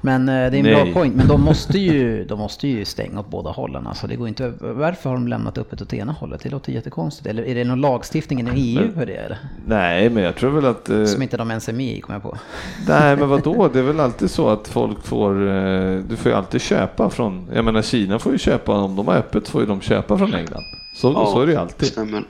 [0.00, 0.74] Men eh, det är en Nej.
[0.84, 1.12] bra poäng.
[1.14, 3.86] Men de måste ju, de måste ju stänga åt båda hållen.
[3.86, 6.40] Alltså, det går inte, varför har de lämnat öppet åt ena hållet?
[6.42, 7.26] Det låter jättekonstigt.
[7.26, 9.12] Eller är det någon lagstiftning inom EU för det?
[9.16, 9.38] Eller?
[9.66, 10.88] Nej, men jag tror väl att...
[10.90, 12.36] eh, Som inte de ens är med i, kommer jag på.
[12.88, 13.68] Nej, men vadå?
[13.72, 15.48] Det är väl alltid så att folk får...
[15.48, 17.48] eh, Du får ju alltid köpa från...
[17.54, 20.34] Jag menar, Kina får ju köpa, om de har öppet får ju de köpa från
[20.34, 20.62] England.
[21.00, 21.88] Så, så är det ju alltid.
[21.88, 22.24] Stämmer.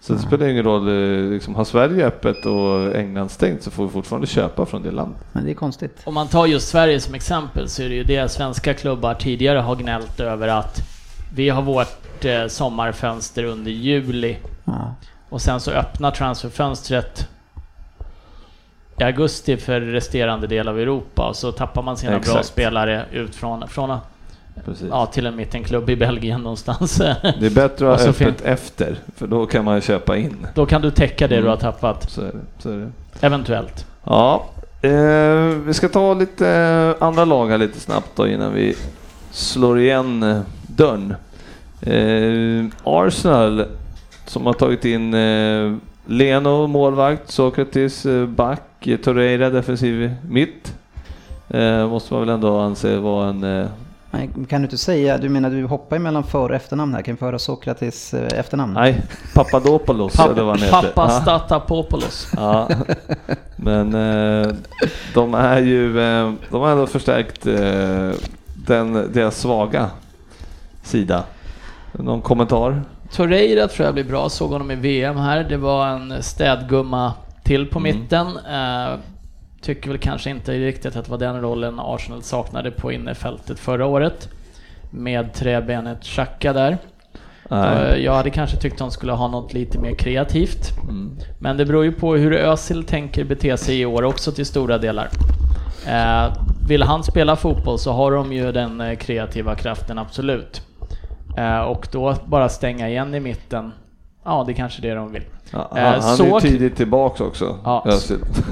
[0.00, 3.84] Så det spelar ingen roll, eh, liksom, har Sverige öppet och England stängt så får
[3.84, 5.20] vi fortfarande köpa från det landet.
[5.32, 6.02] Men det är konstigt.
[6.04, 9.58] Om man tar just Sverige som exempel så är det ju det svenska klubbar tidigare
[9.58, 10.78] har gnällt över att
[11.34, 14.94] vi har vårt eh, sommarfönster under juli Ja.
[15.28, 17.28] och sen så öppnar transferfönstret
[18.98, 22.46] i augusti för resterande del av Europa och så tappar man sina bra Exakt.
[22.46, 23.98] spelare ut från, från
[24.64, 24.86] Precis.
[24.90, 26.96] ja, till en mittenklubb i Belgien någonstans.
[27.40, 30.46] Det är bättre att ha öppet efter, för då kan man köpa in.
[30.54, 31.50] Då kan du täcka det du Mm.
[31.50, 32.62] har tappat, Så är det.
[32.62, 32.90] Så är det.
[33.26, 33.86] eventuellt.
[34.04, 34.46] Ja,
[34.82, 34.90] eh,
[35.66, 38.74] vi ska ta lite eh, andra lag här lite snabbt då innan vi
[39.30, 41.14] slår igen eh, dörren.
[41.82, 43.64] Eh, Arsenal
[44.26, 45.74] som har tagit in eh,
[46.06, 50.74] Leno, målvakt, Sokratis, eh, back, Torreira, defensiv mitt.
[51.88, 53.68] Måste man väl ändå anse vara en...
[54.14, 57.14] Men kan du inte säga, du menar du hoppar emellan för och efternamn här, kan
[57.14, 58.72] vi föra Sokratis eh, efternamn?
[58.74, 59.02] nej,
[59.34, 60.82] Papadopoulos eller vad han heter.
[60.82, 61.08] Pappa
[62.36, 62.68] Ja.
[63.56, 64.54] Men eh,
[65.14, 68.10] de är ju, eh, de har ändå förstärkt eh,
[68.66, 69.90] den, deras svaga
[70.82, 71.24] sida.
[71.92, 72.82] Någon kommentar?
[73.12, 75.44] Torreira tror jag blir bra, såg honom i VM här.
[75.44, 77.12] Det var en städgumma
[77.44, 77.96] till på Mm.
[77.96, 78.26] mitten.
[79.62, 83.86] Tycker väl kanske inte riktigt att det var den rollen Arsenal saknade på innerfältet förra
[83.86, 84.28] året.
[84.90, 86.78] Med träbenet Xhaka där.
[87.50, 88.04] Eh, Nej.
[88.04, 90.70] jag hade kanske tyckt att de skulle ha något lite mer kreativt.
[90.82, 91.16] Mm.
[91.38, 94.78] Men det beror ju på hur Özil tänker bete sig i år också till stora
[94.78, 95.08] delar.
[95.86, 96.32] Eh,
[96.68, 100.62] vill han spela fotboll så har de ju den eh, kreativa kraften, absolut.
[101.36, 103.72] Eh, och då bara stänga igen i mitten,
[104.24, 105.24] ja det är kanske det de vill.
[105.52, 107.58] Ja, Eh, han, han är ju så- tidigt tillbaks också.
[107.64, 107.86] Ja.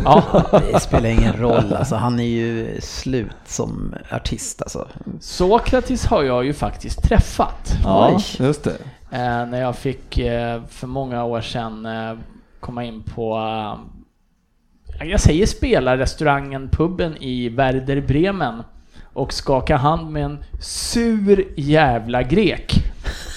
[0.04, 0.22] Ja,
[0.72, 4.88] Det spelar ingen roll, alltså han är ju slut som artist alltså.
[5.20, 7.72] Sokratis har jag ju faktiskt träffat.
[7.84, 8.46] Ja, Oj.
[8.46, 8.76] just det.
[9.12, 11.88] Eh, när jag fick eh, för många år sedan
[12.60, 13.38] komma in på,
[15.00, 18.62] jag säger spelarrestaurangen, puben i Werder Bremen
[19.12, 22.74] och skaka hand med en sur jävla grek.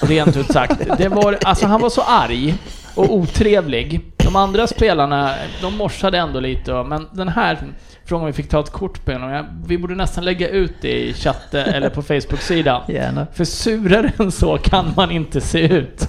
[0.02, 0.98] Rent ut sagt.
[0.98, 2.56] Det var, alltså han var så arg
[2.96, 4.02] och otrevlig.
[4.18, 7.58] De andra spelarna, de morsade ändå lite, men den här
[8.06, 11.14] frågan vi fick ta ett kort på honom, vi borde nästan lägga ut det i
[11.14, 12.82] chatten eller på Facebook-sidan.
[12.88, 13.28] Gärna.
[13.34, 16.08] För surare än så kan man inte se ut.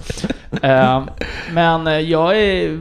[0.62, 1.05] Eh,
[1.52, 2.81] men jag är...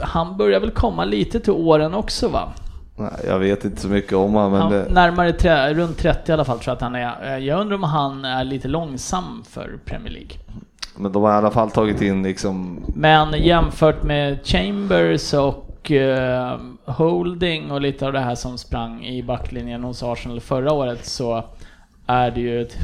[0.00, 2.52] Han börjar väl komma lite till åren också va?
[2.96, 6.30] Nej, jag vet inte så mycket om honom, men Han, det, närmare tre, runt 30
[6.30, 7.32] i alla fall tror jag att han är.
[7.36, 10.36] Eh, Jag undrar om han är lite långsam för Premier League.
[10.96, 16.58] Men de har i alla fall tagit in liksom Men jämfört med Chambers och eh,
[16.84, 21.44] Holding och lite av det här som sprang i backlinjen hos Arsenal förra året så
[22.06, 22.76] är det ju ett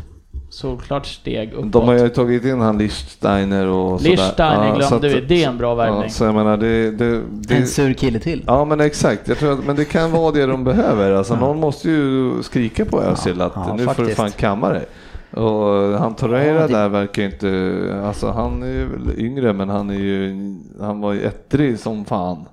[0.51, 1.73] solklart steg uppåt.
[1.73, 4.11] De har ju tagit in han Lichtsteiner och sådär.
[4.11, 6.03] Lichtsteiner så glömde att- vi, det är en bra värvning.
[6.03, 8.45] Ja, så jag menar, det, det, det, En sur kille till.
[8.47, 11.13] Ja men exakt, jag tror att, men det kan vara det de behöver.
[11.13, 14.17] Alltså, Någon måste ju skrika på Özil att ja, nu får du faktiskt.
[14.17, 14.85] fan kamma dig.
[15.33, 19.69] Och han Torreira Ja, det- där verkar inte, alltså han är ju väl yngre men
[19.69, 20.35] han är ju,
[20.81, 22.45] han var ju ettrig som fan.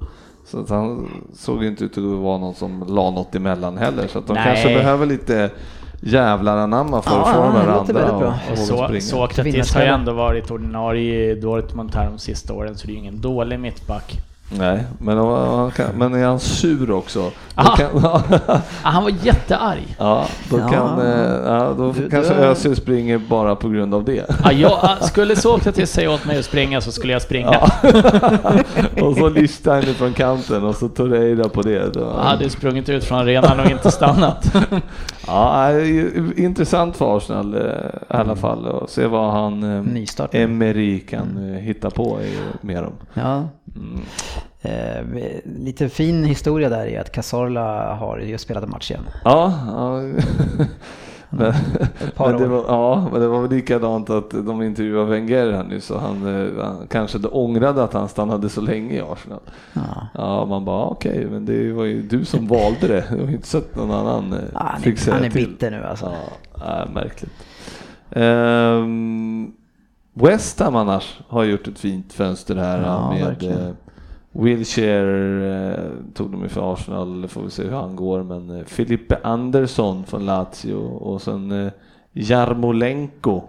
[0.45, 4.07] Så att han såg ju inte ut att vara någon som la något emellan heller.
[4.07, 4.43] Så att de Nej.
[4.45, 5.49] kanske behöver lite
[6.01, 9.01] jävlar anamma för att Ja, få de det här andra Och så, springa.
[9.01, 12.93] Sokratis har ju ändå varit ordinarie i Dortmund här de sista åren så det är
[12.93, 14.17] ju ingen dålig mittback.
[14.49, 17.31] Nej, men, han kan, men är han sur också?
[17.55, 17.75] Aha.
[17.75, 17.87] kan,
[18.47, 19.95] Ah, han var jättearg.
[19.99, 20.67] Ja, då Ja.
[20.69, 24.25] kan, eh, ja, då Du- kanske du- Özil springer bara på grund av det.
[24.43, 27.59] Ah, jag, ah, skulle Sokratis säga åt mig att springa så skulle jag springa.
[29.01, 31.93] och så Lichtsteiner från kanten och så Torreira på det.
[31.93, 31.99] Då.
[31.99, 34.55] Jag hade sprungit ut från arenan och inte stannat.
[35.27, 35.79] Ja,
[36.35, 40.35] intressant för Arsenal eh, i alla fall och se vad han eh, Nystart.
[40.35, 42.19] Emery kan eh, hitta på
[42.61, 42.93] med dem.
[43.13, 43.49] Ja.
[43.75, 44.01] Mm.
[44.61, 49.03] Eh, lite fin historia där är att Cazorla har just spelat en match igen.
[49.23, 50.01] Ja, ja.
[51.29, 51.53] men,
[52.17, 55.81] men, det var, ja, men det var väl likadant att de intervjuade Wenger här nu
[55.81, 59.39] så han, eh, han kanske ångrade att han stannade så länge i Arsenal.
[59.73, 60.07] Ja.
[60.13, 63.03] Ja, man bara okej, men det var ju du som valde det.
[63.11, 65.47] Du har inte sett någon annan eh, Ja, han, fick är, säga han är till.
[65.47, 66.11] bitter nu alltså.
[66.59, 67.33] Ja, äh, märkligt.
[68.11, 69.51] Ehm,
[70.13, 73.75] West Ham annars har gjort ett fint fönster här Ja, med verkligen.
[74.43, 75.83] Wilshere eh,
[76.13, 80.03] tog de ju för Arsenal, får vi se hur han går, men eh, Filippe Andersson
[80.05, 81.71] från Lazio och sen eh,
[82.13, 83.41] Jarmolenko,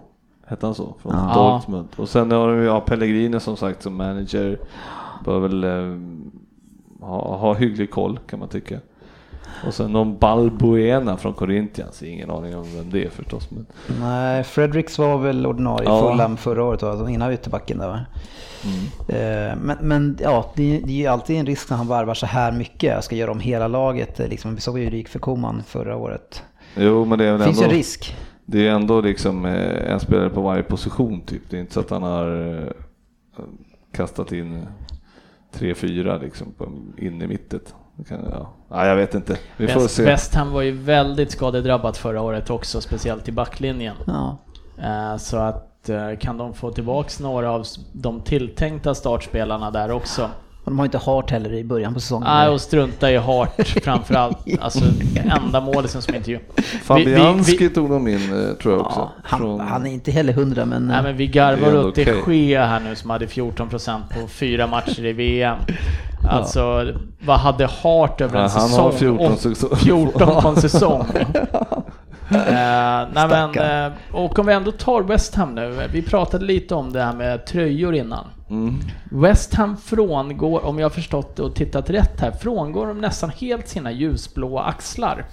[0.47, 1.33] hette han så, från Ja.
[1.35, 1.87] Dortmund.
[1.95, 4.59] Och sen har de ju ja, Pellegrini som sagt som manager,
[5.25, 5.99] bör väl eh,
[7.07, 8.79] ha, ha hygglig koll kan man tycka.
[9.67, 13.51] Och sen någon Balbuena från Corinthians, ingen aning om vem det är förstås.
[13.51, 13.65] Men,
[14.01, 16.01] Nej, Fredericks var väl ordinarie Ja.
[16.01, 17.99] Fulham förra året, innan ytterbacken där va?
[18.65, 18.85] Mm.
[19.07, 22.25] Eh, Men, men ja, det, det är ju alltid en risk när han varvar så
[22.25, 22.93] här mycket.
[22.93, 24.19] Jag ska göra om hela laget.
[24.19, 26.43] eh, Liksom, vi såg ju hur det gick för Koman förra året.
[26.75, 28.17] Jo, men det är väl finns ju ändå, en risk.
[28.45, 31.41] det är ändå liksom eh, en spelare på varje position typ.
[31.49, 32.73] Det är inte så att han har
[33.93, 34.65] kastat in
[35.53, 37.75] tre, fyra liksom på, in i mittet.
[38.09, 38.53] Ja.
[38.69, 39.37] ja, jag vet inte.
[39.57, 40.03] Vi får West, se.
[40.03, 43.95] West Ham var ju väldigt skadedrabbat förra året också, speciellt i backlinjen.
[44.07, 44.37] Ja.
[44.83, 50.29] Eh, Så att eh, kan de få tillbaks några av de tilltänkta startspelarna där också.
[50.65, 52.27] De har inte Hart heller i början på säsongen.
[52.29, 54.37] Nej, och strunta i Hart framförallt.
[54.61, 54.79] Alltså
[55.43, 56.39] enda målet som intervju.
[56.83, 58.15] Fabianski vi- vi- tog de in
[58.47, 58.99] eh, tror jag också.
[58.99, 60.87] ja, han, Från- han är inte heller hundra men...
[60.87, 62.45] Nej men vi Det garvar åt de okej.
[62.47, 65.57] Gea här nu som hade 14% på fyra matcher i VM.
[66.29, 66.91] Alltså,
[67.25, 68.83] vad hade Hart över en Ja, han säsong?
[68.85, 69.75] har 14 Och- säsong.
[69.75, 71.05] 14 på en säsong.
[72.31, 75.87] Eh, nej men, eh, och om vi ändå tar West Ham nu.
[75.93, 78.25] Vi pratade lite om det här med tröjor innan.
[78.49, 78.75] Mm.
[79.11, 83.29] West Ham frångår, om jag har förstått det och tittat rätt här, frångår de nästan
[83.29, 85.25] helt sina ljusblåa axlar.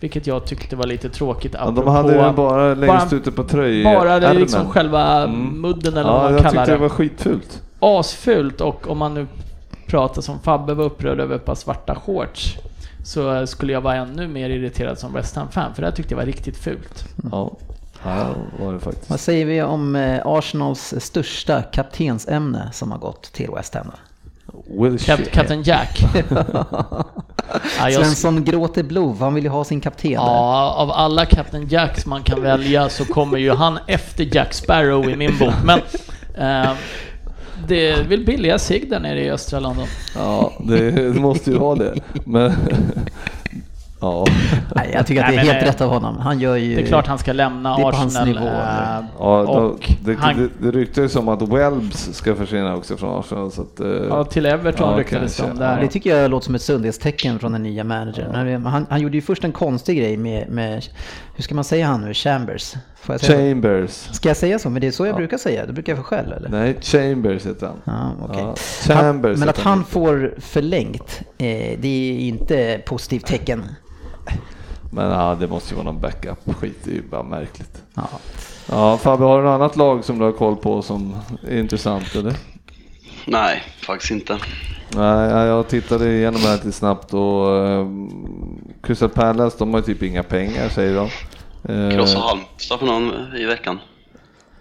[0.00, 3.44] Vilket jag tyckte var lite tråkigt Ja, de hade den bara längst bara- ute på
[3.44, 5.60] tröj bara det liksom själva Mm.
[5.60, 6.76] mudden eller Ja, vad man jag kallar tyckte det.
[6.76, 7.62] det var skitfult.
[7.80, 9.26] Asfult och om man nu
[9.86, 12.56] pratar som Fabbe var upprörd över ett par svarta shorts
[13.04, 16.18] så skulle jag vara ännu mer irriterad som West Ham-fan för det här tyckte jag
[16.18, 17.04] var riktigt fult.
[17.32, 17.56] Ja,
[18.04, 19.10] ja var det faktiskt.
[19.10, 23.90] Vad säger vi om eh, Arsenals största kaptensämne som har gått till West Ham?
[25.32, 26.00] Captain Jack.
[27.78, 30.16] ja, Svensson gråter blod, han vill ju ha sin kapten där.
[30.16, 35.10] ja, av alla Captain Jacks man kan välja så kommer ju han efter Jack Sparrow
[35.10, 35.54] i min bok.
[35.64, 35.80] Men
[36.34, 36.72] eh,
[37.68, 39.86] det är väl billiga sig där nere i östra London.
[40.16, 41.94] Ja, det, det måste ju vara det.
[42.24, 42.52] Men
[44.04, 44.24] Ja.
[44.74, 46.18] Nej, jag tycker att det är helt eh, rätt av honom.
[46.18, 46.76] Han gör ju...
[46.76, 48.26] Det är klart han ska lämna Det Arsenal.
[48.28, 49.04] nivå, eh?
[49.18, 53.20] Ja, då, och det, han, det, det ryktas som att Welbs ska försvinna också från
[53.20, 53.52] Arsenal.
[53.52, 55.54] Så att, eh, ja, till Everton Ja, ryktades kanske.
[55.54, 55.80] de där.
[55.80, 58.66] Det tycker jag låter som ett sundhetstecken från den nya managern.
[58.66, 60.84] Han, han gjorde ju först en konstig grej med, med,
[61.34, 62.74] hur ska man säga han nu, Chambers?
[63.04, 63.44] Får jag säga så?
[63.44, 63.90] Chambers.
[63.90, 64.70] Ska jag säga så?
[64.70, 66.48] Men det är så jag brukar säga, det brukar jag få skäll eller?
[66.48, 67.76] Nej, Chambers heter han.
[67.84, 68.42] Ja, okej.
[68.42, 73.62] Ja, Han, Chambers men att heter han får förlängt, eh, det är inte positivt tecken.
[74.90, 77.82] Men ja, det måste ju vara någon backup-skit, det är ju bara märkligt.
[77.94, 78.08] Ja.
[78.70, 81.16] Ja, Fabbe, har du något annat lag som du har koll på som
[81.48, 82.34] är intressant eller?
[83.26, 84.38] Nej, faktiskt inte.
[84.96, 89.80] Nej, ja, jag tittade igenom det här lite snabbt och um, Crystal Palace, de har
[89.80, 91.08] ju typ inga pengar säger de.
[91.74, 93.78] Eh, Krossa Halmstad för någon i veckan.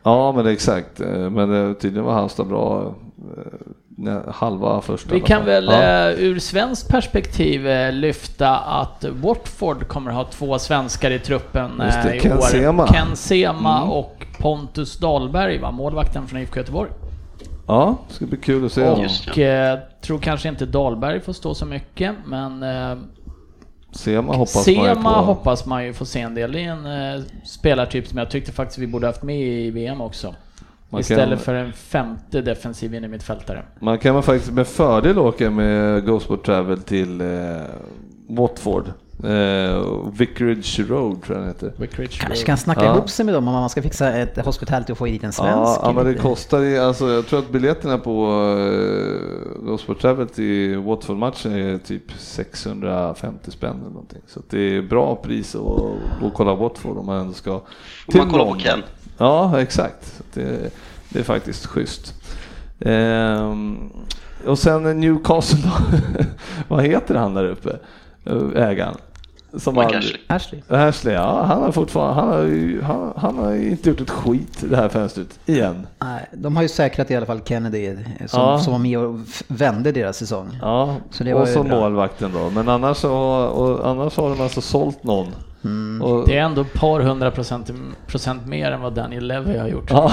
[0.04, 1.00] Ja, men exakt.
[1.00, 2.96] Eh, Men det, tydligen var Halmstad bra
[3.38, 3.54] eh,
[4.28, 5.14] halva första.
[5.14, 6.10] Vi kan väl Ja.
[6.10, 12.10] eh, ur svenskt perspektiv eh, lyfta att Watford kommer ha två svenskar i truppen det,
[12.10, 12.42] eh, i Ken år.
[12.42, 12.88] Sema.
[12.88, 13.90] Ken Sema Mm.
[13.90, 15.72] och Pontus Dahlberg, va?
[15.72, 16.90] målvakten från IFK Göteborg.
[17.68, 18.90] Ja, det ska bli kul att se.
[18.90, 22.98] Och eh, tror kanske inte Dahlberg får stå så mycket, men eh,
[23.92, 25.20] Sema hoppas man ju Sema på.
[25.20, 26.52] hoppas man ju få se en del.
[26.52, 30.02] Det är en eh, spelartyp som jag tyckte faktiskt vi borde haft med i VM
[30.02, 30.36] också.
[30.94, 33.64] Man Istället kan- för en femte defensiv innermittfältare.
[33.80, 37.28] Man kan väl faktiskt med fördel åka med Ghostport Travel till eh,
[38.30, 38.88] Watford.
[39.24, 39.82] Eh,
[40.18, 41.74] Vicarage Road tror jag den heter.
[41.78, 42.92] Vicarage Kanske kan snacka Ja.
[42.96, 45.58] ihop sig med dem om man ska fixa ett hospitality och få dit en svensk.
[45.58, 50.28] Ja, ja, men det kostar ju, alltså jag tror att biljetterna på uh, Ghostport Travel
[50.28, 54.22] till Watford-matchen är typ 650 spänn eller någonting.
[54.28, 57.54] Så att det är bra pris att gå och kolla Watford om man ändå ska
[57.54, 57.62] Om
[58.18, 58.56] man kollar på.
[58.60, 58.80] Ken.
[59.24, 60.22] Ja, exakt.
[60.34, 60.74] Det,
[61.10, 62.14] det är faktiskt schysst.
[62.80, 63.90] Ehm,
[64.48, 65.98] och sen Newcastle då.
[66.76, 67.78] Vad heter han där uppe?
[68.56, 68.96] Ägaren?
[69.58, 70.62] Som Mike aldrig- Ashley.
[70.70, 71.14] Ashley.
[71.14, 74.76] Ja han har fortfarande, han har ju, han, han har inte gjort ett skit det
[74.76, 75.88] här fönstret igen.
[76.00, 77.96] Nej, de har ju säkrat i alla fall Kennedy eh,
[78.28, 78.60] som, Ja.
[78.60, 80.58] som var med och vände deras säsong.
[80.62, 81.80] Ja, Så det var och så bra.
[81.80, 82.50] målvakten då.
[82.50, 83.14] Men annars, så,
[83.46, 85.28] och annars har de alltså sålt någon.
[85.64, 86.02] Mm.
[86.02, 87.72] Och, Det är ändå ett par hundra procent,
[88.08, 89.92] procent mer än vad Daniel Levy har gjort.
[89.92, 90.12] ja.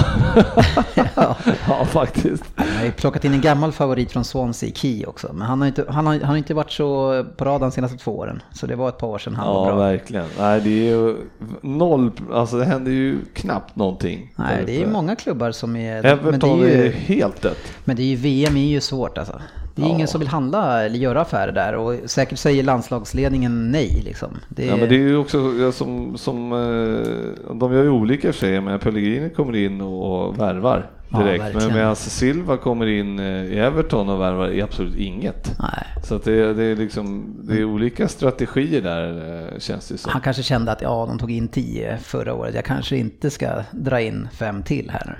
[1.67, 2.43] ja, faktiskt.
[2.57, 5.29] Jag har ju plockat in en gammal favorit från Swansea, Key också.
[5.33, 7.97] Men han har inte, han har, han har inte varit så på radarn de senaste
[7.97, 8.41] två åren.
[8.53, 9.75] Så det var ett par år sedan han var Ja, bra.
[9.75, 10.25] verkligen.
[10.39, 11.17] Nej, det är ju
[11.61, 14.33] noll, alltså det händer ju knappt någonting.
[14.35, 16.05] Nej, det är ju många klubbar som är...
[16.05, 17.57] Everton men det är, är ju, helt dött.
[17.85, 19.41] men det är ju VM är ju svårt alltså.
[19.75, 19.93] Det är Ja.
[19.93, 24.29] ingen som vill handla eller göra affärer där och säkert säger landslagsledningen nej liksom.
[24.49, 27.89] Det är, Ja, men det är ju också ja, som, som eh, de gör ju
[27.89, 31.43] olika i sig, men Pellegrini kommer in och värvar Ja, direkt.
[31.43, 31.75] men verkligen.
[31.77, 35.55] medan Silva kommer in eh, i Everton och värvar är absolut inget.
[35.59, 36.03] nej.
[36.03, 40.11] Så det, det är liksom, det är olika strategier där eh, känns det som.
[40.11, 42.55] Han kanske kände att ja, de tog in 10 förra året.
[42.55, 45.13] Jag kanske inte ska dra in fem till här nu.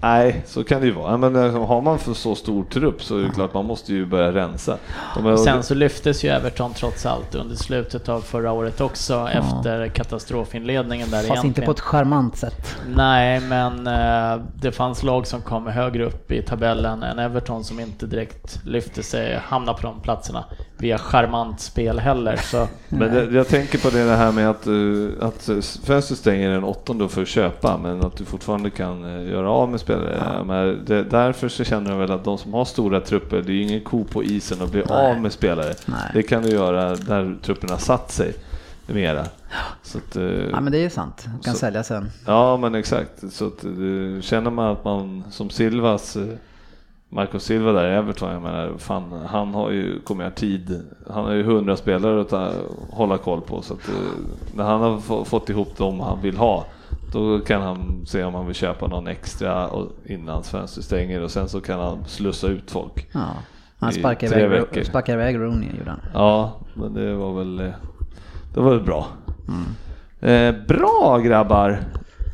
[0.00, 1.10] Nej, så kan det ju vara.
[1.10, 3.92] Ja, Men eh, har man för så stor trupp så är det klart man måste
[3.92, 4.76] ju börja rensa.
[5.16, 9.88] Är- sen så lyftes ju Everton trots allt under slutet av förra året också efter
[9.88, 11.46] katastrofinledningen där Fast egentligen.
[11.46, 12.76] inte på ett charmant sätt.
[12.88, 17.80] Nej, men eh, det fanns lag som kom högre upp i tabellen än Everton som
[17.80, 20.44] inte direkt lyfte sig, hamnade på de platserna
[20.78, 22.36] via charmant spel heller.
[22.36, 25.48] Så Men det, jag tänker på det här med att, eh, att
[25.84, 29.80] fönstret stänger den åttonde för att köpa men att du fortfarande kan göra av med
[29.86, 30.44] spelare.
[30.44, 33.54] Men det, därför så känner jag väl att de som har stora trupper, det är
[33.54, 35.10] ju ingen ko på isen att bli Nej.
[35.10, 35.74] av med spelare.
[35.86, 36.10] Nej.
[36.14, 38.34] Det kan du göra där trupperna satt sig
[38.86, 39.24] mera.
[39.82, 41.24] Så att, eh, Ja men det är sant.
[41.24, 42.10] De kan Så- sälja sen.
[42.26, 43.32] Ja men exakt.
[43.32, 46.22] Så att, eh, känner man att man som Silvas, eh,
[47.08, 50.80] Marco Silva där i Everton, jag menar, fan, han har ju, kommer ha tid,
[51.10, 52.54] han har ju hundra spelare att
[52.90, 53.94] hålla koll på så att eh,
[54.56, 56.64] när han har få, fått ihop dem han vill ha
[57.16, 61.30] då kan han se om han vill köpa någon extra och, innan fönstret stänger och
[61.30, 63.08] sen så kan han slussa ut folk.
[63.12, 63.26] Ja.
[63.78, 64.82] Han sparkade tre iväg, veckor.
[64.82, 66.00] sparkade iväg Rooney gjorde han.
[66.14, 67.72] Ja, men det var väl, eh,
[68.54, 69.06] det var väl bra.
[70.20, 71.80] Eh, bra grabbar!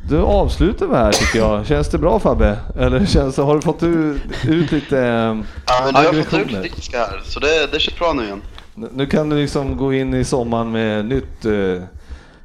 [0.09, 1.65] Du avslutar vi här tycker jag.
[1.65, 2.57] Känns det bra Fabbe?
[2.75, 5.35] Eller känns, har du fått ut, ut lite eh, Ja,
[5.83, 8.41] men du har fått ut lite här, så det, det känns bra nu igen.
[8.75, 11.83] Nu nu kan du liksom gå in i sommaren med nytt eh,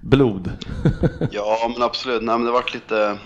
[0.01, 0.51] blod.
[1.31, 2.23] Ja, men absolut.
[2.23, 3.19] Nej, men det varit lite...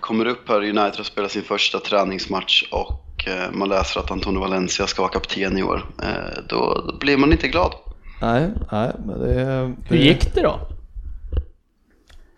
[0.00, 4.40] Kommer upp här, United har spelat sin första träningsmatch och eh, man läser att Antonio
[4.40, 5.90] Valencia ska vara kapten i år.
[6.02, 7.74] Eh, då, blir man inte glad.
[8.20, 9.34] nej, nej, men det...
[9.34, 10.60] det hur gick det då?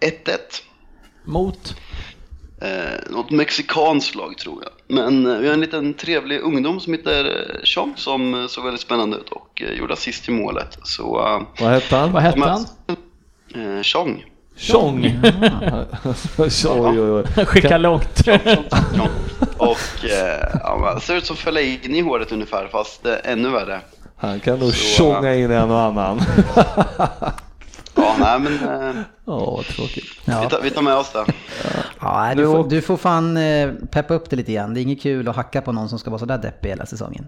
[0.01, 0.39] 1-1.
[1.25, 1.77] Mot?
[2.61, 4.97] Eh, något mexikanskt lag tror jag.
[4.97, 8.65] Men eh, vi har en liten trevlig ungdom som heter eh, Chong som eh, såg
[8.65, 10.79] väldigt spännande ut och eh, gjorde assist i målet.
[10.83, 12.13] Så eh, Vad hette han?
[12.13, 12.67] Vad hette han?
[13.55, 13.83] Eh.
[13.83, 14.25] Tjong!
[16.39, 17.01] oj, oj,
[17.37, 17.45] oj.
[17.47, 18.21] Skicka långt.
[19.57, 23.81] Och eh, ja, ser ut som fälla in i håret ungefär fast eh, ännu värre.
[24.17, 26.21] Han kan nog Så, tjonga in en och annan.
[27.99, 28.53] Ja, nej men
[28.89, 28.95] eh,
[29.25, 30.05] Åh, vad tråkigt.
[30.27, 30.49] vi, Ja.
[30.49, 31.25] tar, vi tar med oss det.
[32.01, 34.75] Ja, Du du, får- du får fan eh, peppa upp det lite grann.
[34.75, 37.27] Det är inget kul att hacka på någon som ska vara sådär deppig hela säsongen.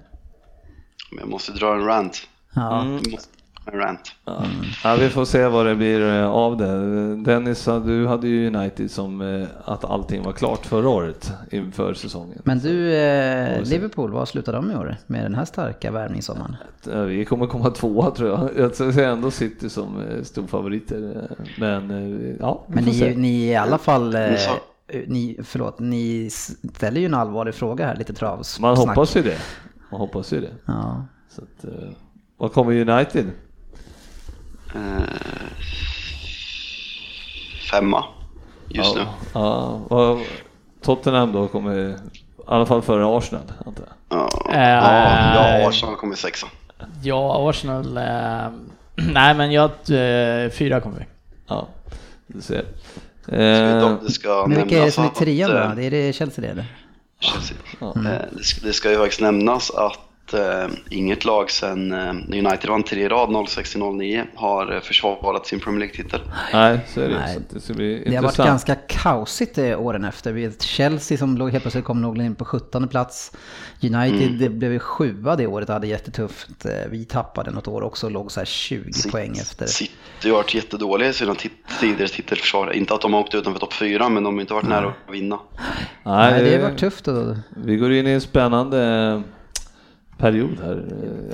[1.11, 2.21] Men jag måste dra en rant.
[2.55, 2.81] Ja.
[2.81, 3.01] Mm.
[3.05, 3.29] Jag måste
[3.75, 4.13] rant.
[4.25, 4.45] Ja.
[4.85, 7.17] ja, vi får se vad det blir eh, av det.
[7.17, 12.43] Dennis, du hade ju United som eh, att allting var klart förra året inför säsongen.
[12.45, 13.63] Men du, eh.
[13.63, 16.57] Liverpool, vad slutar de i år med den här starka värvningssommaren?
[16.93, 18.51] Eh, Vi kommer komma tvåa tror jag.
[18.59, 21.29] Jag ser ändå City som storfavoriter.
[21.59, 24.21] Men ja, Men ni, ni är i alla fall, eh,
[25.07, 28.61] ni, förlåt, ni ställer ju en allvarlig fråga här, lite travs.
[28.61, 29.39] Man hoppas ju det.
[29.91, 30.51] Man hoppas ju det.
[30.65, 31.05] Ja.
[31.31, 31.65] Så att,
[32.37, 33.27] vad kommer United?
[34.75, 34.81] Eh,
[37.71, 38.05] femma
[38.69, 39.03] just nu.
[39.35, 40.19] Ja,
[40.83, 41.97] Tottenham då kommer i
[42.47, 44.19] alla fall före Arsenal antar jag.
[44.19, 46.47] Ja, Eh, ja, ja, Arsenal kommer sexa.
[47.03, 47.97] Ja, Arsenal...
[47.97, 48.49] Eh,
[49.13, 49.71] nej, men jag...
[49.71, 51.05] Eh, fyra kommer vi.
[51.47, 51.69] Ja,
[52.27, 52.65] du ser.
[53.29, 53.99] Eh,
[54.49, 55.75] Men vilka är det som är trean eh, då?
[55.75, 56.67] Det är det Chelsea det eller?
[57.21, 57.57] Chelsea.
[57.81, 57.87] Ja.
[57.97, 59.99] Eh, Det ska, det ska ju faktiskt nämnas att
[60.35, 65.61] eh, inget lag sedan eh, United vann tre i rad 06-09 har eh, försvarat sin
[65.61, 66.21] Premier League-titel.
[66.53, 67.19] nej, så är det.
[67.19, 67.35] Nej.
[67.35, 70.33] Så det ska bli Det har varit ganska kaosigt eh, åren efter.
[70.33, 73.33] Vi Chelsea som låg helt plötsligt kom nog in på 17 plats.
[73.83, 74.39] United Mm.
[74.39, 76.65] det blev ju sjua det året och hade jättetufft.
[76.65, 79.67] Eh, Vi tappade något år också och låg så här 20 poäng efter.
[79.67, 79.93] City
[80.25, 81.35] har varit jättedåliga i sina
[81.81, 82.73] tidigare titelförsvar.
[82.73, 85.15] Inte att de har åkt utanför topp fyra, men de har inte varit nära att
[85.15, 85.39] vinna.
[86.05, 87.09] Nej, Nej, det har varit tufft.
[87.09, 89.23] Och Vi går in i en spännande
[90.19, 90.85] period här.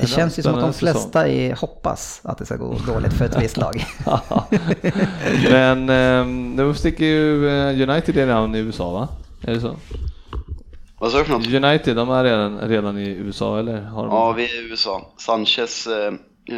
[0.01, 3.25] det känns ju som att de flesta är, hoppas att det ska gå dåligt för
[3.25, 3.85] ett visst lag.
[5.51, 9.09] Men eh, nu sticker ju eh, United redan i USA va?
[9.43, 9.77] Är det så?
[10.99, 11.47] Vad sa du för något?
[11.47, 13.81] United, de är redan, redan i USA eller?
[13.83, 14.15] Har de...
[14.15, 15.13] Ja, vi är i USA.
[15.17, 16.07] Sanchez, eh,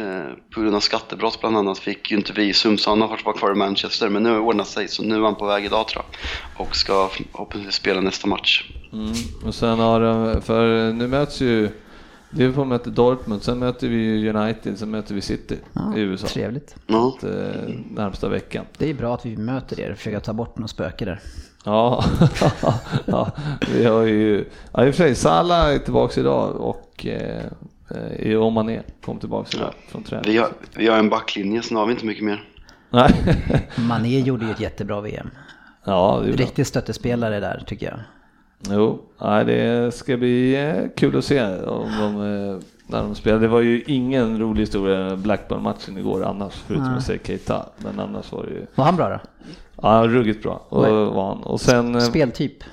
[0.01, 3.25] eh, på grund av skattebrott bland annat, fick ju inte visum så han har fått
[3.25, 4.09] vara kvar i Manchester.
[4.09, 6.67] Men nu har det ordnat sig, så nu är han på väg idag tror jag.
[6.67, 8.63] Och ska förhoppningsvis spela nästa match.
[8.93, 9.13] Mm.
[9.45, 11.69] Och sen har de, för nu möts ju
[12.29, 16.27] Liverpool möter Dortmund, sen möter vi United, sen möter vi City Ja, i USA.
[16.27, 16.75] Trevligt.
[16.87, 17.15] Ja.
[17.17, 18.65] Att, eh, närmsta veckan.
[18.77, 21.19] Det är bra att vi möter er och försöker ta bort något spöke där.
[21.65, 22.03] Ja,
[23.05, 23.31] ja
[23.73, 27.45] vi har ju, ja i och för sig, Salah är tillbaks idag och eh,
[28.19, 30.31] eh, om man är kom tillbaks idag från träning.
[30.31, 32.49] Vi har, vi har en backlinje, så nu har vi inte mycket mer.
[32.89, 33.11] Nej.
[33.87, 35.29] Mané gjorde ju ett jättebra VM.
[35.83, 36.37] Ja, det är.
[36.37, 37.99] Riktig stöttespelare där tycker jag.
[38.69, 42.57] Jo, nej, det ska bli eh, kul att se om de, eh,
[42.87, 43.39] när de spelar.
[43.39, 46.97] Det var ju ingen rolig historia Blackburn-matchen igår annars, förutom Nej.
[46.97, 47.65] att säga Keita.
[47.77, 49.19] Men annars var det ju, Var han bra då?
[49.81, 50.61] ja, ruggigt bra.
[50.69, 50.85] Och,
[51.15, 51.43] var han.
[51.43, 52.63] och sen eh, Speltyp?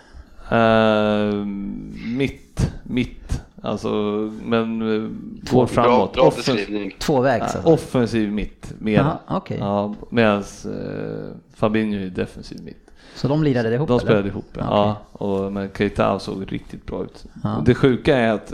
[0.50, 1.34] eh,
[2.16, 3.88] mitt, mitt, alltså,
[4.42, 5.10] men eh,
[5.52, 6.12] går Bra, framåt.
[6.12, 6.94] bra Offens- beskrivning.
[6.98, 7.42] Tvåvägs?
[7.54, 7.72] Alltså.
[7.72, 9.06] offensiv mitt, mer.
[9.28, 9.56] Okej.
[9.60, 12.83] Ja, Medan eh, Fabinho är defensiv mitt.
[13.14, 14.04] Så de lirade ihop De eller?
[14.06, 14.60] spelade ihop, ja.
[14.62, 14.76] Okej.
[14.76, 14.96] ja
[15.26, 17.24] och, men Keita såg riktigt bra ut.
[17.42, 17.56] Ja.
[17.56, 18.52] Och det sjuka är att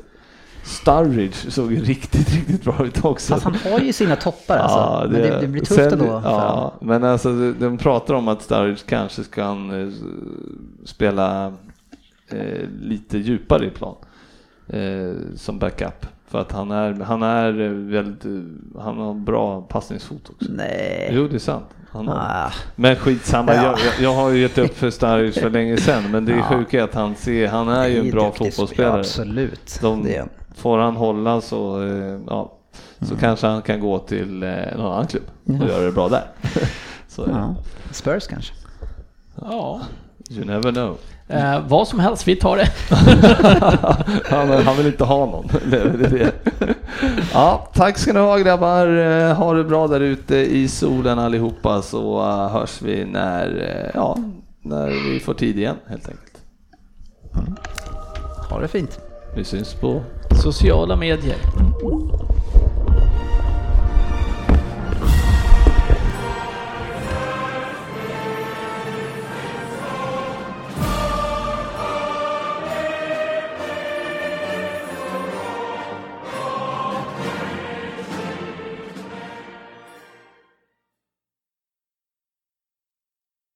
[0.65, 3.33] Sturridge såg ju riktigt, riktigt bra ut också.
[3.35, 5.09] Fast han har ju sina toppar alltså.
[5.13, 6.21] men det, det blir tufft sen- ändå.
[6.21, 9.89] för Ja, men alltså de, de pratar om att Sturridge kanske ska eh,
[10.85, 11.53] spela
[12.29, 13.95] eh, lite djupare i plan
[14.69, 16.07] eh, som backup.
[16.31, 17.53] För att han är, han är
[17.91, 18.25] väldigt,
[18.81, 20.47] han har bra passningsfot också.
[20.53, 21.11] Nej.
[21.15, 21.65] Jo, det är sant.
[21.93, 22.17] Han har.
[22.17, 23.63] Ah, Men skitsamma, Ja.
[23.65, 26.43] jag, jag, har ju gett upp för Sturridge för länge sedan, men det är Ja.
[26.43, 28.93] sjuka att han, ser, han är ju en bra fotbollsspelare.
[28.95, 29.79] Ja, absolut.
[29.83, 30.25] De, Det
[30.55, 32.53] får han hålla så, eh, ja,
[33.01, 35.69] så kanske han kan gå till eh, någon annan klubb och Ja.
[35.69, 36.25] göra det bra där.
[37.09, 37.25] så.
[37.29, 37.55] Ja.
[37.91, 38.55] Spurs kanske?
[39.41, 39.81] Ja.
[40.31, 40.97] You never know.
[41.31, 42.69] Eh, vad som helst, vi tar det.
[44.37, 45.49] han, han vill inte ha någon.
[45.71, 46.33] det, det, det.
[47.33, 48.87] Ja, tack ska ni ha grabbar.
[48.87, 53.91] Eh, Ha det bra där ute i solen allihopa så eh, hörs vi när, eh,
[53.95, 54.17] ja,
[54.63, 56.39] när vi får tid igen helt enkelt.
[58.51, 58.99] Ha det fint.
[59.37, 60.03] Vi syns på
[60.43, 61.37] Sociala medier.